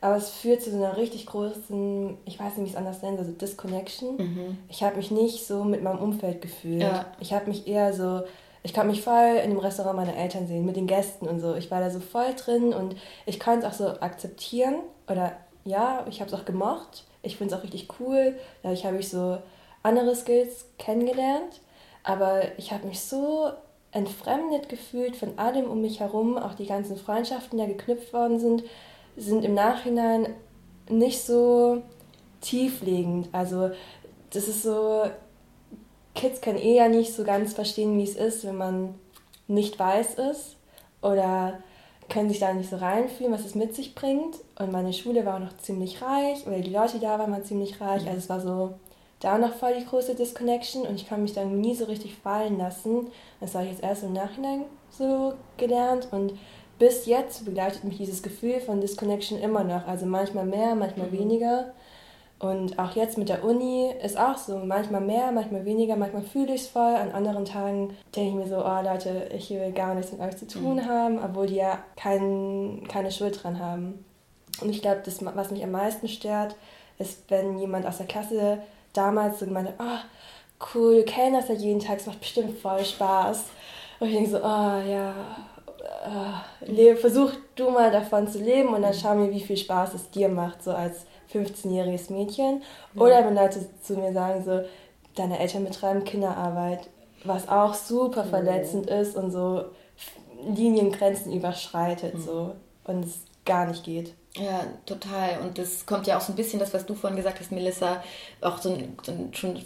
Aber 0.02 0.16
es 0.16 0.30
führt 0.30 0.62
zu 0.62 0.70
so 0.70 0.76
einer 0.76 0.96
richtig 0.96 1.26
großen, 1.26 2.16
ich 2.24 2.40
weiß 2.40 2.56
nicht, 2.56 2.58
wie 2.58 2.64
ich 2.64 2.70
es 2.70 2.76
anders 2.76 3.02
nennen, 3.02 3.18
also 3.18 3.32
Disconnection. 3.32 4.16
Mhm. 4.16 4.58
Ich 4.68 4.82
habe 4.82 4.96
mich 4.96 5.10
nicht 5.10 5.46
so 5.46 5.62
mit 5.64 5.82
meinem 5.82 5.98
Umfeld 5.98 6.40
gefühlt. 6.40 6.82
Ja. 6.82 7.06
Ich 7.20 7.34
habe 7.34 7.50
mich 7.50 7.66
eher 7.66 7.92
so, 7.92 8.22
ich 8.62 8.74
konnte 8.74 8.90
mich 8.90 9.02
voll 9.02 9.40
in 9.42 9.50
dem 9.50 9.58
Restaurant 9.58 9.96
meiner 9.96 10.16
Eltern 10.16 10.46
sehen, 10.46 10.66
mit 10.66 10.76
den 10.76 10.86
Gästen 10.86 11.26
und 11.26 11.40
so. 11.40 11.54
Ich 11.54 11.70
war 11.70 11.80
da 11.80 11.90
so 11.90 12.00
voll 12.00 12.34
drin 12.34 12.72
und 12.72 12.96
ich 13.26 13.40
konnte 13.40 13.66
es 13.66 13.72
auch 13.72 13.78
so 13.78 14.00
akzeptieren. 14.00 14.76
Oder 15.08 15.32
ja, 15.64 16.04
ich 16.08 16.20
habe 16.20 16.30
es 16.30 16.38
auch 16.38 16.44
gemocht. 16.44 17.04
Ich 17.22 17.36
finde 17.36 17.54
es 17.54 17.58
auch 17.58 17.64
richtig 17.64 17.88
cool. 18.00 18.38
Dadurch 18.62 18.84
habe 18.84 18.98
ich 18.98 19.08
so 19.08 19.38
andere 19.82 20.14
Skills 20.14 20.66
kennengelernt. 20.78 21.60
Aber 22.02 22.42
ich 22.58 22.72
habe 22.72 22.86
mich 22.86 23.00
so 23.00 23.50
entfremdet 23.92 24.68
gefühlt 24.68 25.16
von 25.16 25.38
allem 25.38 25.64
um 25.64 25.80
mich 25.80 26.00
herum, 26.00 26.38
auch 26.38 26.54
die 26.54 26.66
ganzen 26.66 26.96
Freundschaften, 26.96 27.58
die 27.58 27.64
da 27.64 27.70
geknüpft 27.70 28.12
worden 28.12 28.38
sind 28.38 28.62
sind 29.16 29.44
im 29.44 29.54
Nachhinein 29.54 30.34
nicht 30.88 31.22
so 31.22 31.82
tieflegend. 32.40 33.28
Also 33.32 33.70
das 34.30 34.48
ist 34.48 34.62
so, 34.62 35.04
Kids 36.14 36.40
können 36.40 36.58
eh 36.58 36.76
ja 36.76 36.88
nicht 36.88 37.14
so 37.14 37.24
ganz 37.24 37.54
verstehen, 37.54 37.96
wie 37.98 38.04
es 38.04 38.16
ist, 38.16 38.44
wenn 38.44 38.56
man 38.56 38.94
nicht 39.48 39.78
weiß 39.78 40.14
ist 40.14 40.56
oder 41.02 41.58
können 42.08 42.28
sich 42.28 42.40
da 42.40 42.52
nicht 42.52 42.68
so 42.68 42.76
reinfühlen, 42.76 43.32
was 43.32 43.44
es 43.44 43.54
mit 43.54 43.74
sich 43.74 43.94
bringt. 43.94 44.36
Und 44.58 44.72
meine 44.72 44.92
Schule 44.92 45.24
war 45.24 45.36
auch 45.36 45.40
noch 45.40 45.56
ziemlich 45.58 46.02
reich, 46.02 46.46
oder 46.46 46.58
die 46.58 46.70
Leute 46.70 46.98
da 46.98 47.18
waren 47.18 47.44
ziemlich 47.44 47.80
reich. 47.80 48.06
Also 48.06 48.18
es 48.18 48.28
war 48.28 48.40
so 48.40 48.74
da 49.20 49.38
noch 49.38 49.54
voll 49.54 49.74
die 49.78 49.84
große 49.84 50.14
Disconnection 50.14 50.82
und 50.82 50.96
ich 50.96 51.08
kann 51.08 51.22
mich 51.22 51.34
dann 51.34 51.60
nie 51.60 51.74
so 51.74 51.84
richtig 51.84 52.14
fallen 52.16 52.58
lassen. 52.58 53.08
Das 53.38 53.54
habe 53.54 53.66
ich 53.66 53.72
jetzt 53.72 53.82
erst 53.82 54.02
im 54.02 54.14
Nachhinein 54.14 54.64
so 54.90 55.34
gelernt 55.58 56.08
und 56.10 56.32
bis 56.78 57.04
jetzt 57.04 57.44
begleitet 57.44 57.84
mich 57.84 57.98
dieses 57.98 58.22
Gefühl 58.22 58.60
von 58.60 58.80
Disconnection 58.80 59.38
immer 59.38 59.62
noch. 59.62 59.86
Also 59.86 60.06
manchmal 60.06 60.46
mehr, 60.46 60.74
manchmal 60.74 61.08
mhm. 61.08 61.18
weniger. 61.18 61.74
Und 62.40 62.78
auch 62.78 62.96
jetzt 62.96 63.18
mit 63.18 63.28
der 63.28 63.44
Uni 63.44 63.92
ist 64.02 64.18
auch 64.18 64.38
so, 64.38 64.56
manchmal 64.56 65.02
mehr, 65.02 65.30
manchmal 65.30 65.66
weniger, 65.66 65.94
manchmal 65.94 66.22
fühle 66.22 66.54
ich 66.54 66.62
es 66.62 66.68
voll, 66.68 66.94
an 66.94 67.12
anderen 67.12 67.44
Tagen 67.44 67.94
denke 68.16 68.30
ich 68.30 68.34
mir 68.34 68.48
so, 68.48 68.64
oh 68.64 68.82
Leute, 68.82 69.28
ich 69.36 69.50
will 69.50 69.72
gar 69.72 69.94
nichts 69.94 70.10
mit 70.10 70.22
euch 70.22 70.38
zu 70.38 70.46
tun 70.46 70.76
mhm. 70.76 70.86
haben, 70.86 71.18
obwohl 71.22 71.46
die 71.46 71.56
ja 71.56 71.78
kein, 71.96 72.82
keine 72.88 73.12
Schuld 73.12 73.42
dran 73.42 73.60
haben. 73.60 74.06
Und 74.62 74.70
ich 74.70 74.80
glaube, 74.80 75.02
das, 75.04 75.22
was 75.22 75.50
mich 75.50 75.62
am 75.62 75.72
meisten 75.72 76.08
stört, 76.08 76.56
ist, 76.98 77.30
wenn 77.30 77.58
jemand 77.58 77.86
aus 77.86 77.98
der 77.98 78.06
Klasse 78.06 78.58
damals 78.94 79.38
so 79.38 79.44
gemeint 79.44 79.68
hat, 79.68 79.74
oh, 79.78 80.64
cool, 80.74 80.96
du 80.96 81.04
kennst 81.04 81.42
das 81.42 81.48
ja 81.48 81.54
jeden 81.62 81.80
Tag, 81.80 81.98
es 81.98 82.06
macht 82.06 82.20
bestimmt 82.20 82.58
voll 82.58 82.82
Spaß. 82.82 83.44
Und 84.00 84.08
ich 84.08 84.14
denke 84.14 84.30
so, 84.30 84.38
oh 84.38 84.80
ja, 84.88 85.14
uh, 86.06 86.96
versuch 86.96 87.32
du 87.54 87.70
mal 87.70 87.90
davon 87.90 88.26
zu 88.26 88.38
leben 88.38 88.70
und 88.70 88.80
dann 88.80 88.94
schau 88.94 89.14
mir, 89.14 89.30
wie 89.30 89.40
viel 89.40 89.58
Spaß 89.58 89.92
es 89.92 90.10
dir 90.10 90.30
macht, 90.30 90.62
so 90.62 90.72
als 90.72 91.04
15-jähriges 91.32 92.12
Mädchen. 92.12 92.62
Ja. 92.94 93.02
Oder 93.02 93.24
wenn 93.24 93.34
Leute 93.34 93.66
zu 93.82 93.94
mir 93.94 94.12
sagen, 94.12 94.44
so, 94.44 94.62
deine 95.14 95.38
Eltern 95.38 95.64
betreiben 95.64 96.04
Kinderarbeit, 96.04 96.88
was 97.24 97.48
auch 97.48 97.74
super 97.74 98.24
verletzend 98.24 98.88
ja. 98.88 99.00
ist 99.00 99.16
und 99.16 99.30
so 99.30 99.64
Liniengrenzen 100.54 101.32
überschreitet 101.32 102.14
mhm. 102.14 102.22
so, 102.22 102.54
und 102.84 103.04
es 103.04 103.20
gar 103.44 103.66
nicht 103.66 103.84
geht. 103.84 104.14
Ja, 104.36 104.64
total. 104.86 105.40
Und 105.40 105.58
das 105.58 105.86
kommt 105.86 106.06
ja 106.06 106.16
auch 106.16 106.20
so 106.20 106.32
ein 106.32 106.36
bisschen 106.36 106.60
das, 106.60 106.72
was 106.72 106.86
du 106.86 106.94
vorhin 106.94 107.16
gesagt 107.16 107.40
hast, 107.40 107.50
Melissa, 107.50 108.02
auch 108.40 108.58
so, 108.58 108.78
so 109.02 109.12
schon 109.32 109.60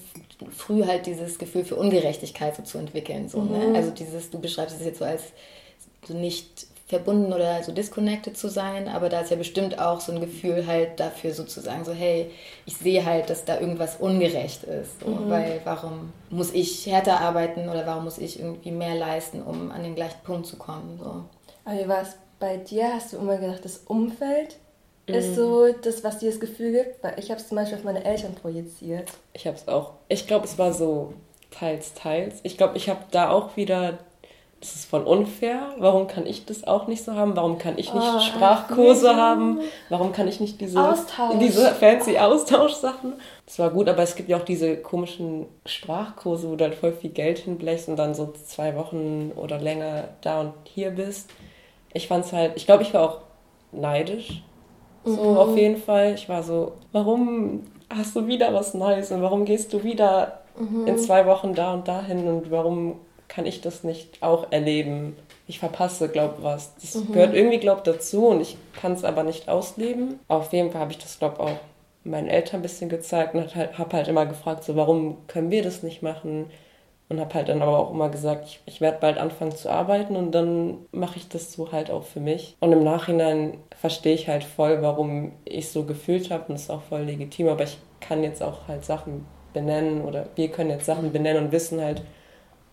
früh 0.57 0.85
halt 0.85 1.07
dieses 1.07 1.39
Gefühl 1.39 1.65
für 1.65 1.77
Ungerechtigkeit 1.77 2.57
so 2.57 2.63
zu 2.63 2.79
entwickeln. 2.79 3.29
So, 3.29 3.43
ne? 3.43 3.59
mhm. 3.59 3.73
ne? 3.73 3.79
Also 3.79 3.91
dieses, 3.91 4.31
du 4.31 4.41
beschreibst 4.41 4.77
es 4.79 4.87
jetzt 4.87 4.99
so 5.01 5.05
als 5.05 5.23
so 6.07 6.15
nicht 6.15 6.67
verbunden 6.87 7.33
oder 7.33 7.63
so 7.63 7.73
disconnected 7.73 8.37
zu 8.37 8.49
sein, 8.49 8.89
aber 8.89 9.09
da 9.09 9.21
ist 9.21 9.31
ja 9.31 9.37
bestimmt 9.37 9.79
auch 9.79 10.01
so 10.01 10.13
ein 10.13 10.21
Gefühl 10.21 10.67
halt 10.67 11.01
dafür 11.01 11.33
sozusagen 11.33 11.85
so, 11.85 11.93
hey, 11.93 12.31
ich 12.67 12.77
sehe 12.77 13.05
halt, 13.05 13.31
dass 13.31 13.47
da 13.47 13.59
irgendwas 13.59 13.97
ungerecht 13.97 14.65
ist, 14.65 15.01
so, 15.01 15.09
mhm. 15.09 15.31
weil 15.31 15.61
warum 15.65 16.13
muss 16.29 16.53
ich 16.53 16.87
härter 16.87 17.21
arbeiten 17.21 17.69
oder 17.71 17.87
warum 17.87 18.05
muss 18.05 18.19
ich 18.19 18.39
irgendwie 18.39 18.71
mehr 18.71 18.95
leisten, 18.95 19.43
um 19.43 19.71
an 19.71 19.83
den 19.83 19.95
gleichen 19.95 20.23
Punkt 20.25 20.47
zu 20.47 20.57
kommen, 20.57 20.99
so. 21.03 21.25
Aber 21.65 21.83
wie 21.83 21.89
war 21.89 22.03
es 22.03 22.17
bei 22.39 22.59
dir? 22.59 22.93
Hast 22.93 23.13
du 23.13 23.17
immer 23.17 23.39
gedacht, 23.39 23.65
das 23.65 23.79
Umfeld 23.87 24.57
mhm. 25.09 25.15
ist 25.15 25.35
so 25.35 25.73
das, 25.73 26.05
was 26.05 26.19
dir 26.19 26.31
das 26.31 26.41
Gefühl 26.41 26.73
gibt? 26.73 27.03
Weil 27.03 27.19
ich 27.19 27.31
habe 27.31 27.41
es 27.41 27.49
zum 27.49 27.57
Beispiel 27.57 27.79
auf 27.79 27.85
meine 27.85 28.05
Eltern 28.05 28.35
projiziert. 28.35 29.11
Ich 29.33 29.47
habe 29.47 29.57
es 29.57 29.67
auch. 29.67 29.95
Ich 30.09 30.27
glaube, 30.27 30.45
es 30.45 30.59
war 30.59 30.75
so 30.75 31.15
teils, 31.51 31.95
teils. 31.95 32.41
Ich 32.43 32.59
glaube, 32.59 32.77
ich 32.77 32.91
habe 32.91 33.05
da 33.11 33.31
auch 33.31 33.57
wieder 33.57 33.99
das 34.65 34.77
ist 34.77 34.87
voll 34.87 35.03
unfair. 35.03 35.75
Warum 35.77 36.07
kann 36.07 36.25
ich 36.25 36.47
das 36.47 36.67
auch 36.67 36.87
nicht 36.87 37.05
so 37.05 37.13
haben? 37.13 37.37
Warum 37.37 37.59
kann 37.59 37.75
ich 37.77 37.93
nicht 37.93 38.03
oh, 38.03 38.19
Sprachkurse 38.19 39.09
ja. 39.09 39.17
haben? 39.17 39.61
Warum 39.91 40.13
kann 40.13 40.27
ich 40.27 40.41
nicht 40.41 40.59
diese, 40.59 40.81
Austausch. 40.81 41.37
diese 41.39 41.73
fancy 41.73 42.17
Austauschsachen? 42.17 43.13
Das 43.45 43.59
war 43.59 43.69
gut, 43.69 43.91
aber 43.91 44.03
es 44.03 44.17
gibt 44.17 44.31
ja 44.31 44.39
auch 44.39 44.45
diese 44.45 44.79
komischen 44.79 45.45
Sprachkurse, 45.67 46.49
wo 46.49 46.57
du 46.57 46.65
halt 46.65 46.77
voll 46.77 46.93
viel 46.93 47.11
Geld 47.11 47.41
hinblechst 47.41 47.91
und 47.91 47.97
dann 47.97 48.15
so 48.15 48.33
zwei 48.47 48.75
Wochen 48.75 49.33
oder 49.37 49.59
länger 49.59 50.09
da 50.23 50.41
und 50.41 50.55
hier 50.65 50.93
bist. 50.93 51.29
Ich 51.93 52.09
fand's 52.09 52.33
halt, 52.33 52.53
ich 52.57 52.65
glaube, 52.65 52.85
ich 52.85 52.95
war 52.95 53.03
auch 53.03 53.19
neidisch. 53.71 54.43
So 55.05 55.23
mhm. 55.23 55.37
auf 55.37 55.57
jeden 55.59 55.77
Fall. 55.77 56.15
Ich 56.15 56.31
war 56.31 56.43
so, 56.43 56.73
warum 56.91 57.65
hast 57.95 58.17
du 58.17 58.27
wieder 58.27 58.55
was 58.55 58.73
Neues 58.73 59.13
und 59.13 59.21
warum 59.21 59.45
gehst 59.45 59.75
du 59.75 59.85
wieder 59.85 60.41
mhm. 60.59 60.87
in 60.87 60.99
zwei 60.99 61.27
Wochen 61.27 61.55
da 61.55 61.75
und 61.75 61.87
dahin 61.87 62.27
und 62.27 62.51
warum 62.51 62.97
kann 63.29 63.47
ich 63.47 63.61
das 63.61 63.85
nicht 63.85 64.23
auch 64.23 64.51
erleben. 64.53 65.17
Ich 65.47 65.59
verpasse, 65.59 66.09
glaub 66.09 66.43
was. 66.43 66.75
Das 66.77 66.95
mhm. 66.95 67.13
gehört 67.13 67.35
irgendwie, 67.35 67.59
glaub 67.59 67.85
dazu 67.85 68.29
und 68.29 68.41
ich 68.41 68.57
kann 68.81 68.93
es 68.93 69.05
aber 69.05 69.23
nicht 69.23 69.49
ausleben. 69.49 70.19
Auf 70.29 70.53
jeden 70.53 70.71
Fall 70.71 70.81
habe 70.81 70.93
ich 70.93 70.99
das, 70.99 71.19
glaub 71.19 71.41
auch 71.41 71.59
meinen 72.05 72.29
Eltern 72.29 72.61
ein 72.61 72.63
bisschen 72.63 72.89
gezeigt 72.89 73.35
und 73.35 73.55
habe 73.55 73.77
halt, 73.77 73.93
halt 73.93 74.09
immer 74.09 74.27
gefragt, 74.27 74.65
so 74.65 74.77
warum 74.77 75.27
können 75.27 75.51
wir 75.51 75.63
das 75.63 75.83
nicht 75.83 76.03
machen? 76.03 76.47
Und 77.11 77.21
habe 77.21 77.35
halt 77.35 77.49
dann 77.49 77.61
aber 77.61 77.79
auch 77.79 77.91
immer 77.91 78.09
gesagt, 78.09 78.47
ich, 78.47 78.61
ich 78.65 78.81
werde 78.81 78.99
bald 79.01 79.19
anfangen 79.19 79.55
zu 79.55 79.71
arbeiten 79.71 80.17
und 80.17 80.33
dann 80.33 80.79
mache 80.91 81.19
ich 81.19 81.29
das 81.29 81.53
so 81.53 81.71
halt 81.71 81.91
auch 81.91 82.05
für 82.05 82.21
mich. 82.21 82.57
Und 82.61 82.73
im 82.73 82.83
Nachhinein 82.83 83.59
verstehe 83.79 84.15
ich 84.15 84.29
halt 84.29 84.43
voll, 84.43 84.81
warum 84.81 85.33
ich 85.45 85.69
so 85.69 85.85
gefühlt 85.85 86.31
habe 86.31 86.45
und 86.49 86.55
das 86.55 86.63
ist 86.63 86.71
auch 86.71 86.83
voll 86.83 87.03
legitim. 87.03 87.49
Aber 87.49 87.65
ich 87.65 87.79
kann 88.01 88.23
jetzt 88.23 88.43
auch 88.43 88.69
halt 88.69 88.85
Sachen 88.85 89.27
benennen 89.53 90.03
oder 90.03 90.27
wir 90.35 90.49
können 90.49 90.71
jetzt 90.71 90.87
Sachen 90.87 91.13
benennen 91.13 91.45
und 91.45 91.53
wissen 91.53 91.81
halt, 91.81 92.03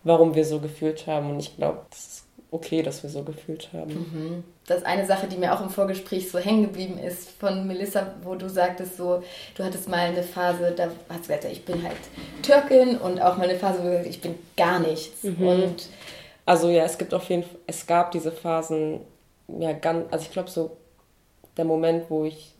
warum 0.04 0.36
wir 0.36 0.46
so 0.46 0.60
gefühlt 0.60 1.08
haben. 1.08 1.30
Und 1.32 1.40
ich 1.40 1.56
glaube, 1.56 1.80
das 1.90 2.00
ist 2.00 2.26
okay, 2.52 2.84
dass 2.84 3.02
wir 3.02 3.10
so 3.10 3.24
gefühlt 3.24 3.70
haben. 3.74 3.94
Mhm. 3.94 4.44
Das 4.68 4.80
ist 4.80 4.86
eine 4.86 5.06
Sache, 5.06 5.28
die 5.28 5.38
mir 5.38 5.54
auch 5.54 5.62
im 5.62 5.70
Vorgespräch 5.70 6.30
so 6.30 6.38
hängen 6.38 6.64
geblieben 6.64 6.98
ist 6.98 7.30
von 7.32 7.66
Melissa, 7.66 8.14
wo 8.24 8.36
du 8.36 8.50
sagtest 8.50 8.98
so, 8.98 9.24
du 9.56 9.64
hattest 9.64 9.88
mal 9.90 10.00
eine 10.00 10.22
Phase, 10.22 10.74
da 10.76 10.90
hast 11.10 11.30
du 11.30 11.34
gesagt, 11.34 11.46
ich 11.46 11.66
bin 11.66 11.82
halt 11.82 11.98
Türkin 12.44 12.98
und 12.98 13.22
auch 13.22 13.38
mal 13.38 13.50
eine 13.50 13.58
Phase, 13.58 13.80
wo 13.80 13.84
du 13.84 13.92
gesagt, 13.92 14.10
ich 14.10 14.22
bin 14.22 14.36
gar 14.58 14.80
nichts. 14.80 15.24
Mhm. 15.24 15.48
Und 15.48 15.90
also 16.46 16.70
ja, 16.70 16.84
es 16.84 16.98
gibt 16.98 17.14
auf 17.14 17.30
jeden 17.30 17.44
Fall, 17.44 17.58
es 17.68 17.88
gab 17.88 18.12
diese 18.12 18.32
Phasen, 18.32 19.02
ja, 19.48 19.72
ganz, 19.72 20.12
also 20.12 20.26
ich 20.26 20.32
glaube 20.32 20.50
so, 20.50 20.78
der 21.56 21.66
Moment, 21.66 22.10
wo 22.10 22.26
ich 22.26 22.54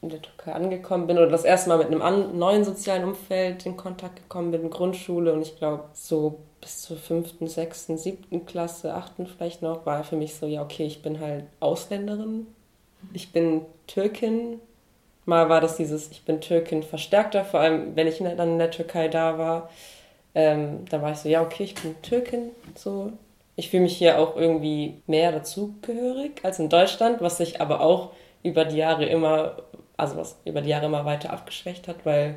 in 0.00 0.08
der 0.08 0.22
Türkei 0.22 0.52
angekommen 0.52 1.06
bin 1.06 1.18
oder 1.18 1.28
das 1.28 1.44
erste 1.44 1.68
Mal 1.68 1.78
mit 1.78 1.88
einem 1.88 2.38
neuen 2.38 2.64
sozialen 2.64 3.04
Umfeld 3.04 3.66
in 3.66 3.76
Kontakt 3.76 4.16
gekommen 4.16 4.50
bin, 4.50 4.70
Grundschule 4.70 5.32
und 5.32 5.42
ich 5.42 5.56
glaube 5.56 5.84
so 5.92 6.40
bis 6.60 6.82
zur 6.82 6.96
fünften, 6.96 7.48
sechsten, 7.48 7.98
siebten 7.98 8.46
Klasse, 8.46 8.94
achten 8.94 9.26
vielleicht 9.26 9.62
noch, 9.62 9.86
war 9.86 10.04
für 10.04 10.16
mich 10.16 10.34
so, 10.34 10.46
ja, 10.46 10.62
okay, 10.62 10.84
ich 10.84 11.02
bin 11.02 11.20
halt 11.20 11.44
Ausländerin, 11.60 12.46
ich 13.12 13.32
bin 13.32 13.62
Türkin. 13.86 14.60
Mal 15.24 15.48
war 15.48 15.60
das 15.60 15.76
dieses, 15.76 16.10
ich 16.10 16.24
bin 16.24 16.40
Türkin 16.40 16.82
verstärkter, 16.82 17.44
vor 17.44 17.60
allem 17.60 17.96
wenn 17.96 18.06
ich 18.06 18.18
dann 18.18 18.38
in 18.38 18.58
der 18.58 18.70
Türkei 18.70 19.08
da 19.08 19.38
war. 19.38 19.70
Ähm, 20.34 20.84
da 20.90 21.02
war 21.02 21.12
ich 21.12 21.18
so, 21.18 21.28
ja, 21.28 21.42
okay, 21.42 21.64
ich 21.64 21.74
bin 21.74 22.00
Türkin, 22.02 22.50
so. 22.74 23.12
Ich 23.56 23.70
fühle 23.70 23.84
mich 23.84 23.96
hier 23.96 24.18
auch 24.18 24.36
irgendwie 24.36 25.00
mehr 25.06 25.32
dazugehörig 25.32 26.32
als 26.42 26.58
in 26.58 26.68
Deutschland, 26.68 27.22
was 27.22 27.38
sich 27.38 27.60
aber 27.60 27.80
auch 27.80 28.10
über 28.42 28.66
die 28.66 28.76
Jahre 28.76 29.06
immer, 29.06 29.56
also 29.96 30.16
was 30.16 30.36
über 30.44 30.60
die 30.60 30.68
Jahre 30.68 30.86
immer 30.86 31.06
weiter 31.06 31.32
abgeschwächt 31.32 31.88
hat, 31.88 32.04
weil 32.04 32.36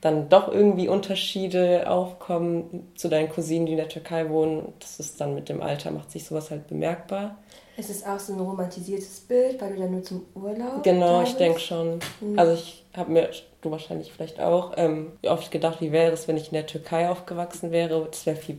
dann 0.00 0.28
doch 0.30 0.48
irgendwie 0.48 0.88
Unterschiede 0.88 1.90
aufkommen 1.90 2.90
zu 2.94 3.08
deinen 3.08 3.28
Cousinen, 3.28 3.66
die 3.66 3.72
in 3.72 3.78
der 3.78 3.88
Türkei 3.88 4.30
wohnen. 4.30 4.72
Das 4.80 4.98
ist 4.98 5.20
dann 5.20 5.34
mit 5.34 5.48
dem 5.48 5.60
Alter, 5.60 5.90
macht 5.90 6.10
sich 6.10 6.24
sowas 6.24 6.50
halt 6.50 6.68
bemerkbar. 6.68 7.36
Es 7.76 7.90
ist 7.90 8.06
auch 8.06 8.18
so 8.18 8.32
ein 8.32 8.40
romantisiertes 8.40 9.20
Bild, 9.20 9.60
weil 9.60 9.74
du 9.74 9.80
dann 9.80 9.90
nur 9.90 10.02
zum 10.02 10.24
Urlaub 10.34 10.82
Genau, 10.82 11.22
ich 11.22 11.34
denke 11.36 11.60
schon. 11.60 11.98
Mhm. 12.20 12.38
Also 12.38 12.54
ich 12.54 12.84
habe 12.94 13.12
mir, 13.12 13.30
du 13.60 13.70
wahrscheinlich 13.70 14.12
vielleicht 14.12 14.40
auch, 14.40 14.72
ähm, 14.76 15.12
oft 15.22 15.50
gedacht, 15.50 15.80
wie 15.80 15.92
wäre 15.92 16.12
es, 16.12 16.28
wenn 16.28 16.36
ich 16.36 16.48
in 16.48 16.54
der 16.54 16.66
Türkei 16.66 17.08
aufgewachsen 17.08 17.70
wäre. 17.70 18.06
Das 18.10 18.24
wäre 18.24 18.36
viel 18.36 18.58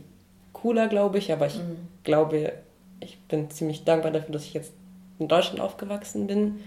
cooler, 0.52 0.88
glaube 0.88 1.18
ich, 1.18 1.32
aber 1.32 1.46
ich 1.46 1.58
mhm. 1.58 1.88
glaube, 2.04 2.52
ich 3.00 3.20
bin 3.22 3.50
ziemlich 3.50 3.84
dankbar 3.84 4.12
dafür, 4.12 4.32
dass 4.32 4.44
ich 4.44 4.54
jetzt 4.54 4.72
in 5.18 5.26
Deutschland 5.26 5.60
aufgewachsen 5.60 6.28
bin. 6.28 6.60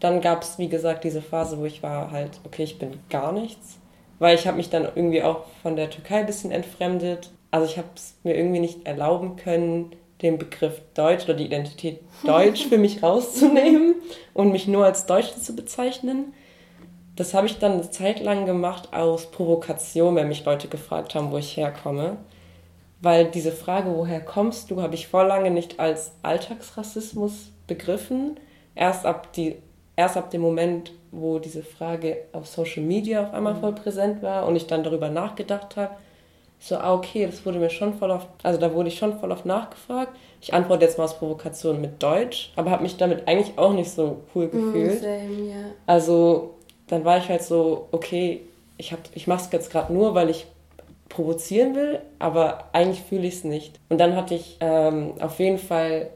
Dann 0.00 0.20
gab 0.20 0.42
es, 0.42 0.58
wie 0.58 0.68
gesagt, 0.68 1.04
diese 1.04 1.20
Phase, 1.20 1.58
wo 1.58 1.64
ich 1.64 1.82
war 1.82 2.10
halt, 2.10 2.40
okay, 2.44 2.62
ich 2.62 2.78
bin 2.78 3.00
gar 3.10 3.32
nichts 3.32 3.78
weil 4.18 4.34
ich 4.34 4.46
habe 4.46 4.56
mich 4.56 4.70
dann 4.70 4.88
irgendwie 4.94 5.22
auch 5.22 5.44
von 5.62 5.76
der 5.76 5.90
Türkei 5.90 6.16
ein 6.16 6.26
bisschen 6.26 6.50
entfremdet. 6.50 7.30
Also 7.50 7.66
ich 7.66 7.78
habe 7.78 7.88
es 7.94 8.14
mir 8.24 8.36
irgendwie 8.36 8.60
nicht 8.60 8.86
erlauben 8.86 9.36
können, 9.36 9.92
den 10.22 10.38
Begriff 10.38 10.80
Deutsch 10.94 11.24
oder 11.24 11.34
die 11.34 11.46
Identität 11.46 12.00
Deutsch 12.24 12.66
für 12.66 12.78
mich 12.78 13.02
rauszunehmen 13.02 13.96
und 14.34 14.52
mich 14.52 14.66
nur 14.66 14.84
als 14.84 15.06
Deutsche 15.06 15.40
zu 15.40 15.54
bezeichnen. 15.54 16.32
Das 17.16 17.34
habe 17.34 17.46
ich 17.46 17.58
dann 17.58 17.72
eine 17.72 17.90
Zeit 17.90 18.20
lang 18.20 18.46
gemacht 18.46 18.92
aus 18.92 19.30
Provokation, 19.30 20.14
wenn 20.14 20.28
mich 20.28 20.44
Leute 20.44 20.68
gefragt 20.68 21.14
haben, 21.14 21.32
wo 21.32 21.38
ich 21.38 21.56
herkomme. 21.56 22.18
Weil 23.00 23.26
diese 23.26 23.52
Frage, 23.52 23.94
woher 23.94 24.20
kommst 24.20 24.70
du, 24.70 24.82
habe 24.82 24.94
ich 24.94 25.08
vor 25.08 25.24
lange 25.24 25.50
nicht 25.50 25.80
als 25.80 26.12
Alltagsrassismus 26.22 27.52
begriffen. 27.66 28.38
Erst 28.74 29.06
ab, 29.06 29.32
die, 29.32 29.56
erst 29.98 30.16
ab 30.16 30.30
dem 30.30 30.40
Moment, 30.40 30.92
wo 31.10 31.40
diese 31.40 31.64
Frage 31.64 32.18
auf 32.32 32.46
Social 32.46 32.84
Media 32.84 33.24
auf 33.24 33.34
einmal 33.34 33.56
voll 33.56 33.72
präsent 33.72 34.22
war 34.22 34.46
und 34.46 34.54
ich 34.54 34.68
dann 34.68 34.84
darüber 34.84 35.08
nachgedacht 35.08 35.76
habe, 35.76 35.90
so, 36.60 36.76
ah, 36.76 36.94
okay, 36.94 37.26
das 37.26 37.44
wurde 37.44 37.58
mir 37.58 37.70
schon 37.70 37.94
voll 37.94 38.10
oft, 38.10 38.28
also 38.44 38.60
da 38.60 38.72
wurde 38.72 38.88
ich 38.88 38.98
schon 38.98 39.18
voll 39.18 39.32
oft 39.32 39.44
nachgefragt. 39.44 40.12
Ich 40.40 40.54
antworte 40.54 40.84
jetzt 40.84 40.98
mal 40.98 41.04
aus 41.04 41.18
Provokation 41.18 41.80
mit 41.80 42.00
Deutsch, 42.02 42.52
aber 42.54 42.70
habe 42.70 42.84
mich 42.84 42.96
damit 42.96 43.26
eigentlich 43.26 43.58
auch 43.58 43.72
nicht 43.72 43.90
so 43.90 44.20
cool 44.34 44.46
mm, 44.46 44.50
gefühlt. 44.50 45.00
Mm, 45.00 45.04
same, 45.04 45.48
yeah. 45.48 45.64
Also 45.86 46.54
dann 46.86 47.04
war 47.04 47.18
ich 47.18 47.28
halt 47.28 47.42
so, 47.42 47.88
okay, 47.90 48.42
ich, 48.76 48.92
hab, 48.92 49.00
ich 49.14 49.26
mache 49.26 49.42
es 49.44 49.52
jetzt 49.52 49.70
gerade 49.70 49.92
nur, 49.92 50.14
weil 50.14 50.30
ich 50.30 50.46
provozieren 51.08 51.74
will, 51.74 52.00
aber 52.20 52.64
eigentlich 52.72 53.02
fühle 53.02 53.26
ich 53.26 53.34
es 53.34 53.44
nicht. 53.44 53.80
Und 53.88 53.98
dann 53.98 54.14
hatte 54.14 54.34
ich 54.34 54.58
ähm, 54.60 55.14
auf 55.20 55.38
jeden 55.40 55.58
Fall, 55.58 56.10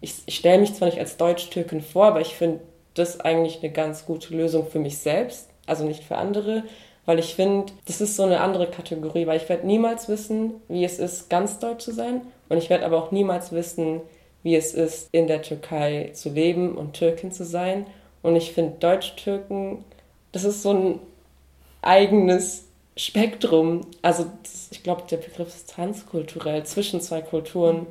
ich, 0.00 0.14
ich 0.26 0.36
stelle 0.36 0.60
mich 0.60 0.74
zwar 0.74 0.88
nicht 0.88 0.98
als 0.98 1.16
Deutsch-Türkin 1.16 1.80
vor, 1.80 2.06
aber 2.06 2.20
ich 2.20 2.34
finde 2.34 2.60
das 2.94 3.20
eigentlich 3.20 3.62
eine 3.62 3.72
ganz 3.72 4.06
gute 4.06 4.34
Lösung 4.34 4.66
für 4.66 4.78
mich 4.78 4.98
selbst, 4.98 5.48
also 5.66 5.84
nicht 5.84 6.04
für 6.04 6.16
andere, 6.16 6.64
weil 7.06 7.18
ich 7.18 7.34
finde, 7.34 7.72
das 7.86 8.00
ist 8.00 8.16
so 8.16 8.22
eine 8.22 8.40
andere 8.40 8.68
Kategorie, 8.68 9.26
weil 9.26 9.36
ich 9.36 9.48
werde 9.48 9.66
niemals 9.66 10.08
wissen, 10.08 10.54
wie 10.68 10.84
es 10.84 10.98
ist, 10.98 11.28
ganz 11.28 11.58
deutsch 11.58 11.84
zu 11.84 11.92
sein 11.92 12.22
und 12.48 12.58
ich 12.58 12.70
werde 12.70 12.86
aber 12.86 13.02
auch 13.02 13.10
niemals 13.10 13.52
wissen, 13.52 14.00
wie 14.42 14.54
es 14.54 14.74
ist, 14.74 15.08
in 15.12 15.26
der 15.26 15.42
Türkei 15.42 16.10
zu 16.12 16.28
leben 16.28 16.76
und 16.76 16.94
Türkin 16.94 17.32
zu 17.32 17.44
sein. 17.44 17.86
Und 18.22 18.36
ich 18.36 18.52
finde, 18.52 18.76
Deutsch-Türken, 18.78 19.84
das 20.32 20.44
ist 20.44 20.62
so 20.62 20.72
ein 20.72 21.00
eigenes 21.82 22.66
Spektrum. 22.96 23.86
Also 24.02 24.26
das, 24.42 24.68
ich 24.70 24.82
glaube, 24.82 25.02
der 25.10 25.16
Begriff 25.16 25.48
ist 25.48 25.70
transkulturell, 25.70 26.64
zwischen 26.64 27.00
zwei 27.00 27.22
Kulturen. 27.22 27.86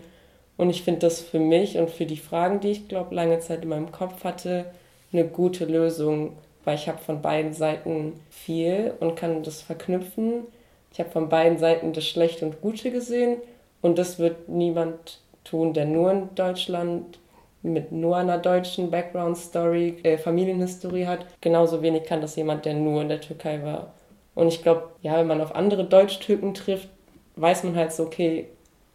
Und 0.55 0.69
ich 0.69 0.83
finde 0.83 1.01
das 1.01 1.19
für 1.19 1.39
mich 1.39 1.77
und 1.77 1.89
für 1.89 2.05
die 2.05 2.17
Fragen, 2.17 2.59
die 2.59 2.71
ich 2.71 2.87
glaube 2.87 3.15
lange 3.15 3.39
Zeit 3.39 3.63
in 3.63 3.69
meinem 3.69 3.91
Kopf 3.91 4.23
hatte, 4.23 4.65
eine 5.13 5.25
gute 5.25 5.65
Lösung, 5.65 6.37
weil 6.63 6.75
ich 6.75 6.87
habe 6.87 6.97
von 6.99 7.21
beiden 7.21 7.53
Seiten 7.53 8.19
viel 8.29 8.93
und 8.99 9.15
kann 9.15 9.43
das 9.43 9.61
verknüpfen. 9.61 10.45
Ich 10.91 10.99
habe 10.99 11.09
von 11.09 11.29
beiden 11.29 11.57
Seiten 11.57 11.93
das 11.93 12.05
Schlechte 12.05 12.45
und 12.45 12.61
Gute 12.61 12.91
gesehen 12.91 13.37
und 13.81 13.97
das 13.97 14.19
wird 14.19 14.49
niemand 14.49 15.19
tun, 15.43 15.73
der 15.73 15.85
nur 15.85 16.11
in 16.11 16.35
Deutschland 16.35 17.19
mit 17.63 17.91
nur 17.91 18.17
einer 18.17 18.37
deutschen 18.37 18.91
Background-Story, 18.91 19.99
äh, 20.03 20.17
Familienhistorie 20.17 21.05
hat. 21.05 21.25
Genauso 21.41 21.81
wenig 21.81 22.03
kann 22.03 22.21
das 22.21 22.35
jemand, 22.35 22.65
der 22.65 22.73
nur 22.73 23.01
in 23.01 23.09
der 23.09 23.21
Türkei 23.21 23.63
war. 23.63 23.93
Und 24.35 24.49
ich 24.49 24.61
glaube, 24.61 24.89
ja, 25.01 25.17
wenn 25.17 25.27
man 25.27 25.41
auf 25.41 25.55
andere 25.55 25.85
Deutsch-Türken 25.85 26.53
trifft, 26.53 26.89
weiß 27.35 27.63
man 27.63 27.75
halt 27.75 27.93
so, 27.93 28.03
okay, 28.03 28.47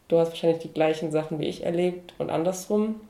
du 0.09 0.18
hast 0.18 0.31
wahrscheinlich 0.31 0.61
die 0.62 0.72
gleichen 0.72 1.11
Sachen 1.11 1.38
wie 1.38 1.46
ich 1.46 1.64
erlebt 1.64 2.14
und 2.18 2.31
andersrum, 2.31 3.00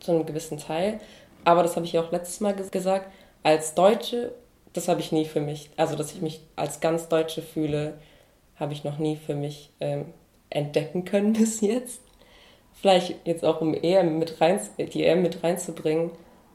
zu 0.00 0.12
einem 0.12 0.26
gewissen 0.26 0.58
Teil. 0.58 1.00
Aber 1.44 1.62
das 1.62 1.76
habe 1.76 1.86
ich 1.86 1.92
ja 1.92 2.02
auch 2.02 2.12
letztes 2.12 2.40
Mal 2.40 2.54
gesagt, 2.54 3.10
als 3.42 3.74
Deutsche, 3.74 4.32
das 4.72 4.88
habe 4.88 5.00
ich 5.00 5.12
nie 5.12 5.24
für 5.24 5.40
mich, 5.40 5.70
also 5.76 5.96
dass 5.96 6.12
ich 6.12 6.22
mich 6.22 6.40
als 6.56 6.80
ganz 6.80 7.08
Deutsche 7.08 7.42
fühle, 7.42 7.98
habe 8.56 8.72
ich 8.72 8.84
noch 8.84 8.98
nie 8.98 9.16
für 9.16 9.34
mich 9.34 9.70
ähm, 9.80 10.06
entdecken 10.50 11.04
können 11.04 11.32
bis 11.38 11.60
jetzt. 11.60 12.00
Vielleicht 12.80 13.26
jetzt 13.26 13.44
auch, 13.44 13.60
um 13.60 13.74
eher 13.74 14.02
mit 14.02 14.40
rein, 14.40 14.60
die 14.78 15.04
EM 15.04 15.22
mit 15.22 15.42
reinzubringen, 15.42 16.10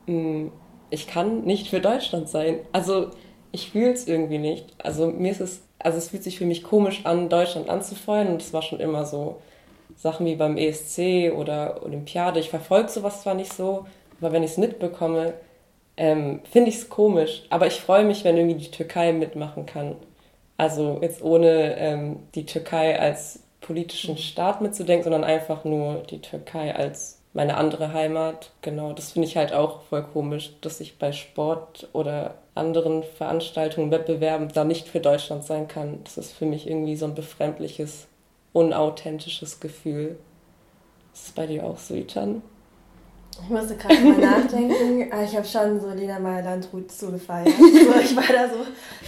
hm, 0.06 0.52
ich 0.90 1.08
kann 1.08 1.44
nicht 1.44 1.68
für 1.68 1.82
Deutschland 1.82 2.30
sein. 2.30 2.60
Also 2.72 3.12
ich 3.52 3.72
fühle 3.72 3.92
es 3.92 4.08
irgendwie 4.08 4.38
nicht. 4.38 4.74
Also 4.78 5.08
mir 5.08 5.32
ist 5.32 5.42
es, 5.42 5.62
also 5.80 5.98
es 5.98 6.10
fühlt 6.10 6.24
sich 6.24 6.38
für 6.38 6.46
mich 6.46 6.64
komisch 6.64 7.02
an, 7.06 7.30
Deutschland 7.30 7.70
anzufeuern 7.70 8.28
und 8.28 8.42
es 8.42 8.54
war 8.54 8.62
schon 8.62 8.80
immer 8.80 9.06
so. 9.06 9.38
Sachen 9.96 10.28
wie 10.28 10.36
beim 10.36 10.58
ESC 10.58 11.34
oder 11.36 11.84
Olympiade. 11.84 12.40
Ich 12.40 12.50
verfolge 12.50 12.90
sowas 12.90 13.24
zwar 13.24 13.34
nicht 13.34 13.52
so, 13.52 13.88
aber 14.20 14.32
wenn 14.32 14.44
ich 14.44 14.52
es 14.52 14.58
mitbekomme, 14.58 15.34
ähm, 15.98 16.42
finde 16.52 16.70
ich 16.70 16.78
es 16.78 16.90
komisch. 16.90 17.44
Aber 17.50 17.68
ich 17.68 17.82
freue 17.82 18.06
mich, 18.06 18.24
wenn 18.24 18.38
irgendwie 18.38 18.58
die 18.58 18.72
Türkei 18.72 19.14
mitmachen 19.14 19.66
kann. 19.66 19.96
Also 20.58 21.00
jetzt 21.02 21.22
ohne 21.24 21.78
ähm, 21.78 22.20
die 22.36 22.46
Türkei 22.46 23.00
als 23.00 23.42
politischen 23.62 24.18
Staat 24.18 24.62
mitzudenken, 24.62 25.04
sondern 25.04 25.24
einfach 25.24 25.64
nur 25.66 26.04
die 26.10 26.22
Türkei 26.22 26.76
als 26.76 27.22
meine 27.34 27.58
andere 27.58 27.94
Heimat. 27.94 28.52
Genau, 28.62 28.94
das 28.94 29.12
finde 29.12 29.28
ich 29.28 29.38
halt 29.38 29.54
auch 29.54 29.84
voll 29.84 30.04
komisch, 30.04 30.54
dass 30.62 30.80
ich 30.80 30.98
bei 30.98 31.12
Sport 31.12 31.90
oder 31.94 32.36
anderen 32.56 33.04
Veranstaltungen, 33.04 33.92
Wettbewerben 33.92 34.50
da 34.50 34.64
nicht 34.64 34.88
für 34.88 35.00
Deutschland 35.00 35.44
sein 35.44 35.68
kann. 35.68 36.00
Das 36.04 36.18
ist 36.18 36.34
für 36.34 36.46
mich 36.46 36.68
irgendwie 36.68 36.96
so 36.96 37.06
ein 37.06 37.16
befremdliches, 37.16 38.08
unauthentisches 38.54 39.60
Gefühl. 39.60 40.18
Ist 41.14 41.28
es 41.28 41.32
bei 41.34 41.46
dir 41.46 41.64
auch 41.64 41.78
so, 41.78 41.94
Itan? 41.94 42.42
Ich 43.44 43.50
musste 43.50 43.76
gerade 43.76 44.02
mal 44.02 44.18
nachdenken. 44.42 45.12
Ah, 45.12 45.24
ich 45.24 45.36
habe 45.36 45.46
schon 45.46 45.80
so 45.80 45.90
Lena 45.90 46.20
Meyer-Landrut 46.20 46.92
so 46.92 47.12
gefeiert. 47.12 47.54
So, 47.58 48.00
ich 48.00 48.16
war 48.16 48.24
da 48.24 48.50
so, 48.50 48.66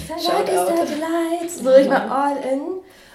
Satellite 0.07 0.51
ist 0.51 0.67
Satellite. 0.67 1.63
So, 1.63 1.75
ich 1.75 1.89
war 1.89 2.11
all 2.11 2.37
in. 2.37 2.61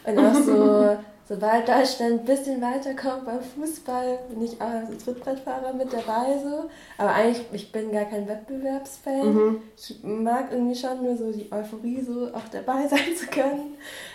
Und 0.07 0.19
auch 0.19 0.35
so, 0.35 0.97
sobald 1.29 1.69
Deutschland 1.69 2.21
ein 2.21 2.25
bisschen 2.25 2.61
weiterkommt 2.61 3.25
beim 3.25 3.41
Fußball, 3.41 4.19
bin 4.29 4.45
ich 4.45 4.61
auch 4.61 4.69
als 4.69 5.05
Trittbrettfahrer 5.05 5.73
mit 5.73 5.93
dabei. 5.93 6.39
So. 6.43 6.69
Aber 6.99 7.13
eigentlich, 7.13 7.45
ich 7.53 7.73
bin 7.73 7.93
gar 7.93 8.05
kein 8.05 8.29
Wettbewerbsfan. 8.29 9.35
Mhm. 9.35 9.63
Ich 9.77 9.97
mag 10.03 10.49
irgendwie 10.53 10.75
schon 10.75 11.03
nur 11.03 11.17
so 11.17 11.33
die 11.33 11.51
Euphorie, 11.51 12.03
so 12.03 12.29
auch 12.35 12.49
dabei 12.51 12.87
sein 12.89 13.17
zu 13.17 13.27
können. 13.27 13.75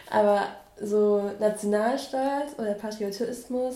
Aber 0.09 0.41
so 0.81 1.31
Nationalstolz 1.39 2.57
oder 2.57 2.73
Patriotismus 2.73 3.75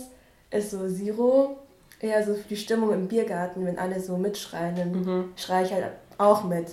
ist 0.52 0.72
so 0.72 0.88
Zero 0.88 1.58
eher 2.04 2.24
so 2.26 2.36
für 2.36 2.48
die 2.50 2.58
Stimmung 2.58 2.92
im 2.94 3.08
Biergarten, 3.08 3.66
wenn 3.66 3.80
alle 3.80 4.00
so 4.00 4.18
mitschreien, 4.18 4.76
dann 4.76 4.92
mhm. 4.92 5.34
schreie 5.36 5.66
ich 5.66 5.74
halt 5.74 5.86
auch 6.18 6.44
mit. 6.44 6.68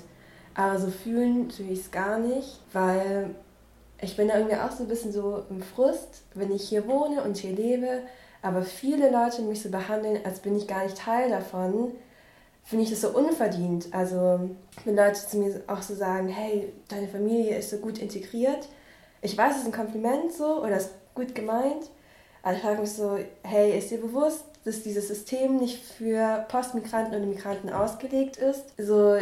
Aber 0.55 0.79
so 0.79 0.91
fühlen 0.91 1.49
tue 1.49 1.67
ich 1.67 1.81
es 1.81 1.91
gar 1.91 2.19
nicht, 2.19 2.61
weil 2.73 3.31
ich 4.01 4.17
bin 4.17 4.29
da 4.29 4.37
irgendwie 4.37 4.57
auch 4.57 4.73
so 4.73 4.83
ein 4.83 4.89
bisschen 4.89 5.13
so 5.13 5.45
im 5.49 5.63
Frust, 5.63 6.23
wenn 6.35 6.53
ich 6.53 6.69
hier 6.69 6.87
wohne 6.87 7.23
und 7.23 7.37
hier 7.37 7.53
lebe, 7.53 8.03
aber 8.43 8.63
viele 8.63 9.11
Leute 9.11 9.43
mich 9.43 9.63
so 9.63 9.71
behandeln, 9.71 10.21
als 10.25 10.41
bin 10.41 10.57
ich 10.57 10.67
gar 10.67 10.83
nicht 10.83 10.99
Teil 10.99 11.31
davon, 11.31 11.93
finde 12.65 12.85
ich 12.85 12.91
das 12.91 13.03
so 13.03 13.11
unverdient. 13.11 13.89
Also 13.93 14.51
wenn 14.85 14.97
Leute 14.97 15.15
zu 15.15 15.39
mir 15.39 15.63
auch 15.67 15.83
so 15.83 15.95
sagen, 15.95 16.29
hey, 16.29 16.73
deine 16.89 17.09
Familie 17.09 17.57
ist 17.57 17.71
so 17.71 17.77
gut 17.77 17.99
integriert, 17.99 18.69
ich 19.23 19.37
weiß, 19.37 19.53
es 19.53 19.61
ist 19.61 19.67
ein 19.67 19.73
Kompliment 19.73 20.33
so 20.33 20.63
oder 20.63 20.79
ist 20.79 20.95
gut 21.15 21.35
gemeint, 21.35 21.91
aber 22.43 22.55
ich 22.55 22.63
frage 22.63 22.81
mich 22.81 22.93
so, 22.93 23.19
hey, 23.43 23.77
ist 23.77 23.91
dir 23.91 24.01
bewusst, 24.01 24.45
dass 24.65 24.83
dieses 24.83 25.09
System 25.09 25.57
nicht 25.57 25.83
für 25.83 26.45
Postmigranten 26.49 27.15
und 27.15 27.29
Migranten 27.29 27.71
ausgelegt 27.71 28.37
ist. 28.37 28.65
So 28.79 29.17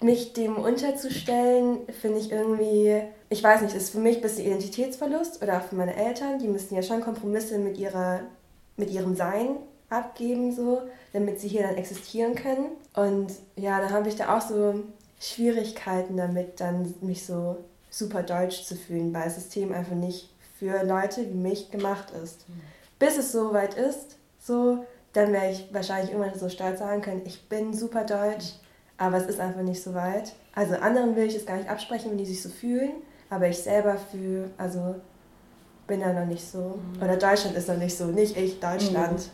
mich 0.00 0.32
dem 0.32 0.56
unterzustellen, 0.56 1.86
finde 2.00 2.18
ich 2.18 2.32
irgendwie, 2.32 3.02
ich 3.28 3.42
weiß 3.42 3.62
nicht, 3.62 3.74
ist 3.74 3.90
für 3.90 4.00
mich 4.00 4.16
ein 4.16 4.22
bisschen 4.22 4.46
Identitätsverlust 4.46 5.42
oder 5.42 5.58
auch 5.58 5.62
für 5.62 5.76
meine 5.76 5.94
Eltern, 5.94 6.38
die 6.38 6.48
müssen 6.48 6.74
ja 6.74 6.82
schon 6.82 7.00
Kompromisse 7.00 7.58
mit, 7.58 7.78
ihrer, 7.78 8.20
mit 8.76 8.90
ihrem 8.90 9.14
Sein 9.14 9.56
abgeben, 9.88 10.54
so, 10.54 10.82
damit 11.12 11.40
sie 11.40 11.48
hier 11.48 11.62
dann 11.62 11.76
existieren 11.76 12.34
können. 12.34 12.70
Und 12.94 13.32
ja, 13.56 13.80
dann 13.80 13.90
habe 13.90 14.08
ich 14.08 14.16
da 14.16 14.36
auch 14.36 14.40
so 14.40 14.82
Schwierigkeiten 15.20 16.16
damit, 16.16 16.60
dann 16.60 16.94
mich 17.00 17.24
so 17.24 17.56
super 17.90 18.22
deutsch 18.22 18.64
zu 18.64 18.74
fühlen, 18.74 19.14
weil 19.14 19.24
das 19.24 19.36
System 19.36 19.72
einfach 19.72 19.94
nicht 19.94 20.30
für 20.58 20.82
Leute 20.82 21.28
wie 21.28 21.34
mich 21.34 21.70
gemacht 21.70 22.12
ist. 22.22 22.48
Mhm. 22.48 22.60
Bis 22.98 23.18
es 23.18 23.32
so 23.32 23.52
weit 23.52 23.74
ist, 23.74 24.16
so, 24.42 24.84
dann 25.12 25.32
werde 25.32 25.52
ich 25.52 25.68
wahrscheinlich 25.72 26.12
irgendwann 26.12 26.38
so 26.38 26.48
stolz 26.48 26.80
sagen 26.80 27.00
können, 27.00 27.22
ich 27.24 27.48
bin 27.48 27.74
super 27.74 28.04
deutsch, 28.04 28.54
aber 28.98 29.16
es 29.18 29.26
ist 29.26 29.40
einfach 29.40 29.62
nicht 29.62 29.82
so 29.82 29.94
weit. 29.94 30.32
Also 30.54 30.74
anderen 30.74 31.16
will 31.16 31.26
ich 31.26 31.36
es 31.36 31.46
gar 31.46 31.56
nicht 31.56 31.68
absprechen, 31.68 32.10
wenn 32.10 32.18
die 32.18 32.26
sich 32.26 32.42
so 32.42 32.48
fühlen, 32.48 32.92
aber 33.30 33.48
ich 33.48 33.58
selber 33.58 33.96
fühle, 33.96 34.50
also 34.58 34.96
bin 35.86 36.00
da 36.00 36.12
noch 36.12 36.26
nicht 36.26 36.46
so. 36.46 36.80
Mhm. 36.94 37.02
Oder 37.02 37.16
Deutschland 37.16 37.56
ist 37.56 37.68
noch 37.68 37.76
nicht 37.76 37.96
so, 37.96 38.06
nicht 38.06 38.36
ich, 38.36 38.58
Deutschland. 38.60 39.18
Mhm. 39.18 39.30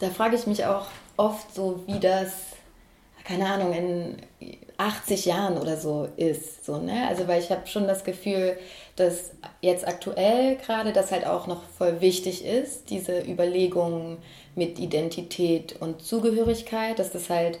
Da 0.00 0.08
frage 0.08 0.36
ich 0.36 0.46
mich 0.46 0.64
auch 0.64 0.86
oft 1.16 1.54
so, 1.54 1.82
wie 1.86 2.00
das, 2.00 2.32
keine 3.30 3.46
Ahnung, 3.46 3.72
in 3.72 4.16
80 4.76 5.26
Jahren 5.26 5.56
oder 5.56 5.76
so 5.76 6.08
ist. 6.16 6.64
So, 6.64 6.78
ne? 6.78 7.06
Also 7.08 7.28
weil 7.28 7.40
ich 7.40 7.50
habe 7.50 7.66
schon 7.68 7.86
das 7.86 8.02
Gefühl, 8.02 8.58
dass 8.96 9.30
jetzt 9.60 9.86
aktuell 9.86 10.56
gerade 10.56 10.92
das 10.92 11.12
halt 11.12 11.26
auch 11.26 11.46
noch 11.46 11.62
voll 11.78 12.00
wichtig 12.00 12.44
ist, 12.44 12.90
diese 12.90 13.20
Überlegungen 13.20 14.18
mit 14.56 14.80
Identität 14.80 15.76
und 15.80 16.02
Zugehörigkeit, 16.02 16.98
dass 16.98 17.12
das 17.12 17.30
halt 17.30 17.60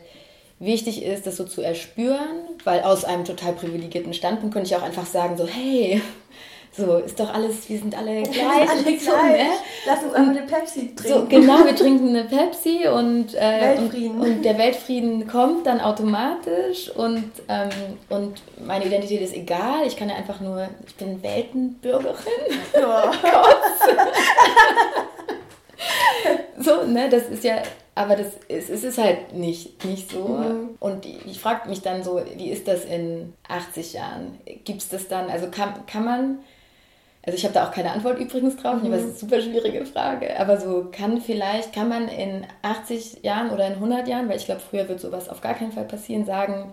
wichtig 0.58 1.04
ist, 1.04 1.26
das 1.26 1.36
so 1.36 1.44
zu 1.44 1.62
erspüren, 1.62 2.48
weil 2.64 2.82
aus 2.82 3.04
einem 3.04 3.24
total 3.24 3.52
privilegierten 3.52 4.12
Standpunkt 4.12 4.52
könnte 4.52 4.68
ich 4.68 4.76
auch 4.76 4.82
einfach 4.82 5.06
sagen, 5.06 5.36
so, 5.36 5.46
hey, 5.46 6.02
so, 6.72 6.98
ist 6.98 7.18
doch 7.18 7.34
alles, 7.34 7.68
wir 7.68 7.78
sind 7.78 7.96
alle 7.98 8.22
gleich. 8.22 8.70
alle 8.70 8.82
gleich. 8.84 9.02
So, 9.02 9.10
ne? 9.10 9.50
Lass 9.86 10.02
uns 10.04 10.14
einfach 10.14 10.30
eine 10.30 10.42
Pepsi 10.42 10.94
trinken. 10.94 11.08
So, 11.08 11.26
genau, 11.26 11.64
wir 11.64 11.74
trinken 11.76 12.08
eine 12.10 12.24
Pepsi 12.24 12.86
und, 12.86 13.34
äh, 13.34 13.76
und, 13.76 14.20
und, 14.20 14.42
der 14.42 14.56
Weltfrieden 14.56 15.26
kommt 15.26 15.66
dann 15.66 15.80
automatisch 15.80 16.88
und, 16.90 17.32
ähm, 17.48 17.70
und 18.08 18.40
meine 18.64 18.84
Identität 18.84 19.20
ist 19.20 19.34
egal. 19.34 19.84
Ich 19.86 19.96
kann 19.96 20.08
ja 20.08 20.14
einfach 20.14 20.40
nur, 20.40 20.68
ich 20.86 20.94
bin 20.94 21.22
Weltenbürgerin. 21.22 22.14
Oh. 22.76 23.10
so, 26.62 26.84
ne, 26.84 27.08
das 27.08 27.24
ist 27.24 27.44
ja, 27.44 27.62
aber 27.94 28.16
das 28.16 28.28
ist, 28.48 28.70
es 28.70 28.84
ist 28.84 28.98
halt 28.98 29.32
nicht, 29.34 29.84
nicht 29.84 30.10
so. 30.10 30.28
Mhm. 30.28 30.70
Und 30.78 31.04
ich 31.04 31.40
frage 31.40 31.68
mich 31.68 31.82
dann 31.82 32.02
so, 32.04 32.20
wie 32.36 32.50
ist 32.50 32.68
das 32.68 32.84
in 32.84 33.34
80 33.48 33.94
Jahren? 33.94 34.38
Gibt 34.64 34.82
es 34.82 34.88
das 34.88 35.08
dann, 35.08 35.28
also 35.28 35.50
kann, 35.50 35.86
kann 35.86 36.04
man 36.04 36.38
also 37.24 37.36
ich 37.36 37.44
habe 37.44 37.52
da 37.52 37.66
auch 37.66 37.72
keine 37.72 37.92
Antwort 37.92 38.18
übrigens 38.18 38.56
drauf, 38.56 38.82
mhm. 38.82 38.90
das 38.90 39.02
ist 39.02 39.08
eine 39.08 39.14
super 39.14 39.40
schwierige 39.42 39.84
Frage. 39.84 40.38
Aber 40.40 40.58
so 40.58 40.88
kann 40.90 41.20
vielleicht, 41.20 41.74
kann 41.74 41.88
man 41.88 42.08
in 42.08 42.46
80 42.62 43.22
Jahren 43.22 43.50
oder 43.50 43.66
in 43.66 43.74
100 43.74 44.08
Jahren, 44.08 44.28
weil 44.28 44.36
ich 44.36 44.46
glaube, 44.46 44.60
früher 44.60 44.88
wird 44.88 45.00
sowas 45.00 45.28
auf 45.28 45.40
gar 45.40 45.54
keinen 45.54 45.72
Fall 45.72 45.84
passieren, 45.84 46.24
sagen, 46.24 46.72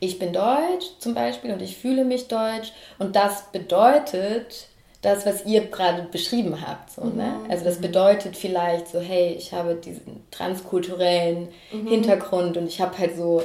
ich 0.00 0.18
bin 0.18 0.32
deutsch 0.32 0.98
zum 0.98 1.14
Beispiel 1.14 1.52
und 1.52 1.62
ich 1.62 1.76
fühle 1.76 2.04
mich 2.04 2.28
deutsch 2.28 2.72
und 2.98 3.16
das 3.16 3.50
bedeutet 3.52 4.68
das, 5.02 5.26
was 5.26 5.44
ihr 5.44 5.66
gerade 5.66 6.04
beschrieben 6.04 6.60
habt. 6.66 6.90
So, 6.90 7.04
ne? 7.04 7.40
Mhm. 7.44 7.50
Also 7.50 7.64
das 7.64 7.78
bedeutet 7.78 8.36
vielleicht 8.36 8.88
so, 8.88 9.00
hey, 9.00 9.34
ich 9.36 9.52
habe 9.52 9.74
diesen 9.74 10.24
transkulturellen 10.30 11.48
Mhm. 11.72 11.88
Hintergrund 11.88 12.56
und 12.56 12.66
ich 12.66 12.80
habe 12.80 12.96
halt 12.98 13.16
so, 13.16 13.42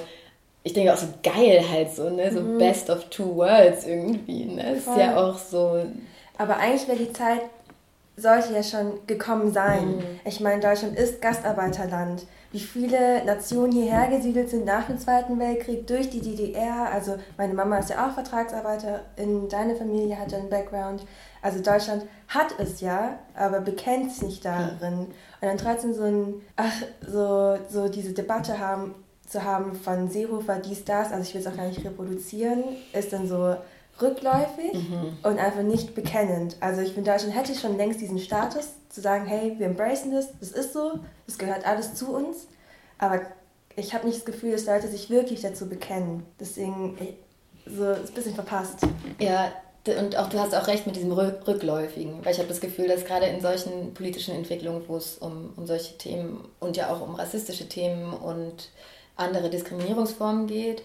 ich 0.63 0.73
denke 0.73 0.93
auch 0.93 0.97
so 0.97 1.07
geil 1.23 1.63
halt 1.71 1.91
so, 1.91 2.09
ne? 2.09 2.31
So 2.31 2.41
best 2.57 2.89
of 2.89 3.05
two 3.09 3.35
worlds 3.35 3.85
irgendwie. 3.87 4.45
Ne? 4.45 4.73
Ist 4.75 4.87
Mhm. 4.87 4.91
Voll. 4.91 5.01
ja 5.01 5.17
auch 5.17 5.37
so. 5.37 5.83
Aber 6.37 6.57
eigentlich 6.57 6.87
wäre 6.87 6.97
die 6.97 7.13
Zeit, 7.13 7.41
sollte 8.17 8.53
ja 8.53 8.61
schon 8.63 8.99
gekommen 9.07 9.53
sein. 9.53 9.95
Mhm. 9.97 10.03
Ich 10.25 10.39
meine, 10.41 10.61
Deutschland 10.61 10.97
ist 10.97 11.21
Gastarbeiterland. 11.21 12.25
Wie 12.51 12.59
viele 12.59 13.23
Nationen 13.25 13.71
hierher 13.71 14.07
gesiedelt 14.07 14.49
sind 14.49 14.65
nach 14.65 14.87
dem 14.87 14.97
Zweiten 14.97 15.37
Weltkrieg 15.39 15.85
durch 15.87 16.09
die 16.09 16.19
DDR. 16.19 16.89
Also 16.91 17.15
meine 17.37 17.53
Mama 17.53 17.77
ist 17.77 17.91
ja 17.91 18.07
auch 18.07 18.13
Vertragsarbeiterin, 18.13 19.47
deine 19.49 19.75
Familie 19.75 20.17
hat 20.19 20.31
ja 20.31 20.39
einen 20.39 20.49
Background. 20.49 21.05
Also 21.41 21.61
Deutschland 21.61 22.05
hat 22.27 22.47
es 22.57 22.81
ja, 22.81 23.19
aber 23.35 23.61
bekennt 23.61 24.11
sich 24.11 24.23
nicht 24.23 24.45
darin. 24.45 24.99
Und 24.99 25.07
dann 25.41 25.57
trotzdem 25.57 25.93
so 25.93 26.03
ein, 26.03 26.33
ach, 26.55 26.73
so, 27.07 27.57
so 27.69 27.87
diese 27.87 28.13
Debatte 28.13 28.59
haben, 28.59 28.95
zu 29.29 29.43
haben 29.43 29.75
von 29.75 30.09
Seehofer, 30.09 30.57
dies, 30.57 30.83
das, 30.85 31.11
also 31.11 31.21
ich 31.23 31.33
will 31.33 31.41
es 31.41 31.47
auch 31.47 31.55
gar 31.55 31.67
nicht 31.67 31.83
reproduzieren, 31.85 32.63
ist 32.93 33.13
dann 33.13 33.27
so 33.27 33.55
rückläufig 34.01 34.71
und 35.23 35.39
einfach 35.39 35.61
nicht 35.61 35.93
bekennend. 35.93 36.55
Also 36.61 36.81
ich 36.81 36.93
finde, 36.93 37.11
Deutschland 37.11 37.35
hätte 37.35 37.53
schon 37.53 37.77
längst 37.77 37.99
diesen 38.01 38.19
Status, 38.19 38.69
zu 38.89 39.01
sagen, 39.01 39.25
hey, 39.27 39.53
wir 39.57 39.67
embracen 39.67 40.11
das, 40.11 40.29
das 40.39 40.51
ist 40.51 40.73
so, 40.73 40.99
das 41.27 41.37
gehört 41.37 41.65
alles 41.65 41.93
zu 41.95 42.13
uns. 42.13 42.47
Aber 42.97 43.21
ich 43.75 43.93
habe 43.93 44.07
nicht 44.07 44.17
das 44.17 44.25
Gefühl, 44.25 44.51
dass 44.53 44.65
Leute 44.65 44.87
sich 44.87 45.09
wirklich 45.09 45.41
dazu 45.41 45.69
bekennen. 45.69 46.25
Deswegen, 46.39 46.97
ich- 46.99 47.15
so, 47.71 47.91
ist 47.91 48.09
ein 48.09 48.13
bisschen 48.15 48.33
verpasst. 48.33 48.79
Ja, 49.19 49.51
und 49.99 50.15
auch 50.17 50.27
du 50.29 50.39
hast 50.39 50.55
auch 50.55 50.65
recht 50.67 50.87
mit 50.87 50.95
diesem 50.95 51.11
Rück 51.11 51.47
Rückläufigen, 51.47 52.23
weil 52.25 52.31
ich 52.33 52.39
habe 52.39 52.49
das 52.49 52.61
Gefühl, 52.61 52.87
dass 52.87 53.05
gerade 53.05 53.27
in 53.27 53.41
solchen 53.41 53.93
politischen 53.93 54.33
Entwicklungen, 54.33 54.81
wo 54.87 54.97
es 54.97 55.17
um, 55.19 55.53
um 55.55 55.67
solche 55.67 55.97
Themen 55.97 56.47
und 56.59 56.77
ja 56.77 56.91
auch 56.91 57.01
um 57.01 57.13
rassistische 57.15 57.69
Themen 57.69 58.11
und 58.13 58.69
andere 59.19 59.49
Diskriminierungsformen 59.49 60.47
geht 60.47 60.81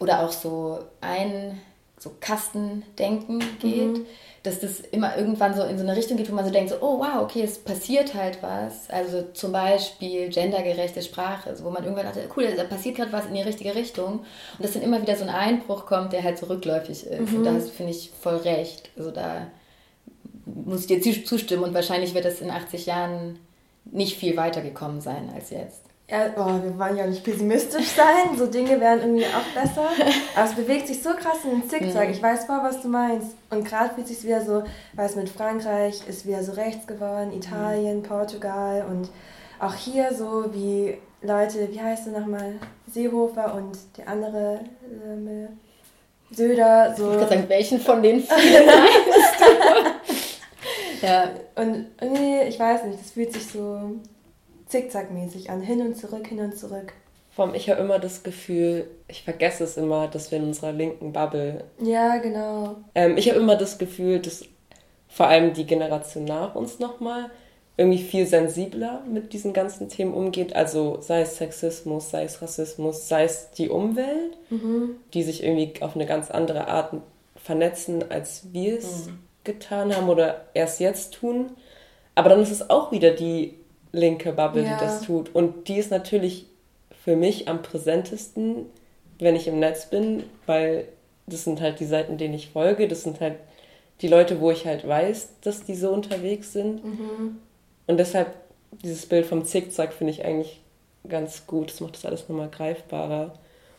oder 0.00 0.24
auch 0.24 0.32
so 0.32 0.80
ein 1.00 1.60
so 1.98 2.10
Kastendenken 2.20 3.42
geht, 3.60 4.06
dass 4.42 4.60
das 4.60 4.80
immer 4.80 5.16
irgendwann 5.16 5.54
so 5.54 5.62
in 5.62 5.78
so 5.78 5.84
eine 5.84 5.96
Richtung 5.96 6.18
geht, 6.18 6.30
wo 6.30 6.34
man 6.34 6.44
so 6.44 6.50
denkt, 6.50 6.68
so, 6.70 6.76
oh 6.82 6.98
wow, 6.98 7.22
okay, 7.22 7.42
es 7.42 7.56
passiert 7.58 8.12
halt 8.14 8.42
was. 8.42 8.90
Also 8.90 9.22
zum 9.32 9.52
Beispiel 9.52 10.28
gendergerechte 10.28 11.00
Sprache, 11.00 11.48
also 11.48 11.64
wo 11.64 11.70
man 11.70 11.82
irgendwann 11.84 12.04
dachte, 12.06 12.28
cool, 12.36 12.48
da 12.54 12.64
passiert 12.64 12.96
gerade 12.96 13.12
was 13.12 13.24
in 13.26 13.34
die 13.34 13.40
richtige 13.40 13.74
Richtung. 13.74 14.18
Und 14.18 14.24
dass 14.60 14.72
dann 14.72 14.82
immer 14.82 15.00
wieder 15.00 15.16
so 15.16 15.22
ein 15.22 15.30
Einbruch 15.30 15.86
kommt, 15.86 16.12
der 16.12 16.22
halt 16.24 16.36
so 16.36 16.46
rückläufig 16.46 17.06
ist. 17.06 17.32
Und 17.32 17.44
da 17.44 17.52
hast 17.54 17.68
du, 17.68 17.72
finde 17.72 17.92
ich, 17.92 18.10
voll 18.20 18.36
recht. 18.36 18.90
Also 18.98 19.10
da 19.10 19.46
muss 20.44 20.82
ich 20.82 20.86
dir 20.88 21.00
zu- 21.00 21.24
zustimmen 21.24 21.62
und 21.64 21.72
wahrscheinlich 21.74 22.12
wird 22.12 22.26
das 22.26 22.42
in 22.42 22.50
80 22.50 22.84
Jahren 22.84 23.38
nicht 23.86 24.18
viel 24.18 24.36
weitergekommen 24.36 25.00
sein 25.00 25.30
als 25.34 25.48
jetzt. 25.50 25.80
Ja, 26.08 26.26
oh, 26.36 26.62
wir 26.62 26.78
wollen 26.78 26.98
ja 26.98 27.06
nicht 27.06 27.24
pessimistisch 27.24 27.88
sein, 27.88 28.36
so 28.36 28.46
Dinge 28.46 28.78
wären 28.78 29.00
irgendwie 29.00 29.24
auch 29.24 29.62
besser. 29.62 29.88
Aber 30.36 30.44
es 30.44 30.54
bewegt 30.54 30.86
sich 30.86 31.02
so 31.02 31.10
krass 31.14 31.38
in 31.44 31.60
den 31.60 31.68
Zickzack. 31.68 32.10
Ich 32.10 32.22
weiß 32.22 32.44
voll, 32.44 32.58
was 32.62 32.82
du 32.82 32.88
meinst. 32.88 33.28
Und 33.48 33.64
gerade 33.64 33.94
fühlt 33.94 34.06
sich 34.06 34.22
wieder 34.22 34.44
so, 34.44 34.64
weiß 34.92 35.16
mit 35.16 35.30
Frankreich 35.30 36.06
ist 36.06 36.26
wieder 36.26 36.42
so 36.42 36.52
rechts 36.52 36.86
geworden, 36.86 37.32
Italien, 37.32 38.02
Portugal 38.02 38.84
und 38.90 39.08
auch 39.58 39.74
hier 39.74 40.12
so 40.12 40.52
wie 40.52 40.98
Leute, 41.22 41.68
wie 41.72 41.80
heißt 41.80 42.06
er 42.08 42.20
nochmal, 42.20 42.56
Seehofer 42.92 43.54
und 43.54 43.78
der 43.96 44.08
andere 44.08 44.60
ähm, 45.06 45.48
Söder, 46.30 46.94
so. 46.96 47.12
Ich 47.12 47.18
kann 47.18 47.28
sagen, 47.28 47.48
welchen 47.48 47.80
von 47.80 48.02
den 48.02 48.20
vielen 48.22 48.66
meinst 48.66 49.40
du? 49.40 51.06
ja, 51.06 51.30
Und 51.54 51.86
irgendwie, 51.98 52.48
ich 52.48 52.58
weiß 52.58 52.84
nicht, 52.84 53.00
das 53.00 53.12
fühlt 53.12 53.32
sich 53.32 53.46
so 53.46 53.92
zickzackmäßig 54.74 55.50
an, 55.50 55.60
hin 55.60 55.80
und 55.80 55.96
zurück, 55.96 56.26
hin 56.26 56.40
und 56.40 56.58
zurück. 56.58 56.94
Allem, 57.36 57.54
ich 57.54 57.70
habe 57.70 57.80
immer 57.80 57.98
das 58.00 58.22
Gefühl, 58.24 58.88
ich 59.06 59.22
vergesse 59.22 59.64
es 59.64 59.76
immer, 59.76 60.08
dass 60.08 60.30
wir 60.30 60.38
in 60.38 60.44
unserer 60.44 60.72
linken 60.72 61.12
Bubble. 61.12 61.64
Ja, 61.80 62.16
genau. 62.18 62.76
Ähm, 62.94 63.16
ich 63.16 63.28
habe 63.28 63.38
immer 63.38 63.56
das 63.56 63.78
Gefühl, 63.78 64.18
dass 64.20 64.44
vor 65.08 65.26
allem 65.28 65.52
die 65.52 65.66
Generation 65.66 66.24
nach 66.24 66.56
uns 66.56 66.80
nochmal 66.80 67.30
irgendwie 67.76 68.02
viel 68.02 68.26
sensibler 68.26 69.02
mit 69.08 69.32
diesen 69.32 69.52
ganzen 69.52 69.88
Themen 69.88 70.14
umgeht. 70.14 70.54
Also 70.56 70.98
sei 71.00 71.20
es 71.20 71.36
Sexismus, 71.36 72.10
sei 72.10 72.24
es 72.24 72.40
Rassismus, 72.42 73.08
sei 73.08 73.24
es 73.24 73.50
die 73.52 73.68
Umwelt, 73.68 74.36
die 75.12 75.22
sich 75.22 75.42
irgendwie 75.42 75.82
auf 75.82 75.94
eine 75.96 76.06
ganz 76.06 76.30
andere 76.30 76.68
Art 76.68 76.94
vernetzen, 77.36 78.10
als 78.10 78.52
wir 78.52 78.78
es 78.78 79.08
getan 79.42 79.94
haben 79.94 80.08
oder 80.08 80.46
erst 80.54 80.78
jetzt 80.78 81.14
tun. 81.14 81.50
Aber 82.14 82.28
dann 82.28 82.40
ist 82.40 82.52
es 82.52 82.70
auch 82.70 82.92
wieder 82.92 83.10
die 83.10 83.58
linke 83.94 84.32
Bubble, 84.32 84.62
Ja. 84.64 84.74
die 84.78 84.84
das 84.84 85.02
tut. 85.02 85.34
Und 85.34 85.68
die 85.68 85.76
ist 85.76 85.90
natürlich 85.90 86.46
für 87.04 87.16
mich 87.16 87.48
am 87.48 87.62
präsentesten, 87.62 88.66
wenn 89.18 89.36
ich 89.36 89.46
im 89.46 89.58
Netz 89.60 89.86
bin, 89.86 90.24
weil 90.46 90.86
das 91.26 91.44
sind 91.44 91.60
halt 91.60 91.80
die 91.80 91.84
Seiten, 91.86 92.18
denen 92.18 92.34
ich 92.34 92.48
folge. 92.50 92.88
Das 92.88 93.02
sind 93.02 93.20
halt 93.20 93.36
die 94.00 94.08
Leute, 94.08 94.40
wo 94.40 94.50
ich 94.50 94.66
halt 94.66 94.86
weiß, 94.86 95.28
dass 95.42 95.64
die 95.64 95.74
so 95.74 95.90
unterwegs 95.90 96.52
sind. 96.52 96.82
Und 97.86 97.96
deshalb, 97.98 98.34
dieses 98.82 99.06
Bild 99.06 99.24
vom 99.26 99.44
Zickzack 99.44 99.92
finde 99.92 100.12
ich 100.12 100.24
eigentlich 100.24 100.60
ganz 101.08 101.46
gut. 101.46 101.70
Das 101.70 101.80
macht 101.80 101.94
das 101.94 102.04
alles 102.04 102.28
nochmal 102.28 102.48
greifbarer. 102.50 103.34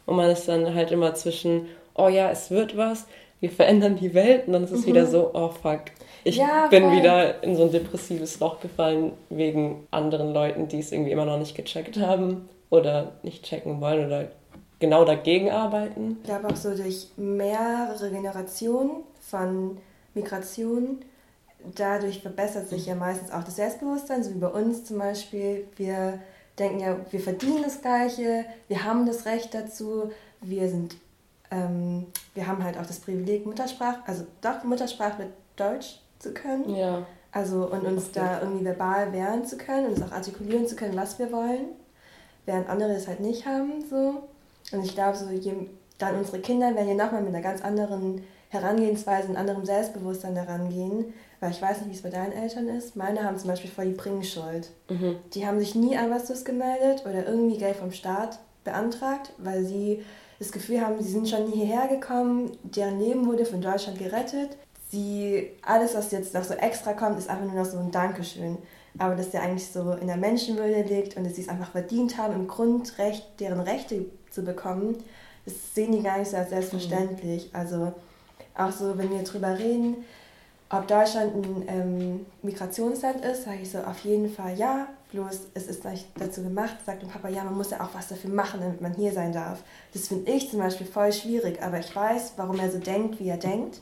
Und 0.06 0.16
man 0.16 0.30
ist 0.30 0.48
dann 0.48 0.74
halt 0.74 0.92
immer 0.92 1.14
zwischen, 1.16 1.68
oh 1.96 2.08
ja, 2.08 2.32
es 2.32 2.50
wird 2.52 2.78
was, 2.78 3.06
wir 3.40 3.50
verändern 3.50 3.96
die 3.96 4.14
Welt. 4.14 4.48
Und 4.48 4.54
dann 4.54 4.64
ist 4.64 4.72
es 4.72 4.86
wieder 4.86 5.06
so, 5.06 5.32
oh 5.34 5.50
fuck. 5.50 5.82
Ich 6.24 6.38
Ja, 6.38 6.68
bin 6.68 6.84
voll. 6.84 6.98
wieder 6.98 7.44
in 7.44 7.56
so 7.56 7.64
ein 7.64 7.72
depressives 7.72 8.40
Loch 8.40 8.60
gefallen 8.60 9.12
wegen 9.30 9.88
anderen 9.92 10.34
Leuten, 10.34 10.68
die 10.68 10.80
es 10.80 10.92
irgendwie 10.92 11.12
immer 11.12 11.26
noch 11.26 11.38
nicht 11.38 11.56
gecheckt 11.56 11.98
haben 11.98 12.50
oder 12.70 13.12
nicht 13.24 13.44
checken 13.44 13.80
wollen 13.82 14.08
oder 14.08 14.30
genau 14.80 15.06
dagegen 15.06 15.52
arbeiten. 15.52 16.18
Ich 16.22 16.28
glaube 16.28 16.48
auch 16.50 16.56
so 16.56 16.76
durch 16.76 17.08
mehrere 17.18 18.10
Generationen 18.10 19.04
von 19.22 19.78
Migration, 20.16 21.00
dadurch 21.76 22.22
verbessert 22.22 22.70
sich 22.70 22.86
ja 22.88 22.96
meistens 22.96 23.32
auch 23.32 23.44
das 23.44 23.56
Selbstbewusstsein, 23.58 24.24
so 24.24 24.32
wie 24.34 24.40
bei 24.40 24.48
uns 24.48 24.86
zum 24.86 24.98
Beispiel. 24.98 25.66
Wir 25.76 26.20
denken 26.58 26.80
ja, 26.80 26.96
wir 27.12 27.20
verdienen 27.20 27.64
das 27.64 27.82
Gleiche, 27.82 28.46
wir 28.68 28.84
haben 28.84 29.06
das 29.06 29.26
Recht 29.26 29.54
dazu, 29.54 30.12
wir 30.42 30.70
sind, 30.70 30.96
ähm, 31.52 32.08
wir 32.34 32.48
haben 32.48 32.64
halt 32.64 32.78
auch 32.78 32.86
das 32.86 33.00
Privileg, 33.00 33.46
Muttersprache, 33.46 34.00
also 34.06 34.26
doch 34.42 34.64
Muttersprache 34.64 35.24
mit 35.24 35.30
Deutsch 35.56 36.00
zu 36.20 36.34
können. 36.34 36.76
Ja. 36.76 37.06
Also 37.32 37.70
und 37.70 37.86
uns 37.86 38.12
da 38.12 38.42
irgendwie 38.42 38.66
verbal 38.66 39.12
wehren 39.12 39.46
zu 39.46 39.58
können 39.58 39.88
und 39.88 39.94
uns 39.94 40.02
auch 40.04 40.14
artikulieren 40.14 40.68
zu 40.68 40.76
können, 40.76 40.96
was 40.96 41.20
wir 41.20 41.32
wollen, 41.32 41.68
während 42.46 42.70
andere 42.70 42.94
es 42.94 43.08
halt 43.08 43.20
nicht 43.20 43.46
haben. 43.46 43.84
So. 43.90 44.24
Und 44.72 44.86
ich 44.86 44.94
glaube, 44.94 45.18
so 45.18 45.30
je, 45.30 45.54
dann 45.98 46.18
unsere 46.18 46.40
Kinder 46.40 46.74
werden 46.76 46.98
ja 46.98 47.06
nochmal 47.06 47.22
mit 47.22 47.34
einer 47.34 47.44
ganz 47.44 47.62
anderen 47.62 48.24
Herangehensweise, 48.50 49.28
einem 49.28 49.38
anderen 49.38 49.66
Selbstbewusstsein 49.66 50.36
daran 50.36 50.70
gehen. 50.70 51.14
Weil 51.42 51.52
ich 51.52 51.62
weiß 51.62 51.80
nicht, 51.80 51.90
wie 51.90 51.96
es 51.96 52.02
bei 52.02 52.10
deinen 52.10 52.32
Eltern 52.32 52.70
ist. 52.70 52.96
Meine 52.96 53.24
haben 53.24 53.38
zum 53.38 53.50
Beispiel 53.50 53.70
voll 53.70 53.88
die 53.88 53.92
Bringschuld. 53.92 54.72
Die 55.34 55.46
haben 55.46 55.60
sich 55.60 55.76
nie 55.76 55.98
an 55.98 56.10
was 56.10 56.46
gemeldet 56.46 57.04
oder 57.06 57.28
irgendwie 57.28 57.58
Geld 57.58 57.76
vom 57.76 57.92
Staat 57.92 58.40
beantragt, 58.64 59.34
weil 59.38 59.66
sie 59.66 60.04
das 60.40 60.52
Gefühl 60.52 60.82
haben, 60.82 61.02
sie 61.02 61.12
sind 61.12 61.30
schon 61.30 61.52
hierher 61.52 61.88
gekommen, 61.88 62.58
deren 62.64 63.00
Leben 63.00 63.26
wurde 63.26 63.46
von 63.46 63.62
Deutschland 63.62 63.98
gerettet. 64.00 64.58
Sie, 64.92 65.52
alles, 65.62 65.96
was 65.96 66.12
jetzt 66.12 66.34
noch 66.34 66.44
so 66.44 66.54
extra 66.54 66.94
kommt, 66.94 67.18
ist 67.18 67.30
einfach 67.30 67.46
nur 67.46 67.64
noch 67.64 67.70
so 67.70 67.78
ein 67.78 67.92
Dankeschön. 67.92 68.58
Aber 68.98 69.16
dass 69.16 69.32
der 69.32 69.42
eigentlich 69.42 69.68
so 69.68 69.94
in 69.94 70.08
der 70.08 70.18
Menschenwürde 70.18 70.84
liegt 70.84 71.18
und 71.18 71.26
dass 71.26 71.36
sie 71.36 71.42
es 71.42 71.50
einfach 71.50 71.72
verdient 71.72 72.18
haben, 72.18 72.34
im 72.34 72.48
Grundrecht 72.48 73.40
deren 73.40 73.60
Rechte 73.60 74.06
zu 74.30 74.44
bekommen, 74.44 75.04
das 75.46 75.54
sehen 75.74 75.92
die 75.92 76.02
gar 76.02 76.18
nicht 76.18 76.32
so 76.32 76.38
als 76.38 76.50
selbstverständlich. 76.50 77.50
Also 77.54 77.94
auch 78.56 78.72
so, 78.72 78.98
wenn 78.98 79.12
wir 79.12 79.24
drüber 79.24 79.58
reden, 79.58 79.98
ob 80.70 80.88
Deutschland 80.88 81.36
ein 81.36 81.64
ähm, 81.68 82.26
Migrationsland 82.42 83.24
ist, 83.24 83.44
sage 83.44 83.60
ich 83.62 83.72
so 83.72 83.80
auf 83.80 84.00
jeden 84.00 84.30
Fall 84.30 84.58
ja. 84.58 84.88
Bloß 85.12 85.48
es 85.54 85.68
ist 85.68 85.86
nicht 85.86 86.08
dazu 86.20 86.42
gemacht, 86.44 86.78
sagt 86.86 87.02
dem 87.02 87.10
Papa, 87.10 87.30
ja, 87.30 87.44
man 87.44 87.56
muss 87.56 87.72
ja 87.72 87.82
auch 87.82 87.94
was 87.94 88.08
dafür 88.08 88.32
machen, 88.32 88.60
damit 88.60 88.82
man 88.82 88.94
hier 88.94 89.14
sein 89.14 89.32
darf. 89.32 89.64
Das 89.94 90.08
finde 90.08 90.32
ich 90.32 90.50
zum 90.50 90.60
Beispiel 90.60 90.88
voll 90.88 91.14
schwierig, 91.14 91.62
aber 91.62 91.80
ich 91.80 91.96
weiß, 91.96 92.34
warum 92.38 92.60
er 92.60 92.72
so 92.72 92.80
denkt, 92.80 93.20
wie 93.20 93.30
er 93.30 93.38
denkt. 93.38 93.82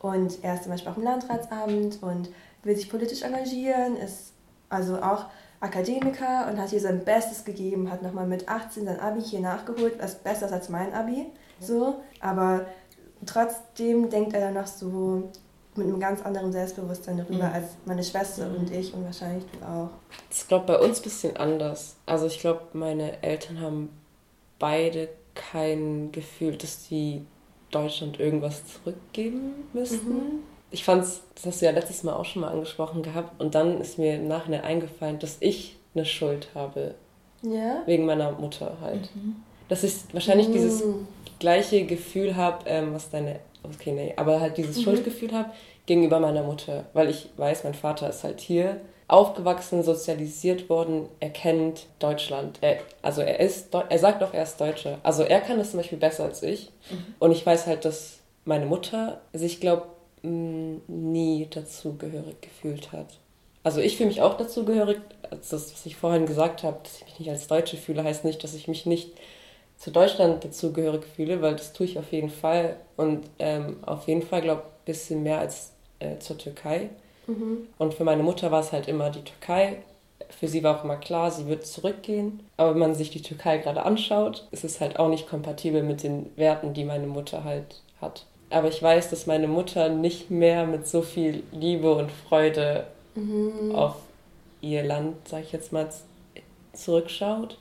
Und 0.00 0.42
er 0.42 0.54
ist 0.54 0.64
zum 0.64 0.72
Beispiel 0.72 0.92
auch 0.92 0.96
im 0.96 1.04
Landratsamt 1.04 2.02
und 2.02 2.30
will 2.62 2.76
sich 2.76 2.90
politisch 2.90 3.22
engagieren, 3.22 3.96
ist 3.96 4.32
also 4.68 5.00
auch 5.00 5.26
Akademiker 5.60 6.48
und 6.50 6.58
hat 6.58 6.70
hier 6.70 6.80
sein 6.80 7.04
Bestes 7.04 7.44
gegeben, 7.44 7.90
hat 7.90 8.02
nochmal 8.02 8.26
mit 8.26 8.48
18 8.48 8.84
sein 8.84 9.00
Abi 9.00 9.22
hier 9.22 9.40
nachgeholt, 9.40 9.98
was 9.98 10.16
besser 10.16 10.46
ist 10.46 10.52
als 10.52 10.68
mein 10.68 10.92
Abi. 10.92 11.26
So, 11.60 12.02
aber 12.20 12.66
trotzdem 13.24 14.10
denkt 14.10 14.34
er 14.34 14.40
dann 14.40 14.54
noch 14.54 14.66
so 14.66 15.30
mit 15.76 15.86
einem 15.86 16.00
ganz 16.00 16.22
anderen 16.22 16.52
Selbstbewusstsein 16.52 17.16
darüber 17.16 17.50
als 17.52 17.70
meine 17.84 18.02
Schwester 18.02 18.48
und 18.56 18.70
ich 18.72 18.94
und 18.94 19.04
wahrscheinlich 19.04 19.44
du 19.52 19.66
auch. 19.66 19.90
Das 20.28 20.38
ist, 20.38 20.48
glaube 20.48 20.66
bei 20.66 20.78
uns 20.78 21.00
ein 21.00 21.02
bisschen 21.02 21.36
anders. 21.36 21.96
Also 22.06 22.26
ich 22.26 22.38
glaube, 22.38 22.62
meine 22.72 23.22
Eltern 23.22 23.60
haben 23.60 23.90
beide 24.58 25.08
kein 25.34 26.12
Gefühl, 26.12 26.56
dass 26.56 26.88
die 26.88 27.26
Deutschland 27.70 28.20
irgendwas 28.20 28.62
zurückgeben 28.66 29.68
müssten. 29.72 30.14
Mhm. 30.14 30.38
Ich 30.70 30.84
fand's, 30.84 31.22
das 31.34 31.46
hast 31.46 31.60
du 31.60 31.66
ja 31.66 31.72
letztes 31.72 32.02
Mal 32.02 32.14
auch 32.14 32.24
schon 32.24 32.42
mal 32.42 32.50
angesprochen 32.50 33.02
gehabt, 33.02 33.40
und 33.40 33.54
dann 33.54 33.80
ist 33.80 33.98
mir 33.98 34.16
im 34.16 34.28
Nachhinein 34.28 34.62
eingefallen, 34.62 35.18
dass 35.18 35.36
ich 35.40 35.76
eine 35.94 36.04
Schuld 36.04 36.48
habe. 36.54 36.94
Ja. 37.42 37.82
Wegen 37.86 38.06
meiner 38.06 38.32
Mutter 38.32 38.78
halt. 38.80 39.14
Mhm. 39.14 39.36
Dass 39.68 39.84
ich 39.84 39.94
wahrscheinlich 40.12 40.48
mhm. 40.48 40.52
dieses 40.52 40.82
gleiche 41.38 41.84
Gefühl 41.84 42.36
habe, 42.36 42.64
ähm, 42.66 42.94
was 42.94 43.10
deine, 43.10 43.40
okay, 43.64 43.92
nee, 43.92 44.14
aber 44.16 44.40
halt 44.40 44.56
dieses 44.56 44.78
mhm. 44.78 44.82
Schuldgefühl 44.82 45.32
habe 45.32 45.50
gegenüber 45.86 46.20
meiner 46.20 46.42
Mutter, 46.42 46.84
weil 46.92 47.10
ich 47.10 47.28
weiß, 47.36 47.64
mein 47.64 47.74
Vater 47.74 48.08
ist 48.08 48.24
halt 48.24 48.40
hier 48.40 48.80
aufgewachsen, 49.06 49.82
sozialisiert 49.82 50.70
worden, 50.70 51.08
er 51.20 51.30
kennt 51.30 51.86
Deutschland. 51.98 52.58
Er, 52.62 52.78
also 53.02 53.20
er 53.20 53.38
ist, 53.38 53.74
er 53.74 53.98
sagt 53.98 54.22
doch, 54.22 54.32
er 54.32 54.44
ist 54.44 54.58
Deutscher. 54.58 54.98
Also 55.02 55.24
er 55.24 55.40
kann 55.40 55.58
das 55.58 55.72
zum 55.72 55.80
Beispiel 55.80 55.98
besser 55.98 56.24
als 56.24 56.42
ich. 56.42 56.70
Mhm. 56.90 57.14
Und 57.18 57.32
ich 57.32 57.44
weiß 57.44 57.66
halt, 57.66 57.84
dass 57.84 58.20
meine 58.46 58.66
Mutter 58.66 59.20
sich, 59.32 59.60
glaube 59.60 59.86
nie 60.26 61.46
dazugehörig 61.50 62.40
gefühlt 62.40 62.92
hat. 62.92 63.18
Also 63.62 63.80
ich 63.80 63.96
fühle 63.96 64.08
mich 64.08 64.22
auch 64.22 64.38
dazugehörig. 64.38 64.98
Also 65.30 65.56
das, 65.56 65.72
was 65.72 65.86
ich 65.86 65.96
vorhin 65.96 66.26
gesagt 66.26 66.62
habe, 66.62 66.78
dass 66.82 66.96
ich 66.96 67.04
mich 67.04 67.18
nicht 67.18 67.30
als 67.30 67.46
Deutsche 67.46 67.76
fühle, 67.76 68.04
heißt 68.04 68.24
nicht, 68.24 68.42
dass 68.42 68.54
ich 68.54 68.66
mich 68.66 68.86
nicht 68.86 69.12
zu 69.78 69.90
Deutschland 69.90 70.44
dazugehörig 70.44 71.04
fühle, 71.04 71.42
weil 71.42 71.56
das 71.56 71.72
tue 71.72 71.86
ich 71.86 71.98
auf 71.98 72.10
jeden 72.12 72.30
Fall. 72.30 72.76
Und 72.96 73.24
ähm, 73.38 73.76
auf 73.84 74.06
jeden 74.08 74.22
Fall, 74.22 74.42
glaube 74.42 74.62
ich, 74.62 74.66
ein 74.66 74.84
bisschen 74.86 75.22
mehr 75.22 75.38
als 75.38 75.72
äh, 75.98 76.18
zur 76.18 76.38
Türkei. 76.38 76.90
Mhm. 77.26 77.68
Und 77.78 77.94
für 77.94 78.04
meine 78.04 78.22
Mutter 78.22 78.50
war 78.50 78.60
es 78.60 78.72
halt 78.72 78.88
immer 78.88 79.10
die 79.10 79.22
Türkei. 79.22 79.78
Für 80.30 80.48
sie 80.48 80.62
war 80.62 80.78
auch 80.78 80.84
immer 80.84 80.96
klar, 80.96 81.30
sie 81.30 81.46
wird 81.48 81.66
zurückgehen. 81.66 82.40
Aber 82.56 82.70
wenn 82.70 82.78
man 82.78 82.94
sich 82.94 83.10
die 83.10 83.22
Türkei 83.22 83.58
gerade 83.58 83.82
anschaut, 83.82 84.46
ist 84.52 84.64
es 84.64 84.80
halt 84.80 84.98
auch 84.98 85.08
nicht 85.08 85.28
kompatibel 85.28 85.82
mit 85.82 86.02
den 86.02 86.30
Werten, 86.36 86.72
die 86.74 86.84
meine 86.84 87.06
Mutter 87.06 87.44
halt 87.44 87.82
hat. 88.00 88.26
Aber 88.50 88.68
ich 88.68 88.82
weiß, 88.82 89.10
dass 89.10 89.26
meine 89.26 89.48
Mutter 89.48 89.88
nicht 89.88 90.30
mehr 90.30 90.66
mit 90.66 90.86
so 90.86 91.02
viel 91.02 91.42
Liebe 91.52 91.94
und 91.94 92.10
Freude 92.10 92.86
mhm. 93.14 93.74
auf 93.74 93.96
ihr 94.60 94.82
Land, 94.82 95.16
sag 95.28 95.42
ich 95.42 95.52
jetzt 95.52 95.72
mal, 95.72 95.88
zurückschaut 96.72 97.58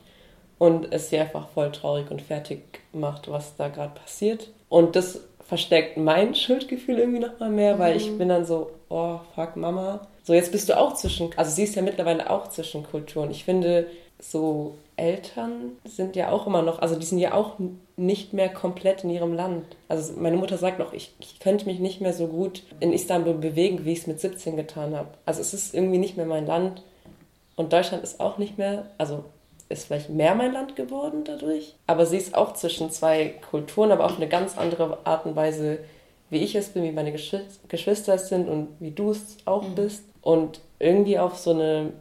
und 0.63 0.93
es 0.93 1.09
sie 1.09 1.19
einfach 1.19 1.49
voll 1.49 1.73
traurig 1.73 2.09
und 2.09 2.21
fertig 2.21 2.61
macht, 2.93 3.29
was 3.29 3.57
da 3.57 3.67
gerade 3.67 3.99
passiert. 3.99 4.47
Und 4.69 4.95
das 4.95 5.19
verstärkt 5.45 5.97
mein 5.97 6.35
Schuldgefühl 6.35 6.99
irgendwie 6.99 7.19
nochmal 7.19 7.49
mehr, 7.49 7.79
weil 7.79 7.97
ich 7.97 8.09
mhm. 8.09 8.17
bin 8.17 8.29
dann 8.29 8.45
so, 8.45 8.71
oh, 8.87 9.19
fuck 9.35 9.57
Mama. 9.57 10.07
So, 10.23 10.33
jetzt 10.33 10.53
bist 10.53 10.69
du 10.69 10.79
auch 10.79 10.93
zwischen, 10.93 11.31
also 11.35 11.51
sie 11.51 11.63
ist 11.63 11.75
ja 11.75 11.81
mittlerweile 11.81 12.29
auch 12.29 12.47
zwischen 12.47 12.83
Kulturen. 12.83 13.29
Ich 13.29 13.43
finde, 13.43 13.87
so 14.21 14.75
Eltern 14.95 15.73
sind 15.83 16.15
ja 16.15 16.31
auch 16.31 16.47
immer 16.47 16.61
noch, 16.61 16.79
also 16.79 16.95
die 16.95 17.05
sind 17.05 17.19
ja 17.19 17.33
auch 17.33 17.55
nicht 17.97 18.31
mehr 18.31 18.47
komplett 18.47 19.03
in 19.03 19.09
ihrem 19.09 19.33
Land. 19.33 19.65
Also 19.89 20.13
meine 20.15 20.37
Mutter 20.37 20.57
sagt 20.57 20.79
noch, 20.79 20.93
ich, 20.93 21.13
ich 21.19 21.41
könnte 21.41 21.65
mich 21.65 21.79
nicht 21.79 21.99
mehr 21.99 22.13
so 22.13 22.27
gut 22.27 22.63
in 22.79 22.93
Istanbul 22.93 23.33
bewegen, 23.33 23.83
wie 23.83 23.91
ich 23.91 23.99
es 23.99 24.07
mit 24.07 24.21
17 24.21 24.55
getan 24.55 24.95
habe. 24.95 25.09
Also 25.25 25.41
es 25.41 25.53
ist 25.53 25.73
irgendwie 25.73 25.97
nicht 25.97 26.15
mehr 26.15 26.25
mein 26.25 26.45
Land. 26.45 26.83
Und 27.57 27.73
Deutschland 27.73 28.01
ist 28.01 28.21
auch 28.21 28.37
nicht 28.37 28.57
mehr, 28.57 28.85
also 28.97 29.25
ist 29.73 29.87
vielleicht 29.87 30.09
mehr 30.09 30.35
mein 30.35 30.53
Land 30.53 30.75
geworden 30.75 31.23
dadurch. 31.25 31.75
Aber 31.87 32.05
sie 32.05 32.17
ist 32.17 32.35
auch 32.35 32.53
zwischen 32.53 32.91
zwei 32.91 33.35
Kulturen, 33.49 33.91
aber 33.91 34.05
auf 34.05 34.17
eine 34.17 34.27
ganz 34.27 34.57
andere 34.57 34.99
Art 35.05 35.25
und 35.25 35.35
Weise, 35.35 35.79
wie 36.29 36.37
ich 36.37 36.55
es 36.55 36.69
bin, 36.69 36.83
wie 36.83 36.91
meine 36.91 37.11
Geschwister 37.11 38.13
es 38.13 38.29
sind 38.29 38.47
und 38.47 38.69
wie 38.79 38.91
du 38.91 39.11
es 39.11 39.37
auch 39.45 39.67
mhm. 39.67 39.75
bist. 39.75 40.03
Und 40.21 40.61
irgendwie 40.79 41.19
auf 41.19 41.37
so 41.37 41.51
eine 41.51 41.91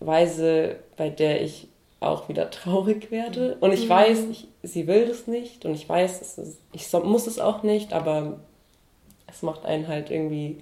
Weise, 0.00 0.76
bei 0.96 1.10
der 1.10 1.42
ich 1.42 1.68
auch 2.00 2.28
wieder 2.28 2.50
traurig 2.52 3.10
werde. 3.10 3.56
Und 3.60 3.72
ich 3.72 3.84
mhm. 3.84 3.90
weiß, 3.90 4.18
ich, 4.30 4.48
sie 4.62 4.86
will 4.86 5.06
das 5.06 5.26
nicht 5.26 5.64
und 5.64 5.74
ich 5.74 5.88
weiß, 5.88 6.38
ist, 6.38 6.58
ich 6.72 6.92
muss 6.92 7.26
es 7.26 7.38
auch 7.38 7.62
nicht, 7.62 7.92
aber 7.92 8.38
es 9.26 9.42
macht 9.42 9.64
einen 9.64 9.88
halt 9.88 10.10
irgendwie 10.10 10.58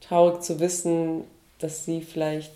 traurig 0.00 0.40
zu 0.40 0.60
wissen, 0.60 1.24
dass 1.58 1.84
sie 1.84 2.00
vielleicht 2.00 2.52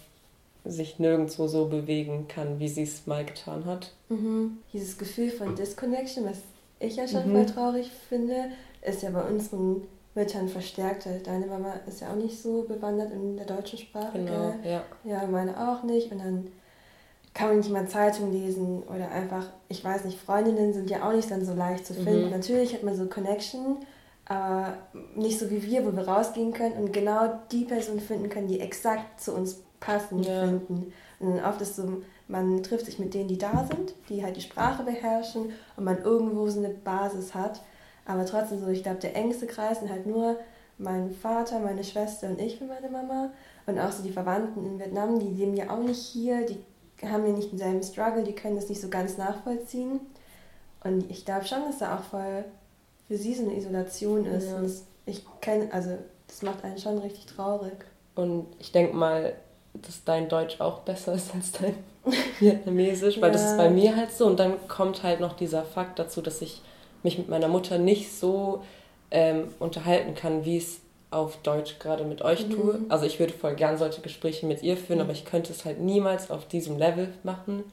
sich 0.68 0.98
nirgendwo 0.98 1.46
so 1.46 1.66
bewegen 1.66 2.28
kann, 2.28 2.58
wie 2.58 2.68
sie 2.68 2.82
es 2.82 3.06
mal 3.06 3.24
getan 3.24 3.64
hat. 3.64 3.92
Mhm. 4.08 4.58
Dieses 4.72 4.98
Gefühl 4.98 5.30
von 5.30 5.54
Disconnection, 5.56 6.24
was 6.26 6.38
ich 6.78 6.96
ja 6.96 7.08
schon 7.08 7.28
mhm. 7.28 7.32
voll 7.32 7.46
traurig 7.46 7.90
finde, 8.08 8.50
ist 8.82 9.02
ja 9.02 9.10
bei 9.10 9.22
unseren 9.22 9.82
Müttern 10.14 10.48
verstärkt. 10.48 11.08
Deine 11.24 11.46
Mama 11.46 11.74
ist 11.86 12.00
ja 12.00 12.10
auch 12.10 12.16
nicht 12.16 12.40
so 12.40 12.62
bewandert 12.62 13.12
in 13.12 13.36
der 13.36 13.46
deutschen 13.46 13.78
Sprache. 13.78 14.18
Genau, 14.18 14.54
ja. 14.64 14.82
ja, 15.04 15.26
meine 15.26 15.70
auch 15.70 15.82
nicht. 15.82 16.12
Und 16.12 16.18
dann 16.18 16.48
kann 17.34 17.48
man 17.48 17.58
nicht 17.58 17.70
mal 17.70 17.88
Zeitung 17.88 18.32
lesen 18.32 18.82
oder 18.82 19.10
einfach, 19.10 19.46
ich 19.68 19.84
weiß 19.84 20.04
nicht, 20.04 20.18
Freundinnen 20.18 20.72
sind 20.72 20.90
ja 20.90 21.08
auch 21.08 21.14
nicht 21.14 21.30
dann 21.30 21.44
so 21.44 21.54
leicht 21.54 21.86
zu 21.86 21.94
finden. 21.94 22.26
Mhm. 22.26 22.30
Natürlich 22.30 22.74
hat 22.74 22.82
man 22.82 22.96
so 22.96 23.06
Connection, 23.06 23.78
aber 24.26 24.74
nicht 25.14 25.38
so 25.38 25.50
wie 25.50 25.62
wir, 25.62 25.86
wo 25.86 25.96
wir 25.96 26.06
rausgehen 26.06 26.52
können 26.52 26.74
und 26.74 26.92
genau 26.92 27.38
die 27.50 27.64
Person 27.64 28.00
finden 28.00 28.28
können, 28.28 28.48
die 28.48 28.60
exakt 28.60 29.20
zu 29.20 29.32
uns 29.32 29.62
passend 29.80 30.26
ja. 30.26 30.44
finden. 30.44 30.92
Und 31.20 31.44
oft 31.44 31.60
ist 31.60 31.76
so, 31.76 32.02
man 32.28 32.62
trifft 32.62 32.86
sich 32.86 32.98
mit 32.98 33.14
denen, 33.14 33.28
die 33.28 33.38
da 33.38 33.66
sind, 33.66 33.94
die 34.08 34.22
halt 34.22 34.36
die 34.36 34.40
Sprache 34.40 34.82
beherrschen 34.82 35.52
und 35.76 35.84
man 35.84 36.02
irgendwo 36.02 36.48
so 36.48 36.58
eine 36.58 36.70
Basis 36.70 37.34
hat. 37.34 37.62
Aber 38.04 38.24
trotzdem 38.24 38.60
so, 38.60 38.68
ich 38.68 38.82
glaube, 38.82 38.98
der 38.98 39.16
engste 39.16 39.46
Kreis 39.46 39.80
sind 39.80 39.90
halt 39.90 40.06
nur 40.06 40.36
mein 40.78 41.10
Vater, 41.10 41.58
meine 41.58 41.84
Schwester 41.84 42.28
und 42.28 42.40
ich 42.40 42.58
für 42.58 42.64
meine 42.64 42.88
Mama. 42.88 43.30
Und 43.66 43.78
auch 43.78 43.92
so 43.92 44.02
die 44.02 44.12
Verwandten 44.12 44.64
in 44.64 44.78
Vietnam, 44.78 45.18
die 45.18 45.28
leben 45.28 45.56
ja 45.56 45.70
auch 45.70 45.82
nicht 45.82 46.00
hier, 46.00 46.46
die 46.46 46.58
haben 47.06 47.26
ja 47.26 47.32
nicht 47.32 47.52
denselben 47.52 47.82
Struggle, 47.82 48.24
die 48.24 48.34
können 48.34 48.56
das 48.56 48.68
nicht 48.68 48.80
so 48.80 48.88
ganz 48.88 49.18
nachvollziehen. 49.18 50.00
Und 50.84 51.10
ich 51.10 51.24
glaube 51.24 51.44
schon, 51.44 51.64
dass 51.64 51.78
da 51.78 51.96
auch 51.96 52.04
voll 52.04 52.44
für 53.08 53.16
sie 53.16 53.34
so 53.34 53.44
eine 53.44 53.56
Isolation 53.56 54.24
ist. 54.26 54.48
Ja. 54.48 54.56
Und 54.56 54.64
das, 54.64 54.84
ich 55.06 55.24
kenne, 55.40 55.68
also 55.72 55.98
das 56.26 56.42
macht 56.42 56.64
einen 56.64 56.78
schon 56.78 56.98
richtig 56.98 57.26
traurig. 57.26 57.84
Und 58.14 58.46
ich 58.58 58.72
denke 58.72 58.96
mal, 58.96 59.34
dass 59.74 60.04
dein 60.04 60.28
Deutsch 60.28 60.60
auch 60.60 60.80
besser 60.80 61.14
ist 61.14 61.34
als 61.34 61.52
dein 61.52 61.74
Vietnamesisch, 62.38 63.20
weil 63.20 63.28
ja. 63.28 63.32
das 63.32 63.50
ist 63.50 63.56
bei 63.56 63.70
mir 63.70 63.96
halt 63.96 64.12
so. 64.12 64.26
Und 64.26 64.38
dann 64.38 64.54
kommt 64.68 65.02
halt 65.02 65.20
noch 65.20 65.34
dieser 65.34 65.62
Fakt 65.62 65.98
dazu, 65.98 66.22
dass 66.22 66.42
ich 66.42 66.62
mich 67.02 67.18
mit 67.18 67.28
meiner 67.28 67.48
Mutter 67.48 67.78
nicht 67.78 68.12
so 68.12 68.62
ähm, 69.10 69.48
unterhalten 69.58 70.14
kann, 70.14 70.44
wie 70.44 70.58
es 70.58 70.80
auf 71.10 71.38
Deutsch 71.38 71.78
gerade 71.78 72.04
mit 72.04 72.22
euch 72.22 72.46
mhm. 72.46 72.52
tue. 72.52 72.80
Also 72.88 73.06
ich 73.06 73.18
würde 73.18 73.32
voll 73.32 73.54
gern 73.54 73.78
solche 73.78 74.00
Gespräche 74.00 74.46
mit 74.46 74.62
ihr 74.62 74.76
führen, 74.76 74.98
mhm. 74.98 75.04
aber 75.04 75.12
ich 75.12 75.24
könnte 75.24 75.52
es 75.52 75.64
halt 75.64 75.80
niemals 75.80 76.30
auf 76.30 76.46
diesem 76.46 76.78
Level 76.78 77.12
machen, 77.22 77.64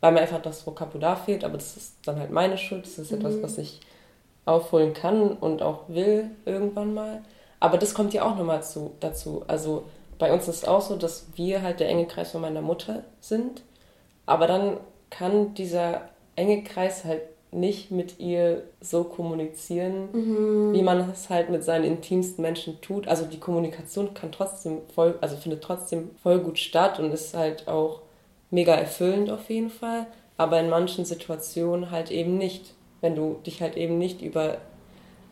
weil 0.00 0.12
mir 0.12 0.20
einfach 0.20 0.42
das 0.42 0.66
Vokabular 0.66 1.16
fehlt. 1.16 1.44
Aber 1.44 1.54
das 1.54 1.76
ist 1.76 1.96
dann 2.04 2.18
halt 2.18 2.30
meine 2.30 2.58
Schuld. 2.58 2.84
Das 2.84 2.98
ist 2.98 3.12
mhm. 3.12 3.18
etwas, 3.18 3.42
was 3.42 3.58
ich 3.58 3.80
aufholen 4.46 4.94
kann 4.94 5.32
und 5.32 5.62
auch 5.62 5.88
will 5.88 6.30
irgendwann 6.44 6.94
mal. 6.94 7.22
Aber 7.60 7.76
das 7.76 7.94
kommt 7.94 8.14
ja 8.14 8.24
auch 8.24 8.36
nochmal 8.36 8.62
zu, 8.62 8.92
dazu. 9.00 9.44
Also 9.46 9.84
bei 10.20 10.32
uns 10.32 10.46
ist 10.46 10.58
es 10.58 10.64
auch 10.64 10.82
so, 10.82 10.96
dass 10.96 11.26
wir 11.34 11.62
halt 11.62 11.80
der 11.80 11.88
enge 11.88 12.06
Kreis 12.06 12.30
von 12.30 12.42
meiner 12.42 12.60
Mutter 12.60 13.02
sind. 13.20 13.62
Aber 14.26 14.46
dann 14.46 14.76
kann 15.08 15.54
dieser 15.54 16.02
enge 16.36 16.62
Kreis 16.62 17.04
halt 17.04 17.22
nicht 17.52 17.90
mit 17.90 18.20
ihr 18.20 18.62
so 18.80 19.02
kommunizieren, 19.02 20.08
mhm. 20.12 20.72
wie 20.72 20.82
man 20.82 21.10
es 21.10 21.30
halt 21.30 21.50
mit 21.50 21.64
seinen 21.64 21.84
intimsten 21.84 22.42
Menschen 22.42 22.80
tut. 22.80 23.08
Also 23.08 23.24
die 23.24 23.40
Kommunikation 23.40 24.14
kann 24.14 24.30
trotzdem 24.30 24.82
voll, 24.94 25.18
also 25.20 25.36
findet 25.36 25.64
trotzdem 25.64 26.10
voll 26.22 26.38
gut 26.38 26.58
statt 26.58 27.00
und 27.00 27.10
ist 27.12 27.34
halt 27.34 27.66
auch 27.66 28.02
mega 28.50 28.74
erfüllend 28.74 29.30
auf 29.30 29.48
jeden 29.48 29.70
Fall. 29.70 30.06
Aber 30.36 30.60
in 30.60 30.68
manchen 30.68 31.04
Situationen 31.04 31.90
halt 31.90 32.10
eben 32.10 32.38
nicht. 32.38 32.74
Wenn 33.00 33.16
du 33.16 33.38
dich 33.46 33.62
halt 33.62 33.78
eben 33.78 33.96
nicht 33.96 34.20
über 34.20 34.58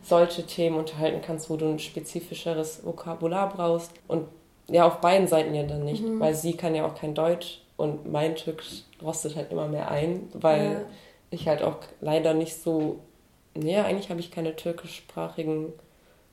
solche 0.01 0.43
Themen 0.43 0.77
unterhalten 0.77 1.21
kannst, 1.21 1.49
wo 1.49 1.55
du 1.55 1.67
ein 1.67 1.79
spezifischeres 1.79 2.83
Vokabular 2.83 3.53
brauchst. 3.53 3.91
Und 4.07 4.25
ja, 4.71 4.85
auf 4.85 5.01
beiden 5.01 5.27
Seiten 5.27 5.53
ja 5.53 5.63
dann 5.63 5.83
nicht, 5.83 6.03
mhm. 6.03 6.19
weil 6.19 6.35
sie 6.35 6.53
kann 6.53 6.75
ja 6.75 6.85
auch 6.85 6.95
kein 6.95 7.15
Deutsch 7.15 7.61
und 7.77 8.11
mein 8.11 8.35
Türkisch 8.35 8.83
rostet 9.01 9.35
halt 9.35 9.51
immer 9.51 9.67
mehr 9.67 9.89
ein, 9.89 10.27
weil 10.33 10.63
ja. 10.63 10.81
ich 11.31 11.47
halt 11.47 11.63
auch 11.63 11.77
leider 12.01 12.33
nicht 12.33 12.61
so, 12.61 12.99
naja, 13.55 13.85
eigentlich 13.85 14.09
habe 14.09 14.19
ich 14.19 14.31
keine 14.31 14.55
türkischsprachigen 14.55 15.73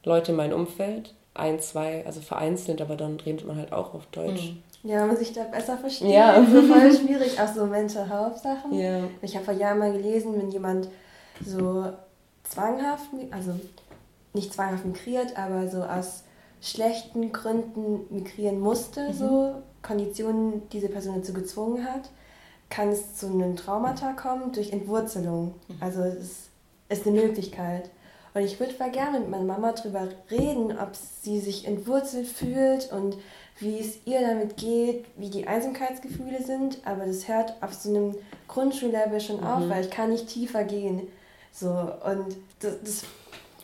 Leute 0.04 0.32
in 0.32 0.36
meinem 0.36 0.58
Umfeld. 0.58 1.14
Ein, 1.34 1.60
zwei, 1.60 2.04
also 2.06 2.20
vereinzelt, 2.20 2.80
aber 2.80 2.96
dann 2.96 3.20
redet 3.20 3.46
man 3.46 3.56
halt 3.56 3.72
auch 3.72 3.92
auf 3.94 4.06
Deutsch. 4.06 4.54
Mhm. 4.82 4.90
Ja, 4.90 5.04
man 5.04 5.16
sich 5.16 5.32
da 5.32 5.42
besser 5.44 5.76
versteht. 5.76 6.10
Ja. 6.10 6.42
So 6.44 6.62
voll 6.72 6.92
schwierig, 6.96 7.38
auch 7.40 7.52
so 7.52 7.66
Mental 7.66 8.08
Health 8.08 8.38
Sachen. 8.38 8.72
Ja. 8.72 9.00
Ich 9.20 9.34
habe 9.34 9.44
vor 9.44 9.54
Jahren 9.54 9.78
mal 9.78 9.92
gelesen, 9.92 10.34
wenn 10.38 10.50
jemand 10.50 10.88
so 11.44 11.92
zwanghaft, 12.44 13.08
also 13.30 13.52
nicht 14.32 14.54
zwanghaft 14.54 14.84
migriert, 14.84 15.36
aber 15.36 15.68
so 15.68 15.82
aus 15.82 16.24
schlechten 16.60 17.32
Gründen 17.32 18.06
migrieren 18.10 18.58
musste, 18.60 19.08
mhm. 19.08 19.12
so 19.12 19.54
Konditionen 19.82 20.68
diese 20.70 20.88
Person 20.88 21.16
dazu 21.16 21.32
gezwungen 21.32 21.84
hat, 21.84 22.10
kann 22.68 22.88
es 22.88 23.16
zu 23.16 23.26
einem 23.26 23.56
Traumata 23.56 24.12
kommen 24.12 24.52
durch 24.52 24.72
Entwurzelung. 24.72 25.54
Mhm. 25.68 25.76
Also 25.80 26.02
es 26.02 26.16
ist, 26.16 26.50
ist 26.88 27.06
eine 27.06 27.20
Möglichkeit. 27.20 27.90
Und 28.34 28.42
ich 28.42 28.60
würde 28.60 28.74
mal 28.78 28.90
gerne 28.90 29.20
mit 29.20 29.30
meiner 29.30 29.44
Mama 29.44 29.72
darüber 29.72 30.08
reden, 30.30 30.76
ob 30.78 30.90
sie 30.94 31.40
sich 31.40 31.66
entwurzelt 31.66 32.26
fühlt 32.26 32.92
und 32.92 33.16
wie 33.58 33.78
es 33.78 34.04
ihr 34.04 34.20
damit 34.20 34.58
geht, 34.58 35.06
wie 35.16 35.30
die 35.30 35.46
Einsamkeitsgefühle 35.46 36.42
sind. 36.42 36.78
Aber 36.84 37.06
das 37.06 37.28
hört 37.28 37.54
auf 37.62 37.72
so 37.72 37.88
einem 37.88 38.14
Grundschullevel 38.48 39.20
schon 39.20 39.40
mhm. 39.40 39.46
auf, 39.46 39.68
weil 39.68 39.84
ich 39.84 39.90
kann 39.90 40.10
nicht 40.10 40.28
tiefer 40.28 40.64
gehen. 40.64 41.08
So, 41.50 41.70
und 41.70 42.36
das, 42.60 42.74
das, 42.82 43.02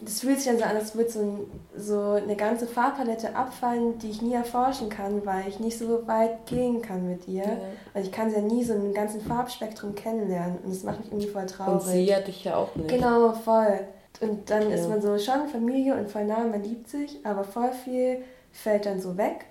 das 0.04 0.20
fühlt 0.20 0.38
sich 0.38 0.46
dann 0.46 0.58
so 0.58 0.64
an, 0.64 0.76
als 0.76 0.94
würde 0.94 1.10
so, 1.10 1.46
so 1.76 2.00
eine 2.12 2.36
ganze 2.36 2.66
Farbpalette 2.66 3.34
abfallen, 3.34 3.98
die 3.98 4.10
ich 4.10 4.22
nie 4.22 4.34
erforschen 4.34 4.88
kann, 4.88 5.24
weil 5.24 5.48
ich 5.48 5.60
nicht 5.60 5.78
so 5.78 6.06
weit 6.06 6.46
gehen 6.46 6.82
kann 6.82 7.08
mit 7.08 7.28
ihr. 7.28 7.44
Ja. 7.44 7.58
Und 7.94 8.02
ich 8.02 8.12
kann 8.12 8.30
sie 8.30 8.36
ja 8.36 8.42
nie 8.42 8.64
so 8.64 8.74
einen 8.74 8.92
ganzen 8.94 9.20
Farbspektrum 9.20 9.94
kennenlernen. 9.94 10.58
Und 10.64 10.70
das 10.70 10.82
macht 10.82 11.00
mich 11.00 11.08
irgendwie 11.08 11.28
voll 11.28 11.46
traurig. 11.46 11.74
Und 11.74 11.80
sie 11.82 12.04
ja 12.04 12.20
dich 12.20 12.44
ja 12.44 12.56
auch 12.56 12.74
nicht. 12.74 12.88
Genau, 12.88 13.32
voll. 13.32 13.80
Und 14.20 14.50
dann 14.50 14.68
ja. 14.68 14.76
ist 14.76 14.88
man 14.88 15.00
so 15.00 15.18
schon 15.18 15.48
Familie 15.48 15.94
und 15.94 16.10
voll 16.10 16.24
nah, 16.24 16.44
man 16.44 16.62
liebt 16.62 16.88
sich, 16.88 17.18
aber 17.24 17.44
voll 17.44 17.72
viel 17.72 18.18
fällt 18.52 18.86
dann 18.86 19.00
so 19.00 19.16
weg. 19.16 19.46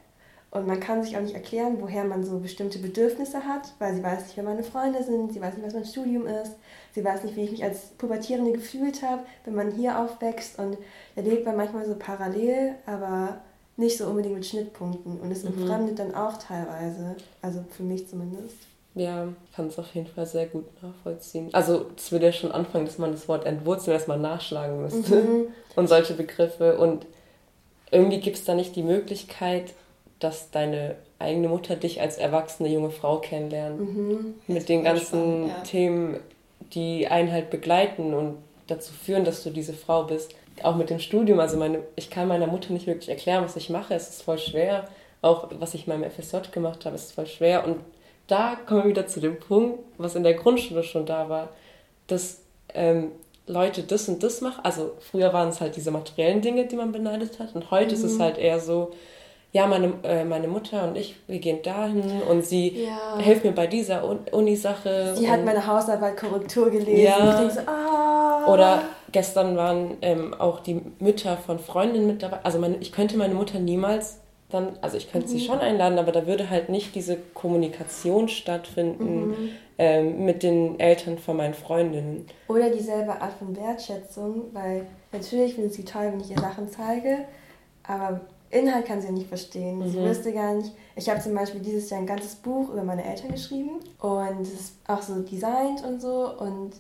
Und 0.52 0.68
man 0.68 0.82
kann 0.82 1.02
sich 1.02 1.16
auch 1.16 1.22
nicht 1.22 1.34
erklären, 1.34 1.78
woher 1.80 2.04
man 2.04 2.26
so 2.26 2.40
bestimmte 2.40 2.80
Bedürfnisse 2.80 3.46
hat, 3.46 3.74
weil 3.80 3.96
sie 3.96 4.04
weiß 4.04 4.24
nicht, 4.24 4.38
wer 4.38 4.44
meine 4.44 4.64
Freunde 4.64 5.02
sind, 5.02 5.32
sie 5.32 5.42
weiß 5.42 5.56
nicht, 5.56 5.66
was 5.66 5.74
mein 5.74 5.86
Studium 5.86 6.28
ist, 6.28 6.58
sie 6.94 7.04
weiß 7.04 7.24
nicht, 7.24 7.36
wie 7.36 7.44
ich 7.44 7.52
mich 7.52 7.64
als 7.64 7.88
Pubertierende 7.98 8.52
gefühlt 8.52 9.02
habe, 9.02 9.24
wenn 9.46 9.56
man 9.56 9.72
hier 9.72 10.00
aufwächst 10.00 10.60
und 10.60 10.78
erlebt 11.16 11.46
man 11.46 11.58
manchmal 11.58 11.86
so 11.86 11.96
parallel, 11.96 12.76
aber 12.86 13.42
nicht 13.78 13.98
so 13.98 14.06
unbedingt 14.06 14.36
mit 14.36 14.46
Schnittpunkten 14.46 15.20
und 15.20 15.32
es 15.32 15.44
mhm. 15.44 15.50
entfremdet 15.50 16.00
dann 16.00 16.14
auch 16.14 16.38
teilweise, 16.38 17.16
also 17.42 17.64
für 17.70 17.84
mich 17.84 18.08
zumindest. 18.08 18.58
Ja, 18.94 19.30
ich 19.46 19.56
kann 19.56 19.68
es 19.68 19.80
auf 19.80 19.94
jeden 19.96 20.08
Fall 20.08 20.26
sehr 20.26 20.48
gut 20.48 20.66
nachvollziehen. 20.84 21.50
Also 21.54 21.86
es 21.96 22.12
würde 22.12 22.26
ja 22.26 22.32
schon 22.34 22.52
anfangen, 22.52 22.86
dass 22.86 22.98
man 22.98 23.14
das 23.14 23.28
Wort 23.30 23.46
entwurzeln 23.46 23.94
erstmal 23.94 24.20
nachschlagen 24.20 24.82
müsste 24.82 25.16
mhm. 25.16 25.48
und 25.76 25.88
solche 25.88 26.14
Begriffe 26.14 26.78
und 26.78 27.06
irgendwie 27.90 28.20
gibt 28.20 28.38
es 28.38 28.44
da 28.44 28.54
nicht 28.54 28.76
die 28.76 28.84
Möglichkeit, 28.84 29.74
dass 30.20 30.52
deine 30.52 30.96
eigene 31.20 31.48
Mutter 31.48 31.76
dich 31.76 32.02
als 32.02 32.18
erwachsene 32.18 32.70
junge 32.70 32.90
Frau 32.90 33.20
kennenlernt. 33.20 33.80
Mhm. 33.80 34.36
Mit 34.48 34.70
den 34.70 34.84
ganzen 34.84 35.06
spannend, 35.06 35.48
ja. 35.48 35.64
Themen, 35.64 36.20
die 36.74 37.08
einen 37.08 37.32
halt 37.32 37.50
begleiten 37.50 38.14
und 38.14 38.38
dazu 38.68 38.94
führen, 38.94 39.26
dass 39.26 39.44
du 39.44 39.50
diese 39.50 39.74
Frau 39.74 40.04
bist. 40.04 40.34
Auch 40.64 40.76
mit 40.76 40.90
dem 40.90 41.00
Studium, 41.00 41.40
also 41.40 41.58
meine, 41.58 41.80
ich 41.96 42.10
kann 42.10 42.28
meiner 42.28 42.48
Mutter 42.48 42.74
nicht 42.74 42.88
wirklich 42.88 43.10
erklären, 43.10 43.44
was 43.44 43.56
ich 43.56 43.70
mache. 43.70 43.94
Es 43.94 44.10
ist 44.10 44.24
voll 44.24 44.38
schwer. 44.38 44.88
Auch 45.22 45.50
was 45.60 45.74
ich 45.74 45.88
in 45.88 45.94
meinem 45.94 46.10
FSJ 46.10 46.52
gemacht 46.52 46.86
habe, 46.86 46.96
ist 46.96 47.14
voll 47.14 47.28
schwer. 47.28 47.66
Und 47.66 47.78
da 48.28 48.56
kommen 48.56 48.84
wir 48.84 48.90
wieder 48.90 49.08
zu 49.08 49.20
dem 49.20 49.40
Punkt, 49.40 49.80
was 49.98 50.16
in 50.16 50.24
der 50.24 50.34
Grundschule 50.34 50.84
schon 50.84 51.06
da 51.06 51.30
war, 51.30 51.50
dass 52.08 52.42
ähm, 52.74 53.12
Leute 53.48 53.84
das 53.84 54.08
und 54.08 54.24
das 54.24 54.42
machen. 54.42 54.64
Also 54.64 54.94
früher 55.00 55.34
waren 55.34 55.50
es 55.50 55.62
halt 55.62 55.76
diese 55.76 55.92
materiellen 55.92 56.42
Dinge, 56.42 56.66
die 56.66 56.76
man 56.76 56.92
beneidet 56.92 57.40
hat. 57.40 57.56
Und 57.56 57.72
heute 57.72 57.88
mhm. 57.88 57.94
ist 57.94 58.04
es 58.04 58.18
mhm. 58.18 58.22
halt 58.22 58.38
eher 58.38 58.60
so, 58.60 58.92
ja, 59.54 59.68
meine, 59.68 59.94
äh, 60.04 60.24
meine 60.24 60.48
Mutter 60.48 60.88
und 60.88 60.98
ich, 60.98 61.18
wir 61.28 61.40
gehen 61.40 61.62
dahin 61.62 62.22
und 62.30 62.46
sie 62.46 62.86
ja. 62.86 63.18
hilft 63.20 63.44
mir 63.44 63.52
bei 63.52 63.68
dieser 63.68 64.04
Uni-Sache. 64.32 65.14
Sie 65.16 65.30
hat 65.30 65.44
meine 65.44 65.66
Hausarbeit 65.68 66.16
Korrektur 66.16 66.70
gelesen. 66.70 67.04
Ja. 67.04 67.50
So, 67.50 67.60
ah. 67.66 68.46
Oder 68.48 68.84
gestern 69.12 69.58
waren 69.58 69.98
ähm, 70.02 70.34
auch 70.34 70.62
die 70.62 70.82
Mütter 71.00 71.36
von 71.36 71.60
Freundinnen 71.60 72.08
mit 72.08 72.24
dabei. 72.24 72.40
Also 72.44 72.60
meine, 72.60 72.78
ich 72.78 72.94
könnte 72.94 73.18
meine 73.18 73.34
Mutter 73.34 73.60
niemals 73.60 74.20
dann, 74.52 74.78
also 74.82 74.98
ich 74.98 75.12
könnte 75.12 75.28
mhm. 75.28 75.32
sie 75.32 75.40
schon 75.40 75.60
einladen, 75.60 75.98
aber 75.98 76.12
da 76.12 76.28
würde 76.28 76.50
halt 76.50 76.70
nicht 76.70 76.96
diese 76.96 77.18
Kommunikation 77.34 78.28
stattfinden 78.28 79.28
mhm. 79.28 79.50
ähm, 79.78 80.26
mit 80.26 80.44
den 80.44 80.80
Eltern 80.80 81.18
von 81.18 81.38
meinen 81.38 81.54
Freundinnen. 81.54 82.26
Oder 82.48 82.70
dieselbe 82.70 83.22
Art 83.22 83.34
von 83.34 83.56
Wertschätzung, 83.56 84.54
weil 84.54 84.86
natürlich 85.12 85.56
finde 85.56 85.70
ich 85.70 85.76
sie 85.76 85.86
toll, 85.86 86.10
wenn 86.12 86.20
ich 86.20 86.32
ihr 86.32 86.40
Sachen 86.40 86.70
zeige, 86.70 87.26
aber 87.84 88.22
Inhalt 88.52 88.86
kann 88.86 89.02
sie 89.02 89.08
ja 89.08 89.14
nicht 89.14 89.28
verstehen. 89.28 89.80
Mhm. 89.80 89.90
Sie 89.90 90.00
wüsste 90.00 90.34
gar 90.34 90.54
nicht. 90.54 90.72
Ich 90.96 91.10
habe 91.10 91.22
zum 91.22 91.34
Beispiel 91.34 91.62
dieses 91.62 91.90
Jahr 91.90 92.02
ein 92.02 92.08
ganzes 92.08 92.36
Buch 92.36 92.70
über 92.70 92.84
meine 92.84 93.04
Eltern 93.04 93.32
geschrieben 93.32 93.80
und 94.00 94.42
es 94.42 94.54
ist 94.54 94.76
auch 94.88 95.02
so 95.02 95.22
designt 95.22 95.84
und 95.84 96.02
so 96.02 96.38
und 96.38 96.72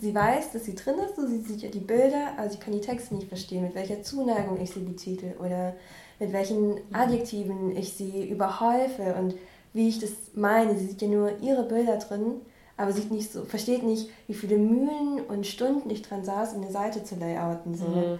sie 0.00 0.14
weiß, 0.14 0.52
dass 0.52 0.66
sie 0.66 0.74
drin 0.74 0.96
ist, 0.98 1.16
so 1.16 1.26
sie 1.26 1.40
sieht 1.40 1.62
ja 1.62 1.70
die 1.70 1.78
Bilder, 1.80 2.32
aber 2.36 2.50
sie 2.50 2.58
kann 2.58 2.74
die 2.74 2.80
Texte 2.80 3.14
nicht 3.14 3.28
verstehen, 3.28 3.62
mit 3.62 3.74
welcher 3.74 4.02
Zuneigung 4.02 4.60
ich 4.60 4.70
sie 4.70 4.80
betitel 4.80 5.32
oder 5.38 5.74
mit 6.18 6.32
welchen. 6.32 6.78
Adjektiven 6.92 7.76
ich 7.76 7.94
sie 7.94 8.28
überhäufe 8.28 9.14
und 9.18 9.34
wie 9.72 9.88
ich 9.88 9.98
das 9.98 10.10
meine. 10.34 10.76
Sie 10.76 10.86
sieht 10.86 11.02
ja 11.02 11.08
nur 11.08 11.38
ihre 11.40 11.62
Bilder 11.62 11.96
drin, 11.96 12.40
aber 12.76 12.92
sieht 12.92 13.10
nicht 13.10 13.32
so, 13.32 13.44
versteht 13.44 13.82
nicht, 13.82 14.10
wie 14.26 14.34
viele 14.34 14.58
Mühlen 14.58 15.20
und 15.26 15.46
Stunden 15.46 15.90
ich 15.90 16.02
dran 16.02 16.24
saß, 16.24 16.54
um 16.54 16.62
eine 16.62 16.70
Seite 16.70 17.02
zu 17.02 17.16
layouten. 17.16 17.74
So. 17.74 17.86
Mhm. 17.86 18.18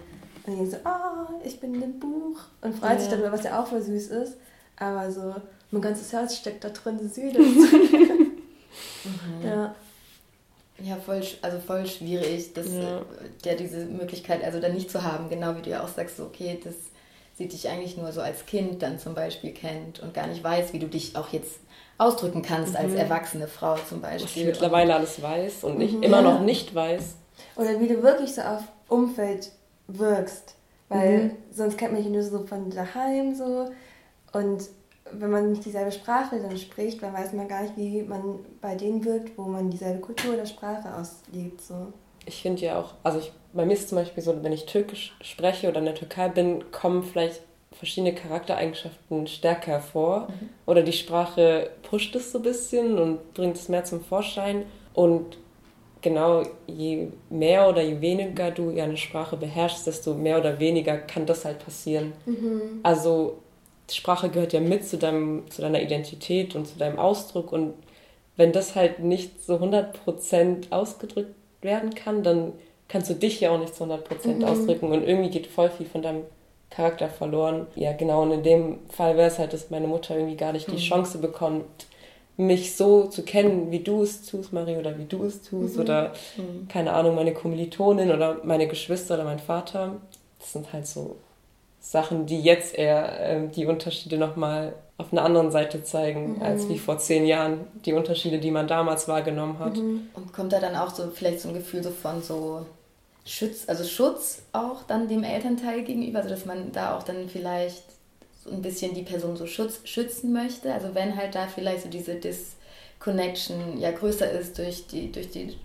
Und 0.49 0.65
die 0.65 0.71
so, 0.71 0.77
ah, 0.83 1.27
oh, 1.29 1.41
ich 1.45 1.59
bin 1.59 1.75
in 1.75 1.81
dem 1.81 1.99
Buch 1.99 2.39
und 2.61 2.75
freut 2.75 2.93
ja. 2.93 2.99
sich 2.99 3.09
darüber, 3.09 3.31
was 3.31 3.43
ja 3.43 3.61
auch 3.61 3.67
voll 3.67 3.81
süß 3.81 4.07
ist. 4.07 4.37
Aber 4.77 5.11
so, 5.11 5.35
mein 5.71 5.81
ganzes 5.81 6.11
Herz 6.11 6.35
steckt 6.35 6.63
da 6.63 6.69
drin, 6.69 6.99
süß. 6.99 7.33
mhm. 7.33 8.37
Ja. 9.43 9.75
Ja, 10.81 10.95
voll, 10.95 11.21
also 11.41 11.59
voll 11.59 11.85
schwierig, 11.85 12.53
das, 12.53 12.71
ja. 12.71 13.01
ja. 13.43 13.55
diese 13.55 13.85
Möglichkeit 13.85 14.43
also 14.45 14.61
dann 14.61 14.73
nicht 14.73 14.89
zu 14.89 15.03
haben, 15.03 15.29
genau 15.29 15.57
wie 15.57 15.61
du 15.61 15.69
ja 15.71 15.83
auch 15.83 15.89
sagst, 15.89 16.15
so, 16.15 16.23
okay, 16.23 16.57
das 16.63 16.75
sie 17.37 17.47
dich 17.47 17.67
eigentlich 17.69 17.97
nur 17.97 18.11
so 18.11 18.21
als 18.21 18.45
Kind 18.45 18.81
dann 18.81 18.99
zum 18.99 19.13
Beispiel 19.13 19.51
kennt 19.51 19.99
und 19.99 20.13
gar 20.13 20.27
nicht 20.27 20.43
weiß, 20.43 20.73
wie 20.73 20.79
du 20.79 20.87
dich 20.87 21.15
auch 21.15 21.29
jetzt 21.29 21.59
ausdrücken 21.97 22.41
kannst 22.41 22.73
mhm. 22.73 22.79
als 22.79 22.93
erwachsene 22.93 23.47
Frau 23.47 23.75
zum 23.87 24.01
Beispiel. 24.01 24.43
Ich 24.43 24.47
mittlerweile 24.47 24.95
alles 24.95 25.21
weiß 25.21 25.63
und 25.63 25.81
ich 25.81 25.93
mhm. 25.93 26.03
immer 26.03 26.21
noch 26.21 26.41
nicht 26.41 26.75
weiß. 26.75 27.15
Oder 27.55 27.79
wie 27.79 27.87
du 27.87 28.03
wirklich 28.03 28.35
so 28.35 28.41
auf 28.41 28.63
Umfeld 28.87 29.51
wirkst. 29.97 30.55
Weil 30.87 31.23
mhm. 31.25 31.31
sonst 31.51 31.77
kennt 31.77 31.93
man 31.93 32.01
dich 32.01 32.11
nur 32.11 32.23
so 32.23 32.45
von 32.45 32.69
daheim 32.69 33.35
so. 33.35 33.69
Und 34.33 34.69
wenn 35.11 35.31
man 35.31 35.51
nicht 35.51 35.65
dieselbe 35.65 35.91
Sprache 35.91 36.39
dann 36.39 36.57
spricht, 36.57 37.01
dann 37.01 37.13
weiß 37.13 37.33
man 37.33 37.47
gar 37.47 37.63
nicht, 37.63 37.77
wie 37.77 38.01
man 38.03 38.39
bei 38.61 38.75
denen 38.75 39.03
wirkt, 39.05 39.37
wo 39.37 39.43
man 39.43 39.69
dieselbe 39.69 39.99
Kultur 39.99 40.33
oder 40.33 40.45
Sprache 40.45 40.95
auslebt. 40.95 41.61
So. 41.61 41.93
Ich 42.25 42.41
finde 42.41 42.61
ja 42.61 42.79
auch, 42.79 42.93
also 43.03 43.19
ich, 43.19 43.31
bei 43.53 43.65
mir 43.65 43.73
ist 43.73 43.81
es 43.81 43.87
zum 43.89 43.97
Beispiel 43.97 44.23
so, 44.23 44.43
wenn 44.43 44.51
ich 44.51 44.65
Türkisch 44.65 45.15
spreche 45.21 45.69
oder 45.69 45.79
in 45.79 45.85
der 45.85 45.95
Türkei 45.95 46.29
bin, 46.29 46.71
kommen 46.71 47.03
vielleicht 47.03 47.41
verschiedene 47.71 48.13
Charaktereigenschaften 48.13 49.27
stärker 49.27 49.71
hervor. 49.71 50.27
Mhm. 50.27 50.49
Oder 50.65 50.83
die 50.83 50.93
Sprache 50.93 51.69
pusht 51.83 52.15
es 52.15 52.31
so 52.31 52.39
ein 52.39 52.43
bisschen 52.43 52.97
und 52.97 53.33
bringt 53.33 53.55
es 53.55 53.69
mehr 53.69 53.83
zum 53.83 54.03
Vorschein. 54.03 54.65
Und 54.93 55.37
genau, 56.01 56.43
je 56.67 57.07
mehr 57.29 57.67
oder 57.67 57.81
je 57.81 57.99
weniger 58.01 58.51
du 58.51 58.69
eine 58.69 58.97
Sprache 58.97 59.37
beherrschst, 59.37 59.87
desto 59.87 60.13
mehr 60.13 60.39
oder 60.39 60.59
weniger 60.59 60.97
kann 60.97 61.25
das 61.25 61.45
halt 61.45 61.59
passieren. 61.59 62.13
Mhm. 62.25 62.79
Also 62.83 63.37
die 63.89 63.95
Sprache 63.95 64.29
gehört 64.29 64.53
ja 64.53 64.59
mit 64.59 64.85
zu, 64.85 64.97
deinem, 64.97 65.49
zu 65.49 65.61
deiner 65.61 65.81
Identität 65.81 66.55
und 66.55 66.67
zu 66.67 66.77
deinem 66.77 66.99
Ausdruck 66.99 67.51
und 67.51 67.73
wenn 68.35 68.53
das 68.53 68.75
halt 68.75 68.99
nicht 68.99 69.43
so 69.43 69.55
100% 69.55 70.71
ausgedrückt 70.71 71.35
werden 71.61 71.93
kann, 71.93 72.23
dann 72.23 72.53
kannst 72.87 73.09
du 73.09 73.13
dich 73.13 73.41
ja 73.41 73.51
auch 73.51 73.59
nicht 73.59 73.75
zu 73.75 73.83
100% 73.83 73.99
mhm. 74.27 74.43
ausdrücken 74.45 74.91
und 74.91 75.05
irgendwie 75.05 75.29
geht 75.29 75.47
voll 75.47 75.69
viel 75.69 75.85
von 75.85 76.01
deinem 76.01 76.23
Charakter 76.69 77.09
verloren. 77.09 77.67
Ja, 77.75 77.93
genau, 77.93 78.21
und 78.21 78.31
in 78.31 78.43
dem 78.43 78.79
Fall 78.89 79.17
wäre 79.17 79.27
es 79.27 79.39
halt, 79.39 79.53
dass 79.53 79.69
meine 79.71 79.87
Mutter 79.87 80.15
irgendwie 80.15 80.37
gar 80.37 80.53
nicht 80.53 80.67
die 80.67 80.73
mhm. 80.73 80.77
Chance 80.77 81.17
bekommt, 81.17 81.65
mich 82.39 82.77
so 82.77 83.03
zu 83.07 83.23
kennen, 83.23 83.69
wie 83.69 83.81
du 83.81 84.01
es 84.01 84.25
tust, 84.25 84.53
Marie, 84.53 84.77
oder 84.77 84.97
wie 84.97 85.03
du 85.03 85.25
es 85.25 85.41
tust, 85.41 85.75
mhm. 85.75 85.81
oder 85.81 86.13
mhm. 86.37 86.69
keine 86.69 86.93
Ahnung, 86.93 87.15
meine 87.15 87.33
Kommilitonin 87.33 88.11
oder 88.11 88.37
meine 88.45 88.67
Geschwister 88.67 89.15
oder 89.15 89.25
mein 89.25 89.39
Vater. 89.39 89.97
Das 90.39 90.53
sind 90.53 90.71
halt 90.71 90.87
so 90.87 91.17
Sachen, 91.81 92.27
die 92.27 92.39
jetzt 92.39 92.77
eher 92.77 93.19
äh, 93.19 93.47
die 93.49 93.65
Unterschiede 93.65 94.17
nochmal 94.17 94.73
auf 94.97 95.11
einer 95.11 95.23
anderen 95.23 95.51
Seite 95.51 95.83
zeigen, 95.83 96.37
mhm. 96.37 96.41
als 96.41 96.69
wie 96.69 96.79
vor 96.79 96.97
zehn 96.97 97.25
Jahren 97.25 97.67
die 97.83 97.91
Unterschiede, 97.91 98.39
die 98.39 98.51
man 98.51 98.69
damals 98.69 99.09
wahrgenommen 99.09 99.59
hat. 99.59 99.75
Mhm. 99.75 100.07
Und 100.13 100.31
kommt 100.31 100.53
da 100.53 100.61
dann 100.61 100.77
auch 100.77 100.91
so 100.91 101.09
vielleicht 101.13 101.41
so 101.41 101.49
ein 101.49 101.55
Gefühl 101.55 101.83
so 101.83 101.91
von 101.91 102.23
so 102.23 102.65
Schutz, 103.25 103.65
also 103.67 103.83
Schutz 103.83 104.43
auch 104.53 104.83
dann 104.83 105.09
dem 105.09 105.25
Elternteil 105.25 105.83
gegenüber, 105.83 106.19
also 106.19 106.29
dass 106.29 106.45
man 106.45 106.71
da 106.71 106.97
auch 106.97 107.03
dann 107.03 107.27
vielleicht 107.27 107.83
ein 108.51 108.61
bisschen 108.61 108.93
die 108.93 109.03
Person 109.03 109.35
so 109.35 109.45
schutz, 109.45 109.79
schützen 109.83 110.33
möchte. 110.33 110.73
Also 110.73 110.93
wenn 110.93 111.15
halt 111.15 111.35
da 111.35 111.47
vielleicht 111.47 111.83
so 111.83 111.89
diese 111.89 112.15
Disconnection 112.15 113.79
ja 113.79 113.91
größer 113.91 114.29
ist 114.31 114.57
durch 114.57 114.87
die, 114.87 115.11
durch 115.11 115.29
die, 115.31 115.57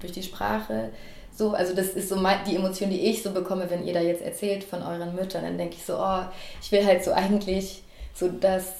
durch 0.00 0.12
die 0.12 0.22
Sprache. 0.22 0.90
So, 1.34 1.52
also 1.52 1.74
das 1.74 1.88
ist 1.88 2.08
so 2.08 2.16
die 2.46 2.56
Emotion, 2.56 2.90
die 2.90 3.06
ich 3.06 3.22
so 3.22 3.30
bekomme, 3.30 3.70
wenn 3.70 3.86
ihr 3.86 3.94
da 3.94 4.00
jetzt 4.00 4.22
erzählt 4.22 4.64
von 4.64 4.82
euren 4.82 5.14
Müttern. 5.14 5.44
Dann 5.44 5.58
denke 5.58 5.76
ich 5.76 5.84
so, 5.84 5.96
oh, 5.96 6.22
ich 6.60 6.72
will 6.72 6.84
halt 6.84 7.04
so 7.04 7.12
eigentlich 7.12 7.82
so, 8.14 8.28
dass, 8.28 8.72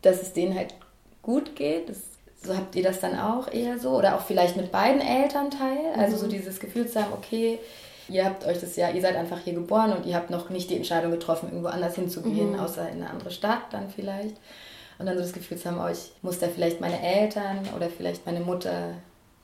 dass 0.00 0.22
es 0.22 0.32
denen 0.32 0.56
halt 0.56 0.74
gut 1.22 1.54
geht. 1.56 1.90
Das, 1.90 1.98
so 2.42 2.56
habt 2.56 2.74
ihr 2.76 2.82
das 2.82 3.00
dann 3.00 3.18
auch 3.18 3.52
eher 3.52 3.78
so? 3.78 3.90
Oder 3.90 4.16
auch 4.16 4.22
vielleicht 4.22 4.56
mit 4.56 4.72
beiden 4.72 5.00
Elternteilen? 5.00 5.98
Also 5.98 6.16
so 6.16 6.26
mhm. 6.26 6.30
dieses 6.30 6.58
Gefühl 6.58 6.88
zu 6.88 7.02
haben, 7.02 7.12
okay, 7.12 7.58
ihr 8.08 8.24
habt 8.24 8.44
euch 8.44 8.60
das 8.60 8.76
ja, 8.76 8.90
ihr 8.90 9.00
seid 9.00 9.16
einfach 9.16 9.40
hier 9.40 9.54
geboren 9.54 9.92
und 9.92 10.06
ihr 10.06 10.14
habt 10.14 10.30
noch 10.30 10.50
nicht 10.50 10.70
die 10.70 10.76
Entscheidung 10.76 11.10
getroffen, 11.10 11.48
irgendwo 11.48 11.68
anders 11.68 11.94
hinzugehen, 11.94 12.52
mhm. 12.52 12.60
außer 12.60 12.88
in 12.88 13.02
eine 13.02 13.10
andere 13.10 13.30
Stadt 13.30 13.72
dann 13.72 13.90
vielleicht. 13.90 14.36
Und 14.98 15.06
dann 15.06 15.16
so 15.16 15.22
das 15.22 15.32
Gefühl 15.32 15.58
zu 15.58 15.70
haben, 15.70 15.78
oh, 15.78 15.90
ich 15.90 16.12
muss 16.22 16.38
da 16.38 16.48
vielleicht 16.48 16.80
meine 16.80 17.00
Eltern 17.00 17.60
oder 17.76 17.88
vielleicht 17.88 18.24
meine 18.24 18.40
Mutter 18.40 18.94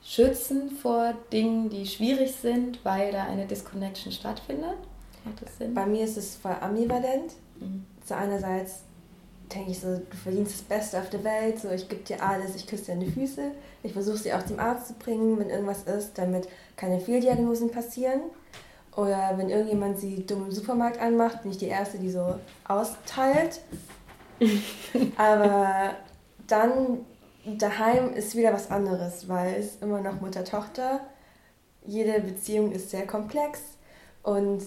schützen 0.03 0.71
vor 0.71 1.13
Dingen, 1.31 1.69
die 1.69 1.85
schwierig 1.85 2.33
sind, 2.33 2.83
weil 2.83 3.11
da 3.11 3.23
eine 3.23 3.45
Disconnection 3.45 4.11
stattfindet. 4.11 4.77
Macht 5.23 5.41
das 5.41 5.57
Sinn? 5.57 5.73
Bei 5.73 5.85
mir 5.85 6.03
ist 6.03 6.17
es 6.17 6.35
voll 6.35 6.55
ambivalent. 6.59 7.33
Mhm. 7.59 7.85
So 8.05 8.15
einerseits 8.15 8.83
denke 9.51 9.71
ich 9.71 9.79
so, 9.79 9.97
du 9.97 10.17
verdienst 10.17 10.53
das 10.53 10.61
Beste 10.61 10.99
auf 10.99 11.09
der 11.09 11.23
Welt, 11.23 11.59
so 11.59 11.69
ich 11.69 11.89
gebe 11.89 12.03
dir 12.03 12.23
alles, 12.23 12.55
ich 12.55 12.67
küsse 12.67 12.87
deine 12.87 13.05
Füße. 13.05 13.51
Ich 13.83 13.93
versuche 13.93 14.17
sie 14.17 14.33
auch 14.33 14.45
zum 14.45 14.59
Arzt 14.59 14.87
zu 14.87 14.93
bringen, 14.93 15.39
wenn 15.39 15.49
irgendwas 15.49 15.83
ist, 15.83 16.17
damit 16.17 16.47
keine 16.75 16.99
Fehldiagnosen 16.99 17.71
passieren. 17.71 18.21
Oder 18.95 19.33
wenn 19.37 19.49
irgendjemand 19.49 19.99
sie 19.99 20.25
dumm 20.25 20.45
im 20.45 20.51
Supermarkt 20.51 20.99
anmacht, 20.99 21.41
bin 21.41 21.51
ich 21.51 21.57
die 21.57 21.67
Erste, 21.67 21.97
die 21.97 22.11
so 22.11 22.35
austeilt. 22.67 23.61
Aber 25.17 25.95
dann 26.47 26.99
daheim 27.45 28.13
ist 28.13 28.35
wieder 28.35 28.53
was 28.53 28.69
anderes, 28.71 29.27
weil 29.27 29.55
es 29.55 29.77
immer 29.81 30.01
noch 30.01 30.21
Mutter-Tochter. 30.21 31.01
Jede 31.85 32.21
Beziehung 32.21 32.71
ist 32.71 32.91
sehr 32.91 33.05
komplex 33.07 33.59
und 34.21 34.63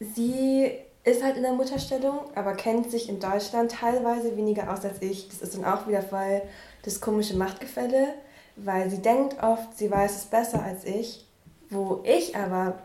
sie 0.00 0.72
ist 1.04 1.22
halt 1.22 1.36
in 1.36 1.42
der 1.42 1.52
Mutterstellung, 1.52 2.20
aber 2.34 2.54
kennt 2.54 2.90
sich 2.90 3.08
in 3.08 3.20
Deutschland 3.20 3.72
teilweise 3.72 4.36
weniger 4.36 4.72
aus 4.72 4.84
als 4.84 5.02
ich. 5.02 5.28
Das 5.28 5.42
ist 5.42 5.54
dann 5.54 5.64
auch 5.64 5.86
wieder 5.86 6.02
voll 6.02 6.42
das 6.82 7.00
komische 7.00 7.36
Machtgefälle, 7.36 8.14
weil 8.56 8.90
sie 8.90 9.02
denkt 9.02 9.42
oft, 9.42 9.76
sie 9.76 9.90
weiß 9.90 10.16
es 10.16 10.24
besser 10.24 10.62
als 10.62 10.84
ich, 10.84 11.26
wo 11.68 12.00
ich 12.04 12.36
aber 12.36 12.78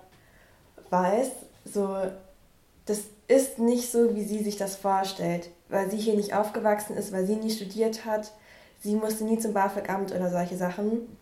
weiß, 0.90 1.30
so, 1.66 1.96
das 2.86 3.04
ist 3.28 3.60
nicht 3.60 3.92
so, 3.92 4.16
wie 4.16 4.24
sie 4.24 4.44
sich 4.44 4.58
das 4.58 4.76
vorstellt, 4.76 5.50
weil 5.70 5.90
sie 5.90 5.98
hier 5.98 6.16
nicht 6.16 6.34
aufgewachsen 6.34 6.98
ist, 6.98 7.14
weil 7.14 7.26
sie 7.26 7.36
nie 7.36 7.52
studiert 7.52 8.06
hat. 8.06 8.32
Sie 8.82 8.96
musste 8.96 9.24
nie 9.24 9.38
zum 9.38 9.54
BAföG-Amt 9.54 10.14
oder 10.14 10.30
solche 10.30 10.58
Sachen. 10.58 11.18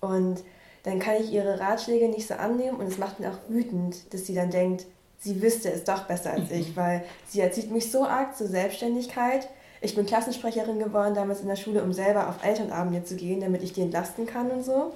Und 0.00 0.42
dann 0.84 0.98
kann 0.98 1.16
ich 1.16 1.30
ihre 1.30 1.60
Ratschläge 1.60 2.08
nicht 2.08 2.26
so 2.26 2.34
annehmen 2.34 2.78
und 2.78 2.86
es 2.86 2.98
macht 2.98 3.20
mich 3.20 3.28
auch 3.28 3.38
wütend, 3.48 4.12
dass 4.14 4.26
sie 4.26 4.34
dann 4.34 4.50
denkt, 4.50 4.86
sie 5.20 5.40
wüsste 5.40 5.70
es 5.70 5.84
doch 5.84 6.04
besser 6.04 6.32
als 6.32 6.50
ich, 6.50 6.76
weil 6.76 7.04
sie 7.28 7.40
erzieht 7.40 7.70
mich 7.70 7.90
so 7.90 8.04
arg 8.04 8.36
zur 8.36 8.48
Selbstständigkeit. 8.48 9.48
Ich 9.82 9.94
bin 9.94 10.06
Klassensprecherin 10.06 10.78
geworden 10.78 11.14
damals 11.14 11.40
in 11.40 11.48
der 11.48 11.56
Schule, 11.56 11.82
um 11.82 11.92
selber 11.92 12.28
auf 12.28 12.44
Elternabende 12.44 13.04
zu 13.04 13.16
gehen, 13.16 13.40
damit 13.40 13.62
ich 13.62 13.72
die 13.72 13.82
entlasten 13.82 14.26
kann 14.26 14.50
und 14.50 14.64
so. 14.64 14.92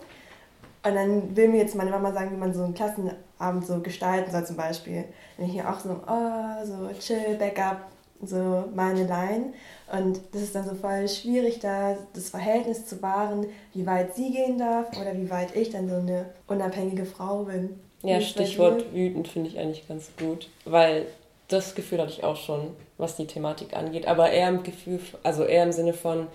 Und 0.87 0.95
dann 0.95 1.35
will 1.35 1.49
mir 1.49 1.59
jetzt 1.59 1.75
meine 1.75 1.91
Mama 1.91 2.12
sagen, 2.12 2.33
wie 2.33 2.37
man 2.37 2.53
so 2.53 2.62
einen 2.62 2.75
Klassenabend 2.75 3.66
so 3.66 3.81
gestalten 3.81 4.31
soll 4.31 4.45
zum 4.45 4.57
Beispiel. 4.57 5.05
Wenn 5.37 5.47
ich 5.47 5.53
hier 5.53 5.70
auch 5.70 5.81
so, 5.81 6.01
oh, 6.07 6.64
so 6.66 6.91
chill, 6.99 7.37
Backup, 7.39 7.87
so 8.22 8.64
meine 8.75 9.05
Line. 9.07 9.55
Und 9.91 10.20
das 10.33 10.43
ist 10.43 10.55
dann 10.55 10.68
so 10.68 10.75
voll 10.75 11.09
schwierig, 11.09 11.61
da 11.61 11.97
das 12.12 12.29
Verhältnis 12.29 12.87
zu 12.87 13.01
wahren, 13.01 13.47
wie 13.72 13.87
weit 13.87 14.14
sie 14.14 14.31
gehen 14.31 14.59
darf 14.59 14.89
oder 15.01 15.14
wie 15.14 15.31
weit 15.31 15.57
ich 15.57 15.70
dann 15.70 15.89
so 15.89 15.97
eine 15.97 16.27
unabhängige 16.47 17.07
Frau 17.07 17.45
bin. 17.45 17.81
Ja, 18.05 18.21
Stichwort 18.21 18.93
wütend 18.93 19.29
finde 19.29 19.51
ich 19.51 19.59
eigentlich 19.59 19.89
ganz 19.89 20.11
gut, 20.19 20.49
weil 20.65 21.07
das 21.49 21.75
Gefühl 21.75 22.01
hatte 22.01 22.13
ich 22.13 22.25
auch 22.25 22.37
schon, 22.37 22.77
was 22.99 23.17
die 23.17 23.27
Thematik 23.27 23.77
angeht, 23.77 24.07
aber 24.07 24.31
eher 24.31 24.49
im 24.49 24.63
Gefühl, 24.63 25.01
also 25.23 25.45
eher 25.45 25.65
im 25.65 25.73
Sinne 25.73 25.95
von, 25.95 26.27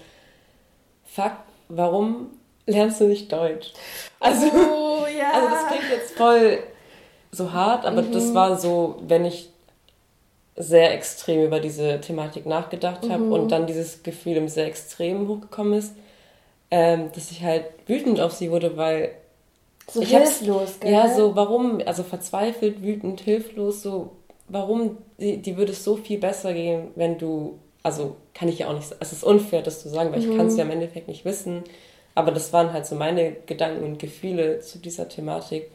fuck, 1.06 1.34
warum 1.68 2.32
lernst 2.66 3.02
du 3.02 3.06
nicht 3.06 3.32
Deutsch? 3.32 3.74
Also, 4.20 4.48
oh, 4.48 5.06
ja. 5.06 5.32
also 5.34 5.48
das 5.50 5.68
klingt 5.68 5.92
jetzt 5.92 6.12
voll 6.14 6.60
so 7.32 7.52
hart, 7.52 7.86
aber 7.86 8.02
mhm. 8.02 8.12
das 8.12 8.34
war 8.34 8.58
so, 8.58 8.98
wenn 9.02 9.26
ich 9.26 9.50
sehr 10.56 10.94
extrem 10.94 11.46
über 11.46 11.60
diese 11.60 12.02
Thematik 12.02 12.46
nachgedacht 12.46 13.10
habe 13.10 13.24
mhm. 13.24 13.32
und 13.32 13.50
dann 13.50 13.66
dieses 13.66 14.04
Gefühl 14.04 14.38
im 14.38 14.50
sehr 14.50 14.66
extrem 14.66 15.28
hochgekommen 15.28 15.74
ist, 15.74 15.94
ähm, 16.70 17.12
dass 17.16 17.32
ich 17.32 17.44
halt 17.44 17.66
wütend 17.88 18.20
auf 18.20 18.34
sie 18.34 18.52
wurde, 18.52 18.76
weil 18.76 19.12
so 19.92 20.02
ich 20.02 20.10
hilflos, 20.10 20.80
gell? 20.80 20.92
Ja, 20.92 21.14
so 21.14 21.36
warum, 21.36 21.82
also 21.86 22.04
verzweifelt, 22.04 22.82
wütend, 22.82 23.22
hilflos, 23.22 23.82
so 23.82 24.12
warum, 24.48 24.98
die, 25.18 25.38
die 25.38 25.58
würde 25.58 25.72
es 25.72 25.84
so 25.84 25.96
viel 25.96 26.20
besser 26.20 26.54
gehen, 26.54 26.90
wenn 26.96 27.18
du, 27.18 27.60
also 27.84 28.16
kann 28.34 28.50
ich 28.50 28.60
ja 28.60 28.70
auch 28.70 28.74
nicht, 28.74 28.96
es 29.00 29.12
ist 29.12 29.24
unfair, 29.24 29.62
das 29.62 29.82
zu 29.82 29.90
sagen, 29.90 30.12
weil 30.12 30.22
mhm. 30.22 30.32
ich 30.32 30.38
kann 30.38 30.48
es 30.48 30.58
ja 30.58 30.64
im 30.64 30.72
Endeffekt 30.72 31.08
nicht 31.08 31.26
wissen, 31.26 31.64
aber 32.16 32.32
das 32.32 32.52
waren 32.54 32.74
halt 32.74 32.86
so 32.86 32.96
meine 32.96 33.34
Gedanken 33.46 33.84
und 33.84 34.00
Gefühle 34.00 34.60
zu 34.60 34.80
dieser 34.80 35.08
Thematik, 35.08 35.72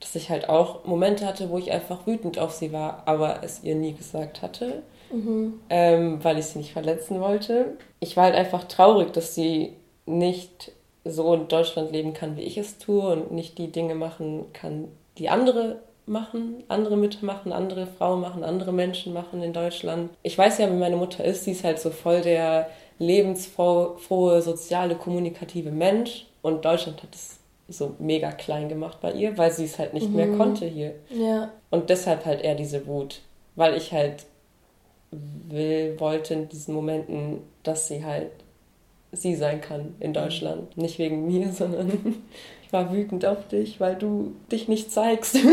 dass 0.00 0.14
ich 0.14 0.28
halt 0.30 0.48
auch 0.48 0.84
Momente 0.84 1.26
hatte, 1.26 1.50
wo 1.50 1.58
ich 1.58 1.72
einfach 1.72 2.06
wütend 2.06 2.38
auf 2.38 2.52
sie 2.52 2.72
war, 2.72 3.02
aber 3.06 3.40
es 3.42 3.62
ihr 3.62 3.74
nie 3.74 3.94
gesagt 3.94 4.42
hatte, 4.42 4.82
mhm. 5.12 5.60
ähm, 5.70 6.22
weil 6.22 6.38
ich 6.38 6.46
sie 6.46 6.58
nicht 6.58 6.72
verletzen 6.72 7.20
wollte. 7.20 7.76
Ich 8.00 8.16
war 8.16 8.24
halt 8.24 8.34
einfach 8.34 8.64
traurig, 8.64 9.12
dass 9.12 9.34
sie 9.34 9.74
nicht 10.06 10.72
so 11.04 11.34
in 11.34 11.48
Deutschland 11.48 11.92
leben 11.92 12.14
kann, 12.14 12.36
wie 12.36 12.42
ich 12.42 12.58
es 12.58 12.78
tue 12.78 13.06
und 13.06 13.32
nicht 13.32 13.58
die 13.58 13.70
Dinge 13.70 13.94
machen 13.94 14.46
kann, 14.52 14.88
die 15.18 15.28
andere 15.28 15.80
machen, 16.06 16.64
andere 16.68 16.96
Mütter 16.96 17.24
machen, 17.24 17.52
andere 17.52 17.86
Frauen 17.86 18.20
machen, 18.20 18.44
andere 18.44 18.72
Menschen 18.72 19.12
machen 19.12 19.42
in 19.42 19.52
Deutschland. 19.52 20.10
Ich 20.22 20.36
weiß 20.36 20.58
ja, 20.58 20.70
wie 20.70 20.76
meine 20.76 20.96
Mutter 20.96 21.24
ist, 21.24 21.44
sie 21.44 21.52
ist 21.52 21.64
halt 21.64 21.78
so 21.78 21.90
voll 21.90 22.20
der 22.20 22.68
lebensfrohe, 22.98 24.42
soziale, 24.42 24.94
kommunikative 24.94 25.70
Mensch 25.70 26.26
und 26.42 26.64
Deutschland 26.64 27.02
hat 27.02 27.14
es 27.14 27.38
so 27.68 27.94
mega 27.98 28.30
klein 28.32 28.68
gemacht 28.68 28.98
bei 29.00 29.12
ihr, 29.12 29.38
weil 29.38 29.50
sie 29.50 29.64
es 29.64 29.78
halt 29.78 29.94
nicht 29.94 30.10
mhm. 30.10 30.16
mehr 30.16 30.36
konnte 30.36 30.66
hier. 30.66 30.94
Ja. 31.08 31.50
Und 31.70 31.88
deshalb 31.88 32.26
halt 32.26 32.42
eher 32.42 32.54
diese 32.54 32.86
Wut, 32.86 33.22
weil 33.56 33.74
ich 33.76 33.92
halt 33.92 34.26
will, 35.10 35.98
wollte 35.98 36.34
in 36.34 36.48
diesen 36.48 36.74
Momenten, 36.74 37.38
dass 37.62 37.88
sie 37.88 38.04
halt 38.04 38.30
sie 39.14 39.34
sein 39.34 39.60
kann 39.60 39.94
in 40.00 40.12
Deutschland. 40.12 40.76
Nicht 40.76 40.98
wegen 40.98 41.26
mir, 41.26 41.48
sondern 41.52 42.22
ich 42.62 42.72
war 42.72 42.92
wütend 42.92 43.24
auf 43.24 43.48
dich, 43.48 43.80
weil 43.80 43.96
du 43.96 44.32
dich 44.50 44.68
nicht 44.68 44.90
zeigst. 44.90 45.38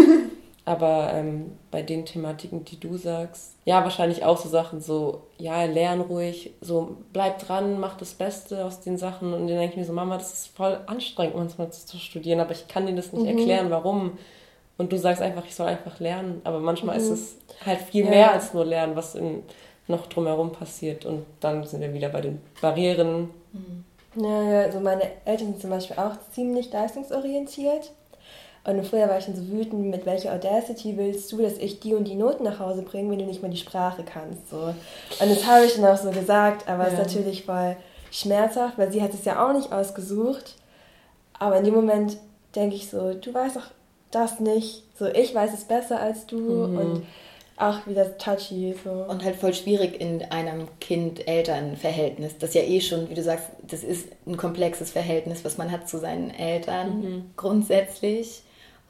Aber 0.63 1.11
ähm, 1.13 1.53
bei 1.71 1.81
den 1.81 2.05
Thematiken, 2.05 2.63
die 2.65 2.79
du 2.79 2.95
sagst, 2.95 3.55
ja, 3.65 3.83
wahrscheinlich 3.83 4.23
auch 4.23 4.37
so 4.37 4.47
Sachen 4.47 4.79
so, 4.79 5.23
ja, 5.39 5.63
lern 5.65 6.01
ruhig, 6.01 6.51
so 6.61 6.97
bleib 7.13 7.39
dran, 7.39 7.79
mach 7.79 7.97
das 7.97 8.13
Beste 8.13 8.63
aus 8.63 8.79
den 8.79 8.97
Sachen. 8.97 9.33
Und 9.33 9.47
dann 9.47 9.57
denke 9.57 9.71
ich 9.71 9.77
mir 9.77 9.85
so, 9.85 9.93
Mama, 9.93 10.17
das 10.17 10.33
ist 10.33 10.47
voll 10.55 10.79
anstrengend 10.85 11.35
manchmal 11.35 11.71
zu, 11.71 11.87
zu 11.87 11.97
studieren, 11.97 12.39
aber 12.39 12.51
ich 12.51 12.67
kann 12.67 12.85
dir 12.85 12.95
das 12.95 13.11
nicht 13.11 13.23
mhm. 13.23 13.39
erklären, 13.39 13.71
warum. 13.71 14.19
Und 14.77 14.91
du 14.91 14.97
sagst 14.97 15.21
einfach, 15.21 15.45
ich 15.45 15.55
soll 15.55 15.67
einfach 15.67 15.99
lernen. 15.99 16.41
Aber 16.43 16.59
manchmal 16.59 16.97
mhm. 16.97 17.03
ist 17.03 17.09
es 17.09 17.37
halt 17.65 17.79
viel 17.79 18.05
ja. 18.05 18.11
mehr 18.11 18.31
als 18.31 18.53
nur 18.53 18.65
lernen, 18.65 18.95
was 18.95 19.15
in, 19.15 19.43
noch 19.87 20.07
drumherum 20.07 20.51
passiert. 20.51 21.05
Und 21.05 21.25
dann 21.39 21.65
sind 21.65 21.81
wir 21.81 21.93
wieder 21.93 22.09
bei 22.09 22.21
den 22.21 22.41
Barrieren, 22.61 23.29
ja, 24.15 24.43
ja, 24.43 24.61
also 24.63 24.79
meine 24.79 25.03
Eltern 25.25 25.47
sind 25.47 25.61
zum 25.61 25.69
Beispiel 25.69 25.97
auch 25.97 26.13
ziemlich 26.33 26.71
leistungsorientiert. 26.71 27.91
Und 28.63 28.85
früher 28.85 29.09
war 29.09 29.17
ich 29.17 29.25
dann 29.25 29.35
so 29.35 29.47
wütend, 29.47 29.89
mit 29.89 30.05
welcher 30.05 30.33
Audacity 30.33 30.95
willst 30.95 31.31
du, 31.31 31.41
dass 31.41 31.57
ich 31.57 31.79
die 31.79 31.95
und 31.95 32.07
die 32.07 32.15
Noten 32.15 32.43
nach 32.43 32.59
Hause 32.59 32.83
bringe, 32.83 33.09
wenn 33.09 33.19
du 33.19 33.25
nicht 33.25 33.41
mal 33.41 33.49
die 33.49 33.57
Sprache 33.57 34.03
kannst. 34.03 34.49
So. 34.51 34.57
Und 34.57 34.75
das 35.31 35.47
habe 35.47 35.65
ich 35.65 35.75
dann 35.75 35.85
auch 35.85 35.97
so 35.97 36.11
gesagt, 36.11 36.67
aber 36.69 36.85
es 36.85 36.93
ja. 36.93 36.99
ist 36.99 37.07
natürlich 37.07 37.45
voll 37.45 37.75
schmerzhaft, 38.11 38.77
weil 38.77 38.91
sie 38.91 39.01
hat 39.01 39.13
es 39.13 39.25
ja 39.25 39.43
auch 39.43 39.53
nicht 39.53 39.71
ausgesucht. 39.71 40.55
Aber 41.39 41.57
in 41.57 41.63
dem 41.63 41.73
Moment 41.73 42.17
denke 42.55 42.75
ich 42.75 42.89
so, 42.89 43.13
du 43.13 43.33
weißt 43.33 43.55
doch 43.55 43.71
das 44.11 44.39
nicht. 44.39 44.83
So, 44.99 45.07
ich 45.07 45.33
weiß 45.33 45.53
es 45.53 45.63
besser 45.63 45.99
als 45.99 46.27
du. 46.27 46.37
Mhm. 46.37 46.77
Und 46.77 47.03
Ach, 47.63 47.85
wie 47.85 47.93
das 47.93 48.17
touchy 48.17 48.73
so. 48.83 48.89
Und 48.89 49.23
halt 49.23 49.35
voll 49.35 49.53
schwierig 49.53 50.01
in 50.01 50.23
einem 50.23 50.67
Kind-Eltern-Verhältnis. 50.79 52.35
Das 52.39 52.55
ja 52.55 52.63
eh 52.63 52.81
schon, 52.81 53.07
wie 53.11 53.13
du 53.13 53.21
sagst, 53.21 53.49
das 53.61 53.83
ist 53.83 54.07
ein 54.25 54.35
komplexes 54.35 54.89
Verhältnis, 54.89 55.45
was 55.45 55.59
man 55.59 55.71
hat 55.71 55.87
zu 55.87 55.99
seinen 55.99 56.31
Eltern 56.31 57.01
mhm. 57.01 57.23
grundsätzlich. 57.37 58.41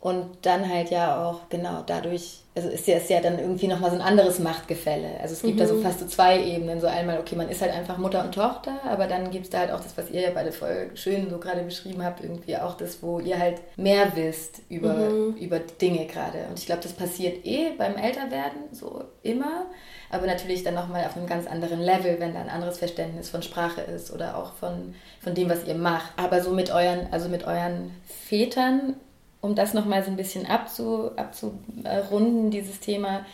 Und 0.01 0.25
dann 0.41 0.67
halt 0.67 0.89
ja 0.89 1.23
auch, 1.23 1.47
genau, 1.49 1.83
dadurch, 1.85 2.39
also 2.55 2.69
ist 2.69 2.87
ja, 2.87 2.97
ist 2.97 3.11
ja 3.11 3.21
dann 3.21 3.37
irgendwie 3.37 3.67
nochmal 3.67 3.91
so 3.91 3.97
ein 3.97 4.01
anderes 4.01 4.39
Machtgefälle. 4.39 5.19
Also 5.21 5.33
es 5.33 5.43
gibt 5.43 5.57
mhm. 5.57 5.59
da 5.59 5.67
so 5.67 5.75
mhm. 5.75 5.83
fast 5.83 5.99
so 5.99 6.07
zwei 6.07 6.43
Ebenen. 6.43 6.81
So 6.81 6.87
einmal, 6.87 7.19
okay, 7.19 7.35
man 7.35 7.49
ist 7.49 7.61
halt 7.61 7.71
einfach 7.71 7.99
Mutter 7.99 8.23
und 8.25 8.33
Tochter, 8.33 8.79
aber 8.83 9.05
dann 9.05 9.29
gibt 9.29 9.45
es 9.45 9.51
da 9.51 9.59
halt 9.59 9.69
auch 9.69 9.79
das, 9.79 9.95
was 9.95 10.09
ihr 10.09 10.21
ja 10.21 10.31
beide 10.33 10.51
voll 10.51 10.89
schön 10.95 11.29
so 11.29 11.37
gerade 11.37 11.61
beschrieben 11.61 12.03
habt, 12.03 12.23
irgendwie 12.23 12.57
auch 12.57 12.75
das, 12.75 13.03
wo 13.03 13.19
ihr 13.19 13.37
halt 13.37 13.61
mehr 13.77 14.15
wisst 14.15 14.63
über, 14.69 14.95
mhm. 14.95 15.35
über 15.35 15.59
Dinge 15.59 16.07
gerade. 16.07 16.47
Und 16.49 16.57
ich 16.57 16.65
glaube, 16.65 16.81
das 16.81 16.93
passiert 16.93 17.45
eh 17.45 17.69
beim 17.77 17.95
Älterwerden, 17.95 18.73
so 18.73 19.03
immer. 19.21 19.67
Aber 20.09 20.25
natürlich 20.25 20.63
dann 20.63 20.73
nochmal 20.73 21.05
auf 21.05 21.15
einem 21.15 21.27
ganz 21.27 21.45
anderen 21.45 21.79
Level, 21.79 22.19
wenn 22.19 22.33
da 22.33 22.41
ein 22.41 22.49
anderes 22.49 22.79
Verständnis 22.79 23.29
von 23.29 23.43
Sprache 23.43 23.81
ist 23.81 24.11
oder 24.11 24.35
auch 24.35 24.53
von, 24.53 24.95
von 25.19 25.35
dem, 25.35 25.47
was 25.47 25.67
ihr 25.67 25.75
macht. 25.75 26.11
Aber 26.17 26.41
so 26.41 26.49
mit 26.49 26.71
euren, 26.71 27.07
also 27.11 27.29
mit 27.29 27.45
euren 27.45 27.91
Vätern 28.27 28.95
um 29.41 29.55
das 29.55 29.73
nochmal 29.73 30.03
so 30.03 30.11
ein 30.11 30.17
bisschen 30.17 30.45
abzu, 30.45 31.11
abzurunden, 31.15 32.51
dieses 32.51 32.79
Thema, 32.79 33.25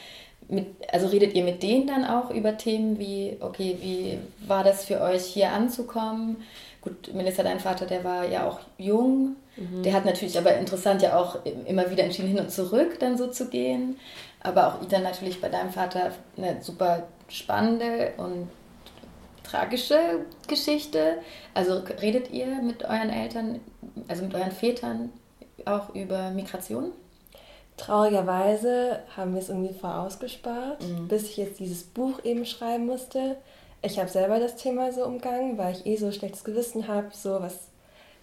mit, 0.49 0.67
also 0.91 1.07
redet 1.07 1.33
ihr 1.33 1.43
mit 1.43 1.61
denen 1.61 1.87
dann 1.87 2.05
auch 2.05 2.29
über 2.31 2.57
Themen 2.57 2.97
wie, 2.99 3.37
okay, 3.41 3.77
wie 3.81 4.17
war 4.47 4.63
das 4.63 4.85
für 4.85 5.01
euch 5.01 5.25
hier 5.25 5.51
anzukommen? 5.51 6.37
Gut, 6.81 7.13
Melissa, 7.13 7.43
dein 7.43 7.59
Vater, 7.59 7.85
der 7.85 8.03
war 8.05 8.25
ja 8.25 8.47
auch 8.47 8.59
jung. 8.77 9.35
Mhm. 9.57 9.83
Der 9.83 9.93
hat 9.93 10.05
natürlich 10.05 10.37
aber 10.37 10.55
interessant 10.55 11.01
ja 11.01 11.19
auch 11.19 11.39
immer 11.65 11.91
wieder 11.91 12.03
entschieden, 12.03 12.29
hin 12.29 12.39
und 12.39 12.51
zurück 12.51 12.97
dann 12.99 13.17
so 13.17 13.27
zu 13.27 13.49
gehen. 13.49 13.99
Aber 14.41 14.67
auch 14.67 14.81
Ida 14.81 14.99
natürlich 14.99 15.41
bei 15.41 15.49
deinem 15.49 15.71
Vater 15.71 16.11
eine 16.37 16.61
super 16.61 17.07
spannende 17.27 18.13
und 18.15 18.47
tragische 19.43 19.97
Geschichte. 20.47 21.17
Also 21.53 21.81
redet 22.01 22.31
ihr 22.31 22.47
mit 22.61 22.83
euren 22.83 23.09
Eltern, 23.09 23.59
also 24.07 24.23
mit 24.23 24.35
euren 24.35 24.51
Vätern 24.51 25.09
auch 25.65 25.93
über 25.95 26.31
Migration? 26.31 26.91
Traurigerweise 27.77 28.99
haben 29.15 29.33
wir 29.33 29.41
es 29.41 29.49
irgendwie 29.49 29.73
vorausgespart, 29.73 30.81
mhm. 30.81 31.07
bis 31.07 31.23
ich 31.23 31.37
jetzt 31.37 31.59
dieses 31.59 31.83
Buch 31.83 32.23
eben 32.23 32.45
schreiben 32.45 32.87
musste. 32.87 33.37
ich 33.83 33.99
habe 33.99 34.09
selber 34.09 34.39
das 34.39 34.55
Thema 34.55 34.91
so 34.91 35.05
umgangen, 35.05 35.57
weil 35.57 35.75
ich 35.75 35.85
eh 35.85 35.95
so 35.95 36.11
schlechtes 36.11 36.43
Gewissen 36.43 36.87
habe, 36.87 37.09
so 37.13 37.39
was 37.39 37.67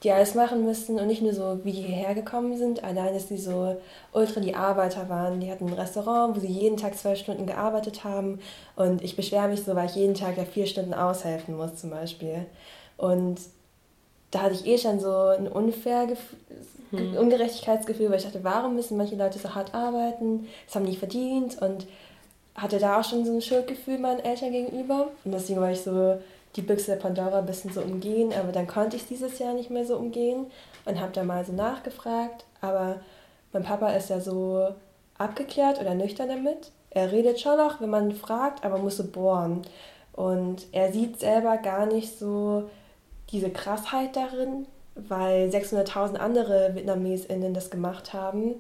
die 0.05 0.13
alles 0.13 0.35
machen 0.35 0.65
müssen 0.65 1.01
und 1.01 1.07
nicht 1.07 1.23
nur 1.23 1.33
so, 1.33 1.61
wie 1.65 1.73
die 1.73 1.81
hierher 1.81 2.15
gekommen 2.15 2.59
sind, 2.59 2.85
allein, 2.85 3.15
dass 3.15 3.29
die 3.29 3.39
so 3.39 3.81
ultra 4.13 4.41
die 4.41 4.55
Arbeiter 4.55 5.09
waren. 5.09 5.41
Die 5.41 5.51
hatten 5.51 5.67
ein 5.67 5.73
Restaurant, 5.73 6.37
wo 6.37 6.41
sie 6.41 6.49
jeden 6.49 6.77
Tag 6.77 6.97
zwölf 6.99 7.19
Stunden 7.19 7.47
gearbeitet 7.47 8.05
haben 8.05 8.39
und 8.77 9.03
ich 9.03 9.17
beschwere 9.17 9.49
mich 9.49 9.63
so, 9.63 9.75
weil 9.75 9.87
ich 9.87 9.95
jeden 9.95 10.15
Tag 10.15 10.37
ja 10.37 10.45
vier 10.45 10.67
Stunden 10.67 10.93
aushelfen 10.93 11.57
muss 11.57 11.77
zum 11.77 11.89
Beispiel. 11.89 12.45
Und 12.99 13.41
da 14.31 14.43
hatte 14.43 14.55
ich 14.55 14.67
eh 14.67 14.77
schon 14.77 15.01
so 15.01 15.11
ein 15.11 15.49
unfair 15.49 16.07
hm. 16.99 17.17
Ungerechtigkeitsgefühl, 17.17 18.11
weil 18.11 18.19
ich 18.19 18.25
dachte, 18.25 18.45
warum 18.45 18.75
müssen 18.75 18.97
manche 18.97 19.17
Leute 19.17 19.39
so 19.39 19.55
hart 19.55 19.75
arbeiten? 19.75 20.49
Das 20.67 20.75
haben 20.77 20.87
die 20.87 20.97
verdient 20.97 21.61
und 21.61 21.87
hatte 22.55 22.79
da 22.79 23.01
auch 23.01 23.05
schon 23.05 23.25
so 23.25 23.33
ein 23.35 23.43
Schuldgefühl 23.43 23.99
meinen 23.99 24.21
Eltern 24.21 24.53
gegenüber. 24.53 25.09
Und 25.25 25.33
deswegen 25.33 25.61
war 25.61 25.73
ich 25.73 25.81
so 25.81 26.19
die 26.57 26.63
Büchse 26.63 26.93
der 26.93 26.99
Pandora 26.99 27.39
ein 27.39 27.47
bisschen 27.47 27.73
so 27.73 27.81
umgehen, 27.81 28.33
aber 28.33 28.53
dann 28.53 28.67
konnte 28.67 28.97
ich 28.97 29.07
dieses 29.07 29.39
Jahr 29.39 29.55
nicht 29.55 29.71
mehr 29.71 29.85
so 29.85 29.97
umgehen 29.97 30.47
und 30.85 31.01
habe 31.01 31.13
da 31.13 31.25
mal 31.25 31.45
so 31.45 31.53
nachgefragt. 31.53 32.45
Aber 32.61 33.01
mein 33.53 33.65
Papa 33.65 33.91
ist 33.91 34.11
ja 34.11 34.21
so 34.21 34.69
abgeklärt 35.19 35.81
oder 35.81 35.95
nüchtern 35.95 36.29
damit. 36.29 36.71
Er 36.91 37.11
redet 37.11 37.41
schon 37.41 37.57
noch, 37.57 37.81
wenn 37.81 37.91
man 37.91 38.13
fragt, 38.13 38.65
aber 38.65 38.79
muss 38.79 38.97
so 38.97 39.05
bohren. 39.05 39.63
Und 40.13 40.67
er 40.71 40.93
sieht 40.93 41.19
selber 41.19 41.57
gar 41.57 41.87
nicht 41.87 42.19
so 42.19 42.71
diese 43.31 43.51
Krassheit 43.51 44.15
darin, 44.15 44.67
weil 44.95 45.49
600.000 45.49 46.17
andere 46.17 46.75
VietnamesInnen 46.75 47.55
das 47.55 47.71
gemacht 47.71 48.13
haben, 48.13 48.55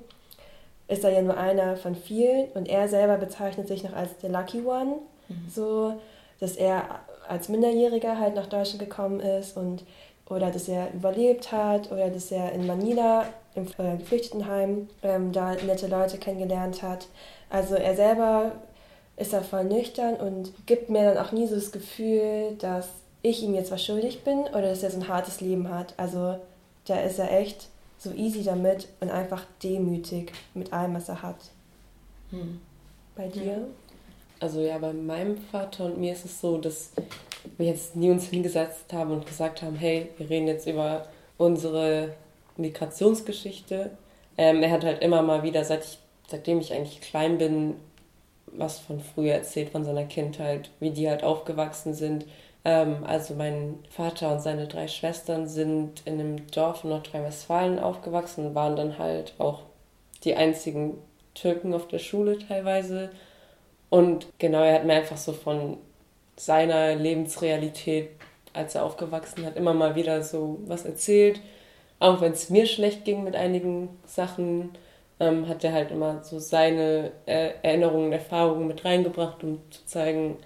ist 0.89 1.05
er 1.05 1.11
ja 1.11 1.23
nur 1.23 1.37
einer 1.37 1.77
von 1.77 1.95
vielen 1.95 2.49
und 2.53 2.69
er 2.69 2.89
selber 2.89 3.17
bezeichnet 3.17 3.69
sich 3.69 3.85
noch 3.85 3.95
als 3.95 4.19
der 4.19 4.31
Lucky 4.31 4.63
One, 4.63 4.97
mhm. 5.29 5.49
so 5.49 5.95
dass 6.41 6.57
er 6.57 6.83
als 7.29 7.49
Minderjähriger 7.49 8.19
halt 8.19 8.35
nach 8.35 8.47
Deutschland 8.47 8.81
gekommen 8.81 9.21
ist 9.21 9.57
und 9.57 9.85
oder 10.29 10.51
dass 10.51 10.69
er 10.69 10.93
überlebt 10.95 11.53
hat 11.53 11.93
oder 11.93 12.09
dass 12.09 12.31
er 12.31 12.53
in 12.53 12.67
Manila 12.67 13.27
im 13.55 13.67
äh, 13.79 13.97
Geflüchtetenheim 13.99 14.89
ähm, 15.03 15.33
da 15.33 15.55
nette 15.55 15.87
Leute 15.87 16.19
kennengelernt 16.19 16.83
hat. 16.83 17.07
Also 17.51 17.75
er 17.75 17.95
selber 17.95 18.53
ist 19.17 19.33
da 19.33 19.43
voll 19.43 19.65
nüchtern 19.65 20.15
und 20.15 20.67
gibt 20.67 20.91
mir 20.91 21.15
dann 21.15 21.25
auch 21.25 21.33
nie 21.33 21.47
so 21.47 21.55
das 21.55 21.73
Gefühl, 21.73 22.57
dass 22.59 22.89
ich 23.25 23.43
ihm 23.43 23.55
jetzt 23.55 23.71
was 23.71 23.85
schuldig 23.85 24.23
bin 24.23 24.41
oder 24.41 24.69
dass 24.69 24.83
er 24.83 24.91
so 24.91 24.99
ein 24.99 25.09
hartes 25.09 25.41
Leben 25.41 25.71
hat. 25.71 25.95
Also 25.97 26.39
da 26.85 27.01
ist 27.01 27.19
er 27.19 27.33
echt 27.33 27.69
so 27.99 28.13
easy 28.13 28.45
damit 28.45 28.87
und 29.01 29.11
einfach 29.11 29.47
demütig 29.63 30.31
mit 30.53 30.73
allem, 30.73 30.95
was 30.95 31.09
er 31.09 31.23
hat. 31.23 31.39
Hm. 32.31 32.61
Bei 33.17 33.27
dir? 33.29 33.67
Also 34.41 34.61
ja, 34.61 34.77
bei 34.77 34.93
meinem 34.93 35.39
Vater 35.39 35.87
und 35.87 35.99
mir 35.99 36.13
ist 36.13 36.27
es 36.27 36.39
so, 36.39 36.59
dass 36.59 36.91
wir 37.57 37.67
jetzt 37.67 37.97
nie 37.97 38.11
uns 38.11 38.27
hingesetzt 38.27 38.93
haben 38.93 39.13
und 39.13 39.27
gesagt 39.27 39.63
haben, 39.63 39.77
hey, 39.77 40.11
wir 40.19 40.29
reden 40.29 40.47
jetzt 40.47 40.67
über 40.67 41.07
unsere 41.39 42.13
Migrationsgeschichte. 42.59 43.91
Ähm, 44.37 44.63
er 44.63 44.71
hat 44.71 44.85
halt 44.85 45.01
immer 45.01 45.23
mal 45.23 45.43
wieder, 45.43 45.65
seit 45.65 45.85
ich, 45.85 45.99
seitdem 46.29 46.61
ich 46.61 46.75
eigentlich 46.75 47.01
klein 47.01 47.39
bin, 47.39 47.77
was 48.49 48.81
von 48.81 49.01
früher 49.01 49.33
erzählt, 49.33 49.71
von 49.71 49.85
seiner 49.85 50.05
Kindheit, 50.05 50.71
wie 50.79 50.91
die 50.91 51.09
halt 51.09 51.25
aufgewachsen 51.25 51.95
sind, 51.95 52.27
also 52.65 53.35
mein 53.35 53.79
Vater 53.91 54.33
und 54.33 54.41
seine 54.41 54.67
drei 54.67 54.89
Schwestern 54.89 55.47
sind 55.47 56.03
in 56.07 56.15
einem 56.15 56.47
Dorf 56.51 56.83
in 56.83 56.91
Nordrhein-Westfalen 56.91 57.79
aufgewachsen 57.79 58.47
und 58.47 58.55
waren 58.55 58.75
dann 58.75 58.99
halt 58.99 59.35
auch 59.39 59.63
die 60.25 60.35
einzigen 60.35 60.97
Türken 61.35 61.75
auf 61.75 61.89
der 61.89 61.99
Schule 61.99 62.39
teilweise. 62.39 63.11
Und 63.91 64.27
genau, 64.39 64.63
er 64.63 64.77
hat 64.77 64.87
mir 64.87 64.95
einfach 64.95 65.19
so 65.19 65.33
von 65.33 65.77
seiner 66.37 66.95
Lebensrealität, 66.95 68.11
als 68.55 68.75
er 68.75 68.85
aufgewachsen 68.85 69.45
hat, 69.45 69.57
immer 69.57 69.75
mal 69.75 69.95
wieder 69.95 70.23
so 70.23 70.59
was 70.67 70.87
erzählt. 70.87 71.41
Auch 71.99 72.21
wenn 72.21 72.33
es 72.33 72.51
mir 72.51 72.67
schlecht 72.67 73.05
ging 73.05 73.25
mit 73.25 73.37
einigen 73.37 73.91
Sachen, 74.07 74.71
ähm, 75.21 75.49
hat 75.49 75.63
er 75.65 75.73
halt 75.73 75.91
immer 75.91 76.25
so 76.25 76.39
seine 76.39 77.13
äh, 77.27 77.51
Erinnerungen, 77.63 78.13
Erfahrungen 78.13 78.67
mit 78.67 78.85
reingebracht, 78.85 79.45
um 79.45 79.61
zu 79.71 79.85
zeigen, 79.87 80.39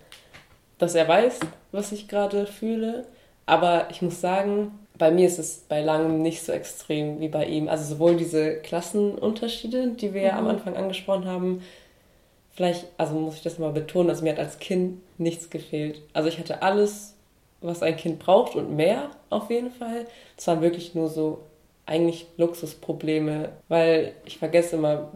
dass 0.78 0.94
er 0.94 1.08
weiß, 1.08 1.40
was 1.72 1.92
ich 1.92 2.08
gerade 2.08 2.46
fühle. 2.46 3.06
Aber 3.46 3.88
ich 3.90 4.02
muss 4.02 4.20
sagen, 4.20 4.78
bei 4.98 5.10
mir 5.10 5.26
ist 5.26 5.38
es 5.38 5.64
bei 5.68 5.80
langem 5.80 6.22
nicht 6.22 6.42
so 6.42 6.52
extrem 6.52 7.20
wie 7.20 7.28
bei 7.28 7.46
ihm. 7.46 7.68
Also 7.68 7.94
sowohl 7.94 8.16
diese 8.16 8.56
Klassenunterschiede, 8.56 9.92
die 9.92 10.12
wir 10.12 10.22
mhm. 10.22 10.26
ja 10.26 10.38
am 10.38 10.48
Anfang 10.48 10.76
angesprochen 10.76 11.26
haben, 11.26 11.62
vielleicht, 12.52 12.86
also 12.98 13.14
muss 13.14 13.36
ich 13.36 13.42
das 13.42 13.58
mal 13.58 13.72
betonen, 13.72 14.10
also 14.10 14.24
mir 14.24 14.32
hat 14.32 14.40
als 14.40 14.58
Kind 14.58 15.00
nichts 15.16 15.48
gefehlt. 15.48 16.02
Also 16.12 16.28
ich 16.28 16.38
hatte 16.38 16.62
alles, 16.62 17.14
was 17.60 17.82
ein 17.82 17.96
Kind 17.96 18.18
braucht 18.18 18.56
und 18.56 18.74
mehr 18.74 19.10
auf 19.30 19.50
jeden 19.50 19.70
Fall. 19.70 20.06
Es 20.36 20.46
waren 20.46 20.60
wirklich 20.60 20.94
nur 20.94 21.08
so 21.08 21.40
eigentlich 21.86 22.26
Luxusprobleme, 22.36 23.50
weil 23.68 24.12
ich 24.24 24.38
vergesse 24.38 24.76
immer, 24.76 25.12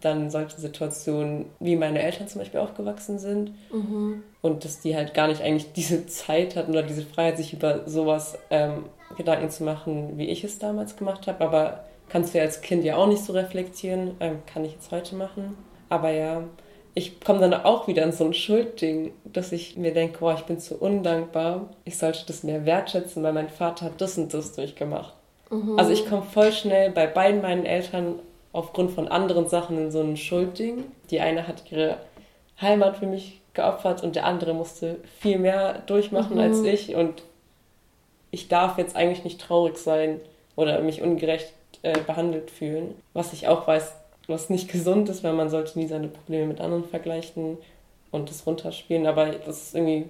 dann 0.00 0.30
solche 0.30 0.60
Situationen, 0.60 1.46
wie 1.58 1.76
meine 1.76 2.02
Eltern 2.02 2.28
zum 2.28 2.40
Beispiel 2.40 2.60
aufgewachsen 2.60 3.18
sind. 3.18 3.52
Mhm. 3.72 4.22
Und 4.42 4.64
dass 4.64 4.80
die 4.80 4.96
halt 4.96 5.14
gar 5.14 5.28
nicht 5.28 5.42
eigentlich 5.42 5.72
diese 5.72 6.06
Zeit 6.06 6.56
hatten 6.56 6.72
oder 6.72 6.82
diese 6.82 7.02
Freiheit, 7.02 7.36
sich 7.36 7.52
über 7.52 7.88
sowas 7.88 8.38
ähm, 8.50 8.84
Gedanken 9.16 9.50
zu 9.50 9.64
machen, 9.64 10.16
wie 10.16 10.28
ich 10.28 10.44
es 10.44 10.58
damals 10.58 10.96
gemacht 10.96 11.26
habe. 11.26 11.44
Aber 11.44 11.84
kannst 12.08 12.34
du 12.34 12.38
ja 12.38 12.44
als 12.44 12.60
Kind 12.60 12.84
ja 12.84 12.96
auch 12.96 13.06
nicht 13.06 13.24
so 13.24 13.32
reflektieren. 13.32 14.12
Ähm, 14.20 14.38
kann 14.46 14.64
ich 14.64 14.72
jetzt 14.72 14.90
heute 14.90 15.16
machen. 15.16 15.56
Aber 15.88 16.10
ja, 16.10 16.44
ich 16.94 17.20
komme 17.20 17.40
dann 17.40 17.54
auch 17.54 17.86
wieder 17.86 18.02
in 18.02 18.12
so 18.12 18.24
ein 18.24 18.34
Schuldding, 18.34 19.12
dass 19.24 19.52
ich 19.52 19.76
mir 19.76 19.92
denke, 19.92 20.18
boah, 20.18 20.34
ich 20.34 20.44
bin 20.44 20.58
zu 20.58 20.76
undankbar. 20.76 21.70
Ich 21.84 21.98
sollte 21.98 22.24
das 22.26 22.42
mehr 22.42 22.64
wertschätzen, 22.64 23.22
weil 23.22 23.32
mein 23.32 23.48
Vater 23.48 23.86
hat 23.86 24.00
das 24.00 24.18
und 24.18 24.32
das 24.34 24.54
durchgemacht. 24.54 25.14
Mhm. 25.50 25.78
Also 25.78 25.92
ich 25.92 26.08
komme 26.08 26.22
voll 26.22 26.52
schnell 26.52 26.90
bei 26.90 27.06
beiden 27.06 27.42
meinen 27.42 27.64
Eltern 27.66 28.16
aufgrund 28.52 28.90
von 28.90 29.08
anderen 29.08 29.48
Sachen 29.48 29.78
in 29.78 29.90
so 29.90 30.00
ein 30.00 30.16
Schuldding. 30.16 30.84
Die 31.10 31.20
eine 31.20 31.46
hat 31.46 31.70
ihre 31.70 31.98
Heimat 32.60 32.98
für 32.98 33.06
mich 33.06 33.40
geopfert 33.54 34.02
und 34.02 34.16
der 34.16 34.26
andere 34.26 34.54
musste 34.54 34.96
viel 35.18 35.38
mehr 35.38 35.80
durchmachen 35.86 36.34
mhm. 36.34 36.42
als 36.42 36.62
ich 36.62 36.94
und 36.94 37.22
ich 38.30 38.48
darf 38.48 38.78
jetzt 38.78 38.94
eigentlich 38.94 39.24
nicht 39.24 39.40
traurig 39.40 39.76
sein 39.76 40.20
oder 40.54 40.80
mich 40.80 41.02
ungerecht 41.02 41.52
äh, 41.82 41.98
behandelt 42.00 42.50
fühlen. 42.50 42.94
Was 43.12 43.32
ich 43.32 43.48
auch 43.48 43.66
weiß, 43.66 43.94
was 44.28 44.50
nicht 44.50 44.70
gesund 44.70 45.08
ist, 45.08 45.24
weil 45.24 45.32
man 45.32 45.50
sollte 45.50 45.78
nie 45.78 45.88
seine 45.88 46.08
Probleme 46.08 46.46
mit 46.46 46.60
anderen 46.60 46.84
vergleichen 46.84 47.58
und 48.12 48.30
das 48.30 48.46
runterspielen. 48.46 49.06
Aber 49.06 49.26
das 49.26 49.62
ist 49.62 49.74
irgendwie 49.74 50.08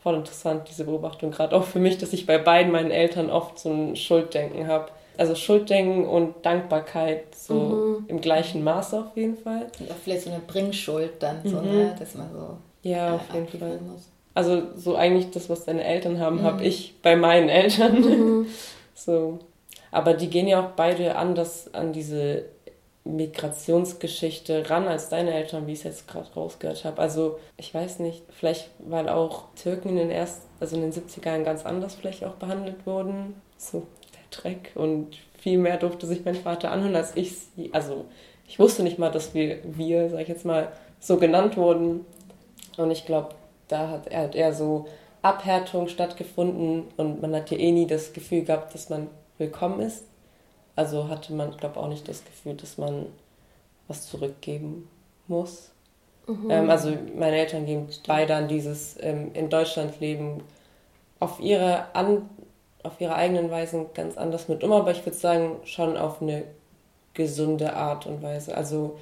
voll 0.00 0.14
interessant, 0.14 0.68
diese 0.68 0.84
Beobachtung, 0.84 1.32
gerade 1.32 1.56
auch 1.56 1.64
für 1.64 1.80
mich, 1.80 1.98
dass 1.98 2.12
ich 2.12 2.26
bei 2.26 2.38
beiden 2.38 2.70
meinen 2.70 2.92
Eltern 2.92 3.30
oft 3.30 3.58
so 3.58 3.70
ein 3.70 3.96
Schulddenken 3.96 4.68
habe 4.68 4.92
also 5.18 5.34
Schulddenken 5.34 6.06
und 6.06 6.46
Dankbarkeit 6.46 7.34
so 7.34 7.54
mhm. 7.54 8.04
im 8.08 8.20
gleichen 8.20 8.62
Maß 8.62 8.94
auf 8.94 9.16
jeden 9.16 9.36
Fall. 9.36 9.66
Und 9.80 9.90
auch 9.90 9.96
vielleicht 10.02 10.22
so 10.22 10.30
eine 10.30 10.40
Bringschuld 10.40 11.14
dann, 11.20 11.42
mhm. 11.42 11.48
so, 11.48 11.60
ne, 11.60 11.94
dass 11.98 12.14
man 12.14 12.30
so 12.32 12.56
ja, 12.88 13.16
auf 13.16 13.34
jeden 13.34 13.48
Fall. 13.48 13.80
Muss. 13.80 14.08
Also 14.34 14.62
so 14.76 14.94
eigentlich 14.94 15.30
das, 15.30 15.50
was 15.50 15.64
deine 15.64 15.82
Eltern 15.82 16.20
haben, 16.20 16.36
mhm. 16.36 16.42
habe 16.44 16.64
ich 16.64 16.94
bei 17.02 17.16
meinen 17.16 17.48
Eltern. 17.48 18.00
Mhm. 18.00 18.46
so. 18.94 19.40
Aber 19.90 20.14
die 20.14 20.28
gehen 20.28 20.46
ja 20.46 20.64
auch 20.64 20.70
beide 20.76 21.16
anders 21.16 21.74
an 21.74 21.92
diese 21.92 22.44
Migrationsgeschichte 23.04 24.68
ran 24.70 24.86
als 24.86 25.08
deine 25.08 25.32
Eltern, 25.32 25.66
wie 25.66 25.72
ich 25.72 25.78
es 25.78 25.84
jetzt 25.84 26.08
gerade 26.08 26.32
rausgehört 26.34 26.84
habe. 26.84 27.00
Also 27.00 27.38
ich 27.56 27.74
weiß 27.74 28.00
nicht, 28.00 28.22
vielleicht 28.28 28.70
weil 28.78 29.08
auch 29.08 29.44
Türken 29.60 29.90
in 29.90 29.96
den 29.96 30.10
ersten, 30.10 30.46
also 30.60 30.76
in 30.76 30.82
den 30.82 30.92
70er 30.92 31.42
ganz 31.42 31.64
anders 31.64 31.94
vielleicht 31.94 32.24
auch 32.24 32.34
behandelt 32.34 32.86
wurden. 32.86 33.40
So 33.56 33.86
Dreck 34.30 34.72
und 34.74 35.16
viel 35.38 35.58
mehr 35.58 35.76
durfte 35.76 36.06
sich 36.06 36.24
mein 36.24 36.34
Vater 36.34 36.70
anhören, 36.70 36.96
als 36.96 37.16
ich 37.16 37.36
sie. 37.36 37.70
Also 37.72 38.06
ich 38.46 38.58
wusste 38.58 38.82
nicht 38.82 38.98
mal, 38.98 39.10
dass 39.10 39.34
wir, 39.34 39.58
wir, 39.64 40.10
sag 40.10 40.20
ich 40.20 40.28
jetzt 40.28 40.44
mal, 40.44 40.72
so 41.00 41.16
genannt 41.16 41.56
wurden. 41.56 42.04
Und 42.76 42.90
ich 42.90 43.06
glaube, 43.06 43.34
da 43.68 43.88
hat 43.88 44.08
er 44.08 44.22
hat 44.22 44.34
eher 44.34 44.52
so 44.52 44.86
Abhärtung 45.22 45.88
stattgefunden 45.88 46.84
und 46.96 47.20
man 47.20 47.34
hat 47.34 47.50
ja 47.50 47.58
eh 47.58 47.72
nie 47.72 47.86
das 47.86 48.12
Gefühl 48.12 48.44
gehabt, 48.44 48.74
dass 48.74 48.88
man 48.88 49.08
willkommen 49.36 49.80
ist. 49.80 50.04
Also 50.76 51.08
hatte 51.08 51.32
man, 51.32 51.56
glaube 51.56 51.78
auch 51.78 51.88
nicht 51.88 52.08
das 52.08 52.24
Gefühl, 52.24 52.54
dass 52.54 52.78
man 52.78 53.06
was 53.88 54.08
zurückgeben 54.08 54.88
muss. 55.26 55.70
Mhm. 56.26 56.50
Ähm, 56.50 56.70
also 56.70 56.92
meine 57.16 57.36
Eltern 57.36 57.66
gehen 57.66 57.88
beide 58.06 58.36
an 58.36 58.48
dieses 58.48 58.96
ähm, 59.00 59.32
in 59.34 59.50
Deutschland 59.50 59.98
leben 60.00 60.42
auf 61.20 61.40
ihre 61.40 61.94
an 61.94 62.28
auf 62.88 63.00
ihre 63.00 63.14
eigenen 63.14 63.50
Weisen 63.50 63.86
ganz 63.94 64.16
anders 64.16 64.48
mit 64.48 64.64
um, 64.64 64.72
aber 64.72 64.90
ich 64.90 65.04
würde 65.04 65.16
sagen, 65.16 65.56
schon 65.64 65.96
auf 65.96 66.20
eine 66.20 66.44
gesunde 67.14 67.74
Art 67.74 68.06
und 68.06 68.22
Weise. 68.22 68.56
Also 68.56 68.98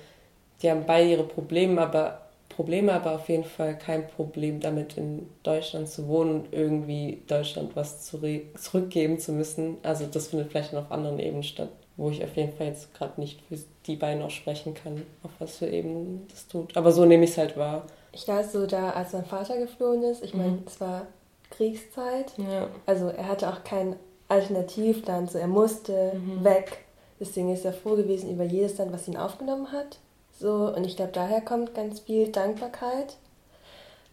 die 0.61 0.71
haben 0.71 0.85
beide 0.87 1.09
ihre 1.11 1.25
Probleme, 1.25 1.81
aber 1.81 2.23
Probleme, 2.49 2.93
aber 2.93 3.15
auf 3.15 3.29
jeden 3.29 3.45
Fall 3.45 3.79
kein 3.79 4.07
Problem 4.09 4.61
damit, 4.61 4.97
in 4.97 5.29
Deutschland 5.43 5.89
zu 5.89 6.09
wohnen 6.09 6.41
und 6.41 6.53
irgendwie 6.53 7.23
Deutschland 7.27 7.77
was 7.77 8.05
zurückgeben 8.05 9.19
zu 9.19 9.33
müssen. 9.33 9.77
Also 9.83 10.07
das 10.07 10.29
findet 10.29 10.51
vielleicht 10.51 10.73
noch 10.73 10.87
auf 10.87 10.93
anderen 10.93 11.19
Ebenen 11.19 11.43
statt, 11.43 11.69
wo 11.97 12.11
ich 12.11 12.25
auf 12.25 12.35
jeden 12.37 12.53
Fall 12.55 12.69
jetzt 12.69 12.95
gerade 12.95 13.21
nicht 13.21 13.41
für 13.43 13.59
die 13.87 13.97
beiden 13.97 14.23
auch 14.23 14.31
sprechen 14.31 14.75
kann, 14.75 15.03
auf 15.23 15.31
was 15.39 15.59
für 15.59 15.67
Ebenen 15.67 16.27
das 16.31 16.49
tut. 16.49 16.77
Aber 16.77 16.93
so 16.93 17.05
nehme 17.05 17.25
ich 17.25 17.31
es 17.31 17.39
halt 17.39 17.57
wahr. 17.57 17.85
Ich 18.13 18.25
glaube, 18.25 18.45
so 18.45 18.67
da, 18.67 18.91
als 18.91 19.13
mein 19.13 19.27
Vater 19.27 19.59
geflohen 19.59 20.03
ist, 20.03 20.25
ich 20.25 20.33
meine, 20.33 20.61
es 20.67 20.81
war 20.81 21.07
Kriegszeit. 21.51 22.33
Ja. 22.37 22.69
Also 22.87 23.09
er 23.09 23.29
hatte 23.29 23.49
auch 23.49 23.65
kein 23.65 23.97
Alternativland, 24.29 25.31
so 25.31 25.39
er 25.39 25.47
musste 25.47 26.13
weg. 26.43 26.85
Deswegen 27.21 27.53
ist 27.53 27.65
er 27.65 27.73
froh 27.73 27.97
gewesen 27.97 28.31
über 28.31 28.45
jedes 28.45 28.77
Land, 28.79 28.93
was 28.93 29.09
ihn 29.09 29.17
aufgenommen 29.17 29.73
hat. 29.73 29.99
So, 30.39 30.73
und 30.75 30.85
ich 30.85 30.97
glaube, 30.97 31.13
daher 31.13 31.41
kommt 31.41 31.75
ganz 31.75 32.01
viel 32.01 32.31
Dankbarkeit, 32.31 33.17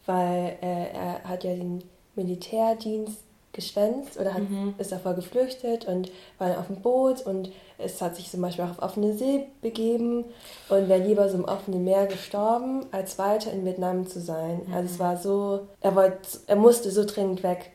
weil 0.05 0.57
äh, 0.61 0.93
er 0.93 1.23
hat 1.25 1.43
ja 1.43 1.53
den 1.53 1.83
Militärdienst 2.15 3.22
geschwänzt 3.53 4.19
oder 4.19 4.33
hat, 4.33 4.41
ist 4.79 4.91
davor 4.91 5.13
geflüchtet 5.13 5.85
und 5.85 6.11
war 6.39 6.49
dann 6.49 6.57
auf 6.57 6.67
dem 6.67 6.81
Boot 6.81 7.25
und 7.25 7.51
es 7.77 8.01
hat 8.01 8.15
sich 8.15 8.29
zum 8.29 8.41
Beispiel 8.41 8.65
auch 8.65 8.71
auf 8.71 8.81
offene 8.81 9.13
See 9.13 9.45
begeben 9.61 10.25
und 10.69 10.89
wäre 10.89 11.03
lieber 11.03 11.29
so 11.29 11.37
im 11.37 11.45
offenen 11.45 11.83
Meer 11.83 12.07
gestorben, 12.07 12.85
als 12.91 13.19
weiter 13.19 13.51
in 13.51 13.63
Vietnam 13.63 14.07
zu 14.07 14.19
sein. 14.19 14.61
Also 14.73 14.93
es 14.93 14.99
war 14.99 15.17
so, 15.17 15.67
er, 15.81 15.95
wollte, 15.95 16.17
er 16.47 16.55
musste 16.55 16.89
so 16.91 17.05
dringend 17.05 17.43
weg. 17.43 17.71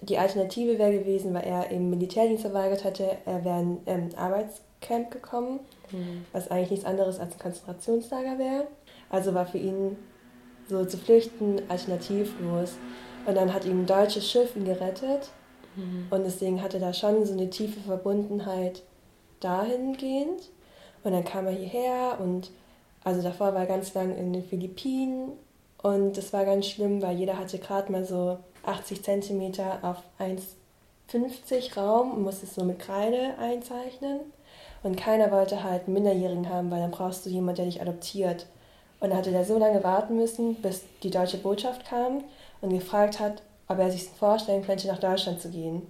Die 0.00 0.18
Alternative 0.18 0.78
wäre 0.78 0.92
gewesen, 0.92 1.34
weil 1.34 1.44
er 1.44 1.70
eben 1.72 1.90
Militärdienst 1.90 2.42
verweigert 2.42 2.84
hatte, 2.84 3.16
er 3.24 3.44
wäre 3.44 3.60
in 3.60 3.78
ähm, 3.86 4.08
Arbeitscamp 4.16 5.10
gekommen, 5.10 5.60
was 6.32 6.50
eigentlich 6.50 6.70
nichts 6.70 6.86
anderes 6.86 7.18
als 7.18 7.32
ein 7.32 7.38
Konzentrationslager 7.38 8.38
wäre. 8.38 8.66
Also 9.10 9.34
war 9.34 9.46
für 9.46 9.58
ihn 9.58 9.96
so 10.68 10.84
zu 10.84 10.98
flüchten 10.98 11.62
alternativlos. 11.68 12.74
Und 13.26 13.34
dann 13.34 13.52
hat 13.52 13.64
ihm 13.64 13.82
ein 13.82 13.86
deutsches 13.86 14.30
Schiff 14.30 14.56
ihn 14.56 14.64
gerettet. 14.64 15.30
Und 16.10 16.24
deswegen 16.24 16.62
hatte 16.62 16.78
er 16.78 16.86
da 16.86 16.92
schon 16.94 17.26
so 17.26 17.32
eine 17.32 17.50
tiefe 17.50 17.80
Verbundenheit 17.80 18.82
dahingehend. 19.40 20.50
Und 21.04 21.12
dann 21.12 21.24
kam 21.24 21.46
er 21.46 21.52
hierher 21.52 22.18
und 22.20 22.50
also 23.04 23.22
davor 23.22 23.54
war 23.54 23.60
er 23.60 23.66
ganz 23.66 23.94
lang 23.94 24.16
in 24.16 24.32
den 24.32 24.42
Philippinen. 24.42 25.32
Und 25.82 26.16
das 26.16 26.32
war 26.32 26.44
ganz 26.44 26.66
schlimm, 26.66 27.02
weil 27.02 27.16
jeder 27.16 27.38
hatte 27.38 27.58
gerade 27.58 27.92
mal 27.92 28.04
so 28.04 28.38
80 28.64 29.04
Zentimeter 29.04 29.78
auf 29.82 29.98
1,50 30.18 31.76
Raum 31.76 32.12
und 32.12 32.22
musste 32.22 32.46
es 32.46 32.54
so 32.54 32.64
mit 32.64 32.78
Kreide 32.78 33.38
einzeichnen. 33.38 34.20
Und 34.82 34.96
keiner 34.96 35.30
wollte 35.30 35.62
halt 35.62 35.84
einen 35.84 35.94
Minderjährigen 35.94 36.48
haben, 36.48 36.70
weil 36.70 36.80
dann 36.80 36.90
brauchst 36.90 37.26
du 37.26 37.30
jemanden, 37.30 37.56
der 37.56 37.66
dich 37.66 37.80
adoptiert. 37.80 38.46
Und 38.98 39.10
dann 39.10 39.18
hatte 39.18 39.30
der 39.30 39.44
so 39.44 39.58
lange 39.58 39.84
warten 39.84 40.16
müssen, 40.16 40.54
bis 40.56 40.82
die 41.02 41.10
deutsche 41.10 41.38
Botschaft 41.38 41.84
kam 41.84 42.24
und 42.60 42.70
gefragt 42.70 43.20
hat, 43.20 43.42
ob 43.68 43.78
er 43.78 43.90
sich 43.90 44.04
vorstellen 44.04 44.64
könnte, 44.64 44.86
nach 44.88 44.98
Deutschland 44.98 45.40
zu 45.40 45.50
gehen. 45.50 45.82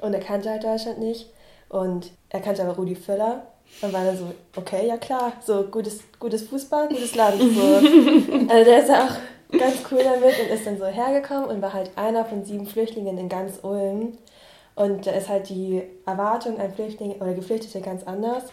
Und 0.00 0.14
er 0.14 0.20
kannte 0.20 0.50
halt 0.50 0.64
Deutschland 0.64 0.98
nicht. 0.98 1.28
Und 1.68 2.10
er 2.28 2.40
kannte 2.40 2.62
aber 2.62 2.76
Rudi 2.76 2.94
Völler. 2.94 3.46
Und 3.82 3.92
war 3.92 4.04
dann 4.04 4.16
so, 4.16 4.32
okay, 4.56 4.86
ja 4.86 4.96
klar, 4.96 5.32
so 5.44 5.64
gutes, 5.64 6.00
gutes 6.20 6.42
Fußball, 6.48 6.88
gutes 6.88 7.14
Land. 7.14 7.40
So. 7.40 7.44
Also 8.48 8.64
der 8.64 8.82
ist 8.82 8.90
auch 8.90 9.58
ganz 9.58 9.76
cool 9.90 10.00
damit 10.02 10.34
und 10.38 10.54
ist 10.54 10.66
dann 10.66 10.78
so 10.78 10.86
hergekommen 10.86 11.48
und 11.48 11.62
war 11.62 11.72
halt 11.72 11.90
einer 11.96 12.24
von 12.24 12.44
sieben 12.44 12.66
Flüchtlingen 12.66 13.18
in 13.18 13.28
ganz 13.28 13.60
Ulm. 13.62 14.18
Und 14.76 15.06
da 15.06 15.12
ist 15.12 15.28
halt 15.28 15.48
die 15.48 15.82
Erwartung 16.04 16.60
an 16.60 16.72
Flüchtlinge 16.72 17.14
oder 17.14 17.34
Geflüchtete 17.34 17.80
ganz 17.80 18.04
anders, 18.04 18.44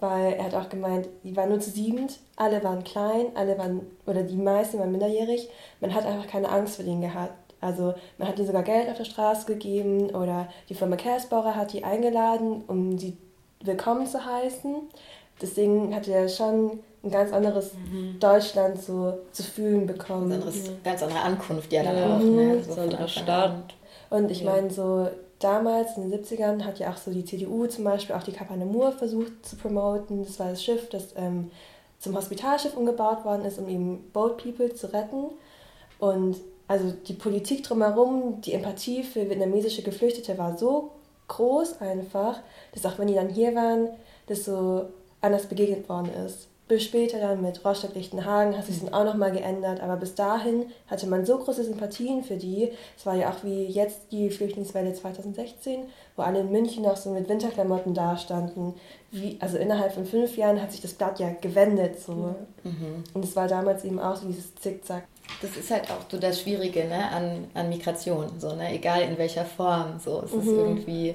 weil 0.00 0.34
er 0.34 0.44
hat 0.44 0.54
auch 0.54 0.68
gemeint, 0.68 1.08
die 1.24 1.36
waren 1.36 1.48
nur 1.48 1.60
zu 1.60 1.70
siebend, 1.70 2.18
alle 2.36 2.62
waren 2.62 2.84
klein, 2.84 3.26
alle 3.34 3.56
waren, 3.58 3.80
oder 4.06 4.22
die 4.22 4.36
meisten 4.36 4.78
waren 4.78 4.90
minderjährig. 4.92 5.48
Man 5.80 5.94
hat 5.94 6.04
einfach 6.06 6.26
keine 6.26 6.48
Angst 6.50 6.76
vor 6.76 6.84
denen 6.84 7.00
gehabt. 7.00 7.32
Also 7.60 7.94
man 8.18 8.28
hat 8.28 8.36
ihnen 8.38 8.46
sogar 8.46 8.62
Geld 8.62 8.88
auf 8.90 8.98
der 8.98 9.04
Straße 9.04 9.46
gegeben 9.46 10.10
oder 10.10 10.48
die 10.68 10.74
Firma 10.74 10.96
Kersbauer 10.96 11.54
hat 11.56 11.72
die 11.72 11.84
eingeladen, 11.84 12.62
um 12.66 12.98
sie 12.98 13.16
willkommen 13.62 14.06
zu 14.06 14.24
heißen. 14.24 14.74
Deswegen 15.40 15.94
hatte 15.94 16.12
er 16.12 16.28
schon 16.28 16.80
ein 17.02 17.10
ganz 17.10 17.32
anderes 17.32 17.72
Deutschland 18.20 18.80
so 18.82 19.14
zu 19.32 19.42
fühlen 19.42 19.86
bekommen. 19.86 20.30
Ganz, 20.30 20.44
anderes, 20.44 20.70
ganz 20.84 21.02
andere 21.02 21.20
Ankunft 21.20 21.72
ja 21.72 21.82
dann 21.82 21.96
Ja. 21.96 22.16
auch. 22.16 22.20
Ne? 22.20 22.62
So 22.62 22.72
von 22.74 22.94
anderer 22.94 23.44
an. 23.44 23.62
Und 24.10 24.30
ich 24.30 24.42
Ja. 24.42 24.50
meine, 24.52 24.70
so 24.70 25.08
damals 25.38 25.96
in 25.96 26.10
den 26.10 26.22
70ern 26.22 26.64
hat 26.64 26.78
ja 26.78 26.90
auch 26.90 26.96
so 26.96 27.12
die 27.12 27.24
CDU 27.24 27.66
zum 27.66 27.84
Beispiel 27.84 28.14
auch 28.14 28.22
die 28.22 28.32
Kapanamur 28.32 28.92
versucht 28.92 29.44
zu 29.44 29.56
promoten. 29.56 30.24
Das 30.24 30.38
war 30.38 30.50
das 30.50 30.62
Schiff, 30.62 30.88
das 30.88 31.08
ähm, 31.16 31.50
zum 31.98 32.16
Hospitalschiff 32.16 32.76
umgebaut 32.76 33.24
worden 33.24 33.44
ist, 33.44 33.58
um 33.58 33.68
eben 33.68 34.10
Boat 34.12 34.42
People 34.42 34.74
zu 34.74 34.92
retten. 34.92 35.26
Und 35.98 36.36
also 36.68 36.92
die 37.06 37.14
Politik 37.14 37.62
drumherum, 37.62 38.40
die 38.40 38.52
Empathie 38.52 39.02
für 39.02 39.28
vietnamesische 39.28 39.82
Geflüchtete 39.82 40.36
war 40.36 40.56
so 40.56 40.90
groß 41.28 41.80
einfach, 41.80 42.40
dass 42.72 42.86
auch 42.86 42.98
wenn 42.98 43.08
die 43.08 43.14
dann 43.14 43.28
hier 43.28 43.54
waren, 43.54 43.88
das 44.26 44.44
so 44.44 44.86
anders 45.20 45.46
begegnet 45.46 45.88
worden 45.88 46.10
ist. 46.26 46.48
Bis 46.68 46.82
später 46.82 47.20
dann 47.20 47.42
mit 47.42 47.64
Rostock-Lichtenhagen 47.64 48.58
hat 48.58 48.66
sich 48.66 48.80
dann 48.80 48.92
auch 48.92 49.04
nochmal 49.04 49.30
geändert, 49.30 49.80
aber 49.80 49.94
bis 49.94 50.16
dahin 50.16 50.66
hatte 50.88 51.06
man 51.06 51.24
so 51.24 51.38
große 51.38 51.62
Sympathien 51.62 52.24
für 52.24 52.36
die. 52.36 52.72
Es 52.98 53.06
war 53.06 53.14
ja 53.14 53.30
auch 53.30 53.44
wie 53.44 53.66
jetzt 53.66 54.10
die 54.10 54.30
Flüchtlingswelle 54.30 54.92
2016, 54.92 55.84
wo 56.16 56.22
alle 56.22 56.40
in 56.40 56.50
München 56.50 56.82
noch 56.82 56.96
so 56.96 57.10
mit 57.10 57.28
Winterklamotten 57.28 57.94
dastanden. 57.94 58.74
Wie, 59.12 59.36
also 59.40 59.58
innerhalb 59.58 59.92
von 59.92 60.06
fünf 60.06 60.36
Jahren 60.36 60.60
hat 60.60 60.72
sich 60.72 60.80
das 60.80 60.94
Blatt 60.94 61.20
ja 61.20 61.30
gewendet. 61.40 62.00
So. 62.00 62.34
Und 63.14 63.24
es 63.24 63.36
war 63.36 63.46
damals 63.46 63.84
eben 63.84 64.00
auch 64.00 64.16
so 64.16 64.26
dieses 64.26 64.52
Zickzack. 64.56 65.04
Das 65.42 65.56
ist 65.56 65.70
halt 65.70 65.88
auch 65.90 66.10
so 66.10 66.18
das 66.18 66.40
Schwierige 66.40 66.84
ne? 66.86 67.08
an, 67.10 67.46
an 67.54 67.68
Migration, 67.68 68.40
so, 68.40 68.56
ne? 68.56 68.74
egal 68.74 69.02
in 69.02 69.16
welcher 69.18 69.44
Form. 69.44 70.00
So. 70.04 70.22
Es 70.24 70.32
ist 70.32 70.46
irgendwie, 70.46 71.14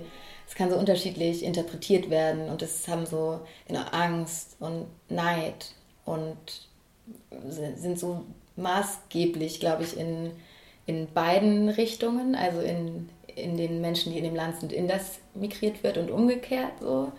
es 0.51 0.55
kann 0.55 0.69
so 0.69 0.75
unterschiedlich 0.75 1.45
interpretiert 1.45 2.09
werden 2.09 2.49
und 2.49 2.61
es 2.61 2.85
haben 2.89 3.05
so 3.05 3.39
genau, 3.69 3.83
Angst 3.91 4.57
und 4.59 4.85
Neid 5.07 5.73
und 6.03 6.35
sind 7.47 7.97
so 7.97 8.25
maßgeblich, 8.57 9.61
glaube 9.61 9.83
ich, 9.83 9.97
in, 9.97 10.31
in 10.87 11.07
beiden 11.13 11.69
Richtungen, 11.69 12.35
also 12.35 12.59
in, 12.59 13.07
in 13.33 13.55
den 13.55 13.79
Menschen, 13.79 14.11
die 14.11 14.17
in 14.17 14.25
dem 14.25 14.35
Land 14.35 14.59
sind, 14.59 14.73
in 14.73 14.89
das 14.89 15.19
migriert 15.33 15.83
wird 15.83 15.97
und 15.97 16.11
umgekehrt 16.11 16.73
so. 16.81 17.13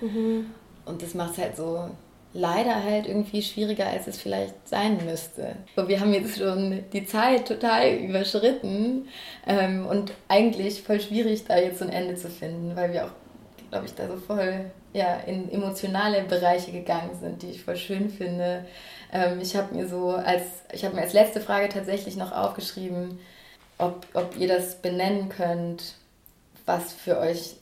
Und 0.84 1.00
das 1.00 1.14
macht 1.14 1.32
es 1.32 1.38
halt 1.38 1.56
so 1.56 1.88
leider 2.34 2.82
halt 2.84 3.06
irgendwie 3.06 3.42
schwieriger, 3.42 3.86
als 3.86 4.06
es 4.06 4.18
vielleicht 4.20 4.68
sein 4.68 4.98
müsste. 5.06 5.56
Aber 5.76 5.88
wir 5.88 6.00
haben 6.00 6.12
jetzt 6.12 6.38
schon 6.38 6.84
die 6.92 7.06
Zeit 7.06 7.48
total 7.48 7.94
überschritten 7.96 9.08
ähm, 9.46 9.86
und 9.86 10.12
eigentlich 10.28 10.82
voll 10.82 11.00
schwierig, 11.00 11.44
da 11.46 11.58
jetzt 11.58 11.82
ein 11.82 11.90
Ende 11.90 12.14
zu 12.16 12.28
finden, 12.28 12.74
weil 12.76 12.92
wir 12.92 13.06
auch, 13.06 13.10
glaube 13.72 13.86
ich, 13.86 13.94
da 13.94 14.06
so 14.08 14.16
voll 14.18 14.70
ja, 14.94 15.16
in 15.26 15.50
emotionale 15.50 16.24
Bereiche 16.24 16.72
gegangen 16.72 17.18
sind, 17.18 17.42
die 17.42 17.50
ich 17.50 17.64
voll 17.64 17.76
schön 17.76 18.10
finde. 18.10 18.66
Ähm, 19.12 19.40
ich 19.40 19.56
habe 19.56 19.74
mir 19.74 19.88
so 19.88 20.10
als, 20.12 20.44
ich 20.72 20.84
habe 20.84 20.94
mir 20.96 21.02
als 21.02 21.14
letzte 21.14 21.40
Frage 21.40 21.70
tatsächlich 21.70 22.16
noch 22.16 22.32
aufgeschrieben, 22.32 23.18
ob, 23.78 24.06
ob 24.14 24.36
ihr 24.36 24.48
das 24.48 24.76
benennen 24.82 25.30
könnt, 25.30 25.96
was 26.66 26.92
für 26.92 27.18
euch 27.18 27.56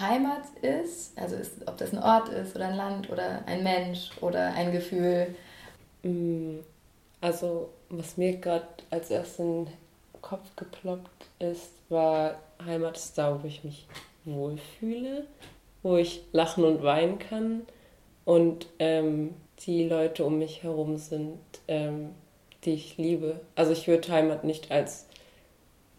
Heimat 0.00 0.44
ist, 0.62 1.18
also 1.18 1.36
ist, 1.36 1.66
ob 1.68 1.76
das 1.78 1.92
ein 1.92 2.02
Ort 2.02 2.28
ist 2.30 2.56
oder 2.56 2.68
ein 2.68 2.76
Land 2.76 3.10
oder 3.10 3.44
ein 3.46 3.62
Mensch 3.64 4.10
oder 4.20 4.54
ein 4.54 4.72
Gefühl. 4.72 5.34
Mm, 6.02 6.58
Also, 7.20 7.70
was 7.90 8.16
mir 8.18 8.36
gerade 8.38 8.66
als 8.90 9.10
erstes 9.10 9.38
in 9.40 9.66
den 9.66 9.74
Kopf 10.22 10.56
geploppt 10.56 11.26
ist, 11.40 11.70
war 11.88 12.36
Heimat 12.64 12.96
ist 12.96 13.18
da, 13.18 13.42
wo 13.42 13.46
ich 13.48 13.64
mich 13.64 13.88
wohlfühle, 14.24 15.26
wo 15.82 15.96
ich 15.96 16.22
lachen 16.32 16.64
und 16.64 16.82
weinen 16.82 17.18
kann 17.18 17.62
und 18.24 18.66
ähm, 18.78 19.34
die 19.60 19.84
Leute 19.84 20.24
um 20.24 20.38
mich 20.38 20.62
herum 20.62 20.96
sind, 20.96 21.38
ähm, 21.68 22.10
die 22.64 22.74
ich 22.74 22.96
liebe. 22.96 23.40
Also 23.54 23.72
ich 23.72 23.86
würde 23.86 24.10
Heimat 24.10 24.44
nicht 24.44 24.70
als 24.70 25.06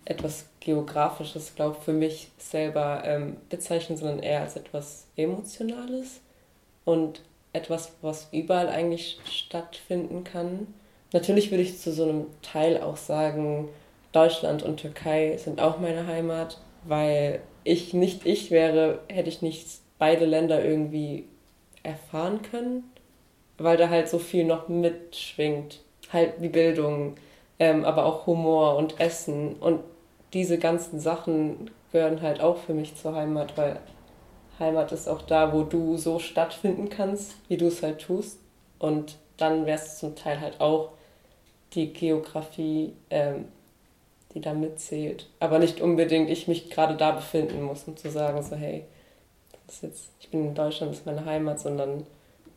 etwas 0.05 0.47
Geografisches, 0.59 1.55
glaube 1.55 1.78
für 1.80 1.93
mich 1.93 2.30
selber 2.38 3.03
ähm, 3.05 3.38
bezeichnen, 3.49 3.97
sondern 3.97 4.19
eher 4.19 4.41
als 4.41 4.55
etwas 4.55 5.07
Emotionales 5.15 6.21
und 6.84 7.21
etwas, 7.53 7.93
was 8.01 8.28
überall 8.32 8.69
eigentlich 8.69 9.19
stattfinden 9.26 10.23
kann. 10.23 10.67
Natürlich 11.13 11.51
würde 11.51 11.63
ich 11.63 11.80
zu 11.80 11.91
so 11.91 12.03
einem 12.03 12.26
Teil 12.41 12.82
auch 12.82 12.97
sagen, 12.97 13.69
Deutschland 14.11 14.63
und 14.63 14.78
Türkei 14.78 15.38
sind 15.38 15.59
auch 15.59 15.80
meine 15.80 16.07
Heimat, 16.07 16.59
weil 16.84 17.41
ich 17.66 17.93
nicht 17.93 18.26
ich 18.26 18.51
wäre, 18.51 18.99
hätte 19.09 19.28
ich 19.28 19.41
nicht 19.41 19.68
beide 19.99 20.26
Länder 20.26 20.63
irgendwie 20.63 21.26
erfahren 21.84 22.41
können, 22.41 22.84
weil 23.57 23.76
da 23.76 23.89
halt 23.89 24.07
so 24.07 24.20
viel 24.20 24.45
noch 24.45 24.70
mitschwingt. 24.70 25.82
Halt 26.13 26.36
wie 26.39 26.49
Bildung, 26.49 27.16
ähm, 27.59 27.84
aber 27.84 28.05
auch 28.05 28.28
Humor 28.28 28.78
und 28.78 28.99
Essen 28.99 29.55
und 29.55 29.82
diese 30.34 30.59
ganzen 30.59 30.99
Sachen 30.99 31.72
gehören 31.91 32.22
halt 32.22 32.41
auch 32.41 32.57
für 32.57 32.74
mich 32.74 32.95
zur 32.95 33.16
Heimat, 33.16 33.57
weil 33.57 33.80
Heimat 34.59 34.91
ist 34.91 35.07
auch 35.07 35.22
da, 35.24 35.53
wo 35.53 35.63
du 35.63 35.97
so 35.97 36.20
stattfinden 36.20 36.89
kannst, 36.89 37.36
wie 37.47 37.57
du 37.57 37.68
es 37.68 37.82
halt 37.82 37.99
tust. 38.01 38.39
Und 38.80 39.18
dann 39.38 39.66
wäre 39.66 39.80
es 39.80 39.97
zum 39.97 40.16
Teil 40.16 40.39
halt 40.39 40.61
auch 40.61 40.91
die 41.74 41.91
Geografie, 41.91 42.93
ähm, 43.09 43.45
die 44.36 44.41
da 44.41 44.53
mitzählt. 44.53 45.25
Aber 45.39 45.57
nicht 45.57 45.81
unbedingt 45.81 46.29
ich 46.29 46.47
mich 46.47 46.69
gerade 46.69 46.95
da 46.95 47.11
befinden 47.11 47.63
muss, 47.63 47.86
um 47.88 47.97
zu 47.97 48.11
sagen, 48.11 48.43
so 48.43 48.55
hey, 48.55 48.83
das 49.65 49.77
ist 49.77 49.83
jetzt, 49.83 50.09
ich 50.19 50.29
bin 50.29 50.45
in 50.49 50.53
Deutschland, 50.55 50.91
das 50.91 50.99
ist 50.99 51.05
meine 51.07 51.25
Heimat, 51.25 51.59
sondern 51.59 52.05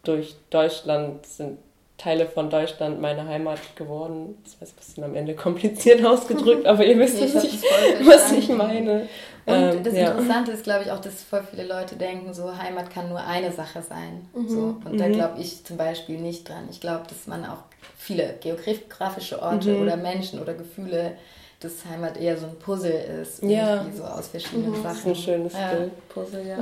durch 0.02 0.34
Deutschland 0.50 1.24
sind 1.24 1.58
Teile 1.96 2.26
von 2.26 2.48
Deutschland 2.48 3.00
meine 3.00 3.26
Heimat 3.26 3.58
geworden. 3.74 4.38
Das 4.44 4.60
war 4.60 4.68
ein 4.68 4.74
bisschen 4.76 5.04
am 5.04 5.14
Ende 5.16 5.34
kompliziert 5.34 6.04
ausgedrückt, 6.04 6.64
aber 6.66 6.84
ihr 6.84 6.96
wisst, 6.98 7.20
ich 7.20 7.34
was, 7.34 7.44
ich, 7.44 7.60
was 8.06 8.32
ich 8.32 8.48
meine. 8.50 9.08
Und 9.46 9.54
Ähm, 9.54 9.82
das 9.82 9.94
ja. 9.94 10.10
Interessante 10.10 10.52
ist, 10.52 10.62
glaube 10.62 10.84
ich, 10.84 10.92
auch, 10.92 11.00
dass 11.00 11.22
voll 11.24 11.42
viele 11.50 11.64
Leute 11.66 11.96
denken, 11.96 12.34
so 12.34 12.56
Heimat 12.56 12.90
kann 12.90 13.08
nur 13.08 13.18
eine 13.18 13.50
Sache 13.50 13.82
sein. 13.82 14.28
Mhm. 14.34 14.48
So. 14.48 14.76
Und 14.84 15.00
da 15.00 15.08
glaube 15.08 15.40
ich 15.40 15.64
zum 15.64 15.76
Beispiel 15.76 16.18
nicht 16.20 16.48
dran. 16.48 16.68
Ich 16.70 16.80
glaube, 16.80 17.04
dass 17.08 17.26
man 17.26 17.44
auch 17.44 17.62
viele 17.96 18.34
geografische 18.40 19.42
Orte 19.42 19.70
Mhm. 19.72 19.82
oder 19.82 19.96
Menschen 19.96 20.38
oder 20.40 20.54
Gefühle, 20.54 21.16
dass 21.60 21.84
Heimat 21.84 22.16
eher 22.16 22.36
so 22.36 22.46
ein 22.46 22.58
Puzzle 22.58 23.22
ist. 23.22 23.42
Ja. 23.42 23.76
irgendwie 23.76 23.98
So 23.98 24.04
aus 24.04 24.28
verschiedenen 24.28 24.74
Sachen. 24.74 24.84
Das 24.84 24.98
ist 24.98 25.06
ein 25.06 25.14
schönes 25.16 25.52
Ja. 25.52 25.74
Bild, 25.74 26.08
Puzzle, 26.08 26.46
ja. 26.46 26.58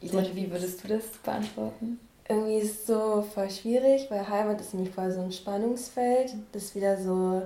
Isabel, 0.00 0.30
wie 0.34 0.50
würdest 0.50 0.84
du 0.84 0.88
das 0.88 1.04
beantworten? 1.22 1.98
Irgendwie 2.28 2.58
ist 2.58 2.80
es 2.80 2.86
so 2.86 3.22
voll 3.34 3.50
schwierig, 3.50 4.06
weil 4.10 4.28
Heimat 4.28 4.60
ist 4.60 4.74
nämlich 4.74 4.94
voll 4.94 5.10
so 5.12 5.20
ein 5.20 5.32
Spannungsfeld. 5.32 6.34
Das 6.52 6.64
ist 6.64 6.74
wieder 6.74 6.96
so 6.96 7.42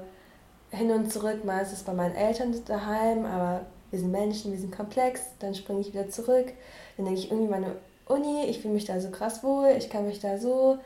hin 0.70 0.90
und 0.90 1.12
zurück. 1.12 1.44
Mal 1.44 1.60
ist 1.60 1.72
es 1.72 1.82
bei 1.82 1.92
meinen 1.92 2.14
Eltern 2.14 2.54
daheim, 2.66 3.24
aber 3.24 3.66
wir 3.90 3.98
sind 3.98 4.10
Menschen, 4.10 4.52
wir 4.52 4.58
sind 4.58 4.74
komplex. 4.74 5.22
Dann 5.38 5.54
springe 5.54 5.80
ich 5.80 5.92
wieder 5.92 6.08
zurück. 6.08 6.52
Dann 6.96 7.06
denke 7.06 7.20
ich 7.20 7.30
irgendwie 7.30 7.50
meine 7.50 7.72
Uni, 8.06 8.44
ich 8.48 8.60
fühle 8.60 8.74
mich 8.74 8.84
da 8.84 9.00
so 9.00 9.10
krass 9.10 9.42
wohl. 9.42 9.74
Ich 9.78 9.90
kann 9.90 10.06
mich 10.06 10.20
da 10.20 10.38
so 10.38 10.78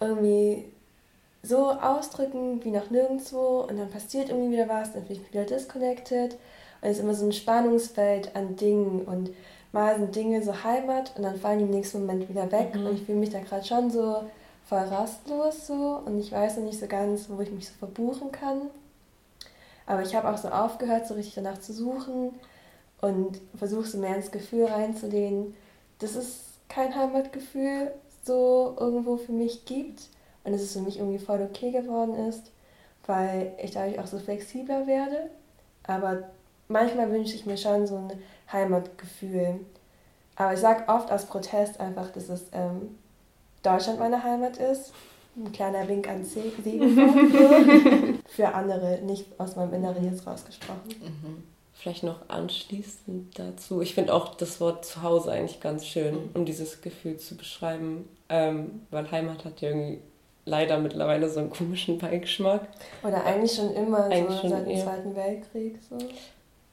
irgendwie 0.00 0.71
so 1.42 1.70
ausdrücken 1.72 2.62
wie 2.64 2.70
noch 2.70 2.90
nirgendwo. 2.90 3.66
Und 3.68 3.78
dann 3.78 3.90
passiert 3.90 4.28
irgendwie 4.28 4.52
wieder 4.52 4.68
was, 4.68 4.92
dann 4.92 5.04
bin 5.04 5.16
ich 5.16 5.28
wieder 5.28 5.44
disconnected. 5.44 6.34
Und 6.80 6.88
es 6.88 6.98
ist 6.98 7.02
immer 7.02 7.14
so 7.14 7.26
ein 7.26 7.32
Spannungsfeld 7.32 8.34
an 8.34 8.56
Dingen 8.56 9.02
und 9.02 9.30
mal 9.72 9.96
sind 9.96 10.14
Dinge 10.14 10.42
so 10.42 10.64
Heimat 10.64 11.12
und 11.16 11.22
dann 11.22 11.36
fallen 11.36 11.58
die 11.58 11.64
im 11.64 11.70
nächsten 11.70 12.00
Moment 12.00 12.28
wieder 12.28 12.50
weg 12.52 12.72
und 12.74 12.94
ich 12.94 13.04
fühle 13.04 13.18
mich 13.18 13.30
da 13.30 13.40
gerade 13.40 13.64
schon 13.64 13.90
so 13.90 14.24
voll 14.68 14.80
rastlos 14.80 15.66
so 15.66 16.02
und 16.04 16.18
ich 16.20 16.30
weiß 16.30 16.58
noch 16.58 16.64
nicht 16.64 16.78
so 16.78 16.86
ganz, 16.86 17.28
wo 17.28 17.40
ich 17.40 17.50
mich 17.50 17.68
so 17.68 17.74
verbuchen 17.78 18.32
kann. 18.32 18.62
Aber 19.86 20.02
ich 20.02 20.14
habe 20.14 20.28
auch 20.28 20.36
so 20.36 20.48
aufgehört, 20.48 21.06
so 21.06 21.14
richtig 21.14 21.34
danach 21.34 21.58
zu 21.58 21.72
suchen 21.72 22.34
und 23.00 23.40
versuche 23.56 23.86
so 23.86 23.98
mehr 23.98 24.16
ins 24.16 24.30
Gefühl 24.30 24.66
reinzulehnen, 24.66 25.54
dass 25.98 26.14
es 26.14 26.44
kein 26.68 26.94
Heimatgefühl 26.94 27.92
so 28.24 28.76
irgendwo 28.78 29.16
für 29.16 29.32
mich 29.32 29.64
gibt 29.64 30.02
und 30.44 30.52
dass 30.52 30.60
es 30.62 30.72
für 30.72 30.80
mich 30.80 30.98
irgendwie 30.98 31.18
voll 31.18 31.42
okay 31.42 31.70
geworden 31.70 32.14
ist, 32.28 32.50
weil 33.06 33.52
ich 33.62 33.72
dadurch 33.72 33.98
auch 33.98 34.06
so 34.06 34.18
flexibler 34.18 34.86
werde. 34.86 35.30
Aber 35.84 36.24
manchmal 36.68 37.10
wünsche 37.10 37.34
ich 37.34 37.46
mir 37.46 37.56
schon 37.56 37.86
so 37.86 37.96
ein 37.96 38.12
Heimatgefühl. 38.52 39.60
Aber 40.36 40.54
ich 40.54 40.60
sage 40.60 40.84
oft 40.88 41.10
aus 41.10 41.26
Protest 41.26 41.78
einfach, 41.80 42.10
dass 42.10 42.28
es 42.28 42.44
ähm, 42.52 42.96
Deutschland 43.62 43.98
meine 43.98 44.22
Heimat 44.22 44.56
ist. 44.56 44.92
Ein 45.36 45.50
kleiner 45.52 45.86
Wink 45.88 46.08
an 46.08 46.24
Se- 46.24 46.52
Segelfahrt. 46.62 47.10
so. 47.32 48.18
Für 48.28 48.54
andere, 48.54 49.00
nicht 49.02 49.26
aus 49.38 49.56
meinem 49.56 49.72
Inneren 49.74 50.04
jetzt 50.04 50.26
rausgesprochen. 50.26 50.80
Vielleicht 51.72 52.02
noch 52.04 52.28
anschließend 52.28 53.38
dazu. 53.38 53.80
Ich 53.80 53.94
finde 53.94 54.14
auch 54.14 54.34
das 54.34 54.60
Wort 54.60 54.84
Zuhause 54.84 55.32
eigentlich 55.32 55.60
ganz 55.60 55.86
schön, 55.86 56.30
um 56.34 56.44
dieses 56.44 56.80
Gefühl 56.82 57.16
zu 57.16 57.36
beschreiben. 57.36 58.08
Ähm, 58.28 58.82
weil 58.90 59.10
Heimat 59.10 59.44
hat 59.44 59.60
ja 59.62 59.70
irgendwie 59.70 60.00
leider 60.44 60.78
mittlerweile 60.78 61.28
so 61.28 61.40
einen 61.40 61.50
komischen 61.50 61.98
Beigeschmack. 61.98 62.62
Oder 63.02 63.24
eigentlich 63.24 63.52
schon 63.54 63.72
immer, 63.74 64.04
Eigentlich 64.06 64.36
so 64.36 64.40
schon 64.42 64.50
seit 64.50 64.66
dem 64.66 64.72
eher. 64.72 64.84
Zweiten 64.84 65.16
Weltkrieg. 65.16 65.78
So. 65.88 65.98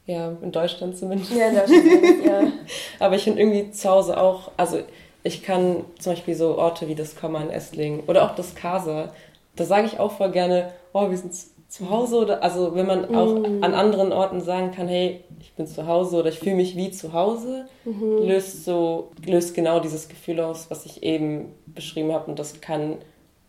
Ja, 0.05 0.33
in 0.41 0.51
Deutschland 0.51 0.97
zumindest. 0.97 1.31
Ja, 1.35 1.47
in 1.49 1.55
Deutschland, 1.55 2.25
ja. 2.25 2.43
Aber 2.99 3.15
ich 3.15 3.23
finde 3.23 3.39
irgendwie 3.41 3.71
zu 3.71 3.89
Hause 3.89 4.19
auch, 4.19 4.51
also 4.57 4.79
ich 5.23 5.43
kann 5.43 5.83
zum 5.99 6.13
Beispiel 6.13 6.33
so 6.35 6.57
Orte 6.57 6.87
wie 6.87 6.95
das 6.95 7.15
Komma 7.15 7.41
in 7.41 7.49
Esslingen 7.51 8.01
oder 8.07 8.23
auch 8.25 8.35
das 8.35 8.55
Casa, 8.55 9.11
da 9.55 9.65
sage 9.65 9.85
ich 9.87 9.99
auch 9.99 10.13
voll 10.13 10.31
gerne, 10.31 10.71
oh, 10.93 11.09
wir 11.09 11.17
sind 11.17 11.33
zu- 11.35 11.89
Hause 11.91 12.17
oder, 12.17 12.41
also 12.41 12.73
wenn 12.73 12.87
man 12.87 13.13
auch 13.13 13.35
an 13.61 13.75
anderen 13.75 14.11
Orten 14.11 14.41
sagen 14.41 14.71
kann, 14.71 14.87
hey, 14.87 15.23
ich 15.39 15.53
bin 15.53 15.67
zu 15.67 15.85
Hause 15.85 16.17
oder 16.17 16.29
ich 16.29 16.39
fühle 16.39 16.55
mich 16.55 16.75
wie 16.75 16.89
zu 16.89 17.13
Hause, 17.13 17.67
löst 17.85 18.65
so, 18.65 19.11
löst 19.23 19.53
genau 19.53 19.79
dieses 19.79 20.07
Gefühl 20.09 20.39
aus, 20.39 20.71
was 20.71 20.85
ich 20.87 21.03
eben 21.03 21.53
beschrieben 21.67 22.11
habe 22.11 22.31
und 22.31 22.39
das 22.39 22.59
kann 22.61 22.97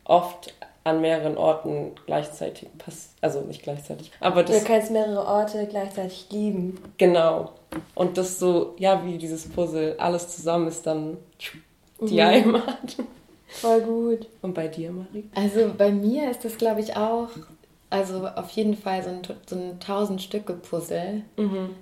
oft 0.04 0.54
an 0.82 1.00
mehreren 1.02 1.36
Orten 1.36 1.92
gleichzeitig 2.06 2.68
passieren, 2.78 3.14
also 3.20 3.40
nicht 3.42 3.62
gleichzeitig, 3.62 4.10
aber 4.20 4.42
das 4.42 4.60
Du 4.60 4.64
kannst 4.64 4.90
mehrere 4.90 5.26
Orte 5.26 5.66
gleichzeitig 5.66 6.26
lieben. 6.30 6.80
Genau. 6.96 7.52
Und 7.94 8.16
das 8.16 8.38
so, 8.38 8.74
ja, 8.78 9.04
wie 9.04 9.18
dieses 9.18 9.48
Puzzle, 9.48 9.96
alles 9.98 10.34
zusammen 10.34 10.68
ist 10.68 10.86
dann 10.86 11.18
die 12.00 12.14
Mhm. 12.14 12.20
Heimat. 12.20 12.96
Voll 13.48 13.80
gut. 13.82 14.26
Und 14.42 14.54
bei 14.54 14.68
dir, 14.68 14.90
Marie? 14.90 15.28
Also 15.34 15.70
bei 15.76 15.90
mir 15.90 16.30
ist 16.30 16.44
das, 16.44 16.56
glaube 16.56 16.80
ich, 16.80 16.96
auch, 16.96 17.28
also 17.90 18.26
auf 18.28 18.48
jeden 18.50 18.76
Fall 18.76 19.02
so 19.02 19.10
ein, 19.10 19.20
so 19.46 19.56
ein 19.56 19.80
Tausend-Stücke-Puzzle. 19.80 21.22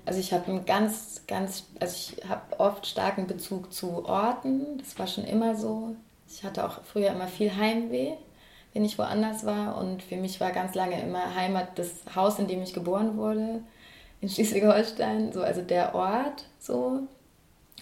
Also 0.05 0.19
ich 0.19 0.33
habe 0.33 0.47
einen 0.47 0.65
ganz, 0.65 1.21
ganz, 1.27 1.65
also 1.79 1.95
ich 1.95 2.27
habe 2.27 2.59
oft 2.59 2.85
starken 2.85 3.27
Bezug 3.27 3.71
zu 3.71 4.03
Orten. 4.05 4.77
Das 4.79 4.97
war 4.99 5.07
schon 5.07 5.23
immer 5.25 5.55
so. 5.55 5.95
Ich 6.29 6.43
hatte 6.43 6.65
auch 6.65 6.81
früher 6.83 7.09
immer 7.09 7.27
viel 7.27 7.55
Heimweh, 7.55 8.13
wenn 8.73 8.85
ich 8.85 8.97
woanders 8.97 9.45
war. 9.45 9.77
Und 9.77 10.03
für 10.03 10.15
mich 10.15 10.39
war 10.39 10.51
ganz 10.51 10.75
lange 10.75 11.01
immer 11.01 11.35
Heimat 11.35 11.77
das 11.77 11.89
Haus, 12.15 12.39
in 12.39 12.47
dem 12.47 12.61
ich 12.61 12.73
geboren 12.73 13.17
wurde, 13.17 13.61
in 14.21 14.29
Schleswig-Holstein. 14.29 15.33
So, 15.33 15.41
also 15.41 15.61
der 15.61 15.95
Ort 15.95 16.45
so. 16.59 17.01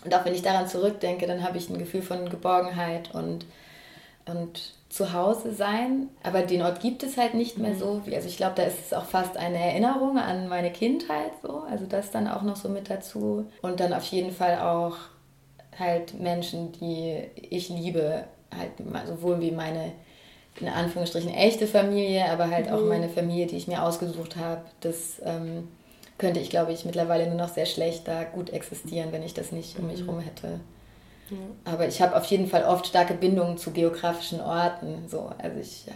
Und 0.04 0.14
auch 0.14 0.26
wenn 0.26 0.36
ich 0.36 0.42
daran 0.42 0.68
zurückdenke, 0.68 1.28
dann 1.28 1.44
habe 1.44 1.58
ich 1.58 1.70
ein 1.70 1.80
Gefühl 1.80 2.02
von 2.02 2.30
Geborgenheit 2.30 3.14
und, 3.14 3.46
und 4.26 4.74
zu 4.90 5.12
Hause 5.12 5.54
sein. 5.54 6.10
Aber 6.24 6.42
den 6.44 6.62
Ort 6.62 6.80
gibt 6.80 7.04
es 7.04 7.18
halt 7.18 7.34
nicht 7.34 7.58
mehr 7.58 7.76
so. 7.76 8.02
Wie, 8.06 8.16
also 8.16 8.28
ich 8.28 8.38
glaube, 8.38 8.56
da 8.56 8.64
ist 8.64 8.80
es 8.86 8.94
auch 8.94 9.06
fast 9.06 9.36
eine 9.36 9.58
Erinnerung 9.58 10.18
an 10.18 10.48
meine 10.48 10.72
Kindheit 10.72 11.32
so. 11.42 11.64
Also 11.70 11.86
das 11.86 12.12
dann 12.12 12.28
auch 12.28 12.44
noch 12.44 12.56
so 12.56 12.70
mit 12.70 12.90
dazu. 12.90 13.48
Und 13.62 13.80
dann 13.80 13.94
auf 13.94 14.06
jeden 14.06 14.32
Fall 14.32 14.60
auch 14.60 14.96
halt 15.78 16.20
Menschen, 16.20 16.72
die 16.74 17.24
ich 17.36 17.70
liebe, 17.70 18.26
halt 18.56 18.72
sowohl 19.08 19.40
wie 19.42 19.52
meine 19.52 19.92
in 20.60 20.68
Anführungsstrichen 20.68 21.32
echte 21.32 21.68
Familie, 21.68 22.32
aber 22.32 22.50
halt 22.50 22.72
auch 22.72 22.84
meine 22.84 23.10
Familie, 23.10 23.46
die 23.46 23.58
ich 23.58 23.68
mir 23.68 23.84
ausgesucht 23.84 24.38
habe. 24.38 24.62
Das 24.80 25.22
ähm, 25.24 25.68
könnte 26.18 26.40
ich, 26.40 26.50
glaube 26.50 26.74
ich, 26.74 26.84
mittlerweile 26.84 27.28
nur 27.28 27.36
noch 27.36 27.50
sehr 27.50 27.68
schlecht 27.68 28.08
da 28.08 28.24
gut 28.24 28.50
existieren, 28.50 29.12
wenn 29.12 29.22
ich 29.22 29.36
das 29.36 29.52
nicht 29.52 29.78
um 29.78 29.88
mich 29.88 30.02
herum 30.02 30.20
hätte. 30.20 30.60
Aber 31.66 31.88
ich 31.88 32.02
habe 32.02 32.16
auf 32.16 32.26
jeden 32.26 32.48
Fall 32.48 32.64
oft 32.64 32.88
starke 32.88 33.14
Bindungen 33.14 33.58
zu 33.58 33.72
geografischen 33.72 34.42
Orten. 34.42 35.08
So. 35.08 35.30
Also 35.38 35.60
ich 35.60 35.86
ja, 35.86 35.94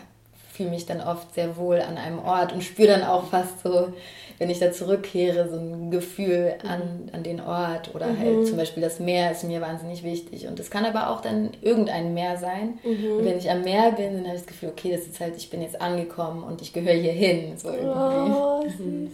fühle 0.51 0.69
mich 0.69 0.85
dann 0.85 1.01
oft 1.01 1.33
sehr 1.33 1.57
wohl 1.57 1.81
an 1.81 1.97
einem 1.97 2.19
Ort 2.19 2.53
und 2.53 2.63
spüre 2.63 2.89
dann 2.89 3.03
auch 3.03 3.25
fast 3.25 3.63
so, 3.63 3.93
wenn 4.37 4.49
ich 4.49 4.59
da 4.59 4.71
zurückkehre, 4.71 5.47
so 5.49 5.55
ein 5.57 5.91
Gefühl 5.91 6.55
an, 6.67 7.09
an 7.13 7.23
den 7.23 7.39
Ort. 7.39 7.93
Oder 7.93 8.07
halt 8.17 8.47
zum 8.47 8.57
Beispiel 8.57 8.81
das 8.81 8.99
Meer 8.99 9.31
ist 9.31 9.43
mir 9.43 9.61
wahnsinnig 9.61 10.03
wichtig. 10.03 10.47
Und 10.47 10.57
das 10.59 10.71
kann 10.71 10.83
aber 10.83 11.09
auch 11.09 11.21
dann 11.21 11.51
irgendein 11.61 12.13
Meer 12.13 12.37
sein. 12.37 12.79
Und 12.83 13.23
wenn 13.23 13.37
ich 13.37 13.49
am 13.51 13.61
Meer 13.61 13.91
bin, 13.91 14.15
dann 14.15 14.25
habe 14.25 14.35
ich 14.35 14.41
das 14.41 14.47
Gefühl, 14.47 14.69
okay, 14.69 14.91
das 14.91 15.01
ist 15.01 15.19
halt, 15.19 15.37
ich 15.37 15.49
bin 15.49 15.61
jetzt 15.61 15.79
angekommen 15.79 16.43
und 16.43 16.61
ich 16.61 16.73
gehöre 16.73 16.95
hier 16.95 17.11
hin. 17.11 17.53
So 17.57 17.69
irgendwie. 17.69 18.31
Oh, 18.31 18.63
süß. 18.63 19.11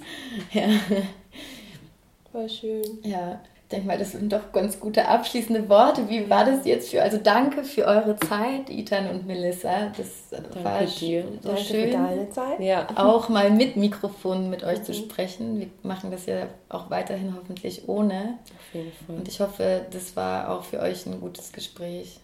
Ja. 0.53 0.67
Voll 2.31 2.49
schön. 2.49 2.83
Ja, 3.03 3.39
ich 3.67 3.71
denke 3.71 3.87
mal, 3.87 3.97
das 3.97 4.13
sind 4.13 4.31
doch 4.31 4.53
ganz 4.53 4.79
gute 4.79 5.09
abschließende 5.09 5.67
Worte. 5.67 6.07
Wie 6.07 6.29
war 6.29 6.45
das 6.45 6.65
jetzt 6.65 6.89
für, 6.89 7.01
also 7.01 7.17
danke 7.17 7.65
für 7.65 7.83
eure 7.83 8.15
Zeit, 8.15 8.69
Ethan 8.69 9.09
und 9.09 9.27
Melissa. 9.27 9.91
Das 9.97 10.31
war 10.63 10.85
dir. 10.85 11.25
so 11.43 11.49
Danke 11.49 11.61
schön. 11.61 11.83
für 11.83 11.91
deine 11.91 12.29
Zeit. 12.29 12.61
Ja. 12.61 12.87
Auch 12.95 13.27
mal 13.27 13.51
mit 13.51 13.75
Mikrofon 13.75 14.49
mit 14.49 14.63
euch 14.63 14.83
zu 14.83 14.93
sprechen. 14.93 15.59
Wir 15.59 15.67
machen 15.83 16.11
das 16.11 16.27
ja 16.27 16.47
auch 16.69 16.89
weiterhin 16.89 17.35
hoffentlich 17.35 17.89
ohne. 17.89 18.39
Auf 18.57 18.73
jeden 18.73 18.91
Fall. 19.05 19.17
Und 19.17 19.27
ich 19.27 19.41
hoffe, 19.41 19.81
das 19.91 20.15
war 20.15 20.49
auch 20.49 20.63
für 20.63 20.79
euch 20.79 21.05
ein 21.05 21.19
gutes 21.19 21.51
Gespräch. 21.51 22.21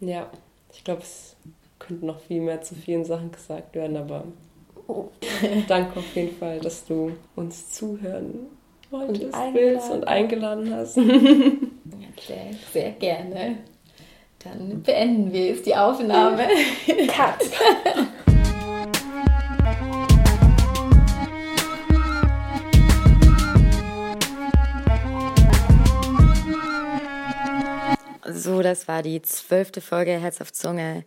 Ja, 0.00 0.26
ich 0.72 0.82
glaube, 0.82 1.02
es 1.02 1.36
könnte 1.78 2.06
noch 2.06 2.18
viel 2.18 2.40
mehr 2.40 2.60
zu 2.60 2.74
vielen 2.74 3.04
Sachen 3.04 3.30
gesagt 3.30 3.76
werden, 3.76 3.96
aber 3.96 4.24
danke 5.68 6.00
auf 6.00 6.16
jeden 6.16 6.36
Fall, 6.36 6.58
dass 6.58 6.84
du 6.86 7.12
uns 7.36 7.70
zuhören 7.70 8.48
wolltest, 8.92 9.34
eingeladen 9.34 9.54
willst 9.54 9.90
und 9.90 10.06
eingeladen 10.06 10.74
hast. 10.74 10.94
Sehr, 12.24 12.52
sehr 12.72 12.90
gerne. 12.92 13.56
Dann 14.44 14.82
beenden 14.82 15.32
wir 15.32 15.46
jetzt 15.46 15.66
die 15.66 15.74
Aufnahme. 15.74 16.46
Cut. 17.08 17.42
So, 28.28 28.62
das 28.62 28.86
war 28.86 29.02
die 29.02 29.20
zwölfte 29.22 29.80
Folge 29.80 30.12
Herz 30.12 30.40
auf 30.40 30.52
Zunge. 30.52 31.04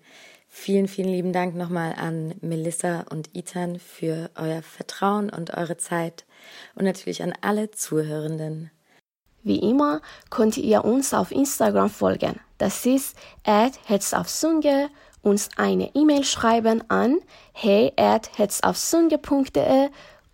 Vielen, 0.50 0.88
vielen 0.90 1.10
lieben 1.10 1.32
Dank 1.32 1.56
nochmal 1.56 1.94
an 1.98 2.34
Melissa 2.42 3.06
und 3.10 3.30
Ethan 3.34 3.80
für 3.80 4.30
euer 4.36 4.64
Vertrauen 4.64 5.30
und 5.30 5.56
eure 5.56 5.78
Zeit 5.78 6.26
und 6.76 6.86
natürlich 6.86 7.24
an 7.24 7.34
alle 7.42 7.72
Zuhörenden. 7.72 8.72
Wie 9.44 9.60
immer 9.60 10.02
könnt 10.30 10.58
ihr 10.58 10.84
uns 10.84 11.14
auf 11.14 11.32
Instagram 11.32 11.90
folgen. 11.90 12.40
Das 12.58 12.86
ist 12.86 13.16
at 13.44 13.74
uns 15.22 15.50
eine 15.56 15.96
E-Mail 15.96 16.24
schreiben 16.24 16.84
an 16.90 17.18
hey 17.54 17.94
at 17.96 18.30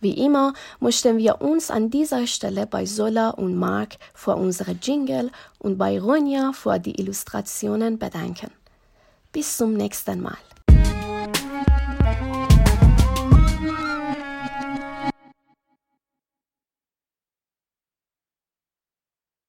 Wie 0.00 0.24
immer 0.24 0.54
möchten 0.80 1.18
wir 1.18 1.42
uns 1.42 1.70
an 1.70 1.90
dieser 1.90 2.26
Stelle 2.26 2.66
bei 2.66 2.86
Sola 2.86 3.30
und 3.30 3.56
Mark 3.56 3.96
für 4.14 4.34
unsere 4.34 4.72
Jingle 4.72 5.30
und 5.58 5.76
bei 5.76 6.00
Ronja 6.00 6.52
für 6.52 6.78
die 6.78 6.98
Illustrationen 6.98 7.98
bedanken. 7.98 8.50
Bis 9.32 9.58
zum 9.58 9.74
nächsten 9.74 10.22
Mal. 10.22 10.49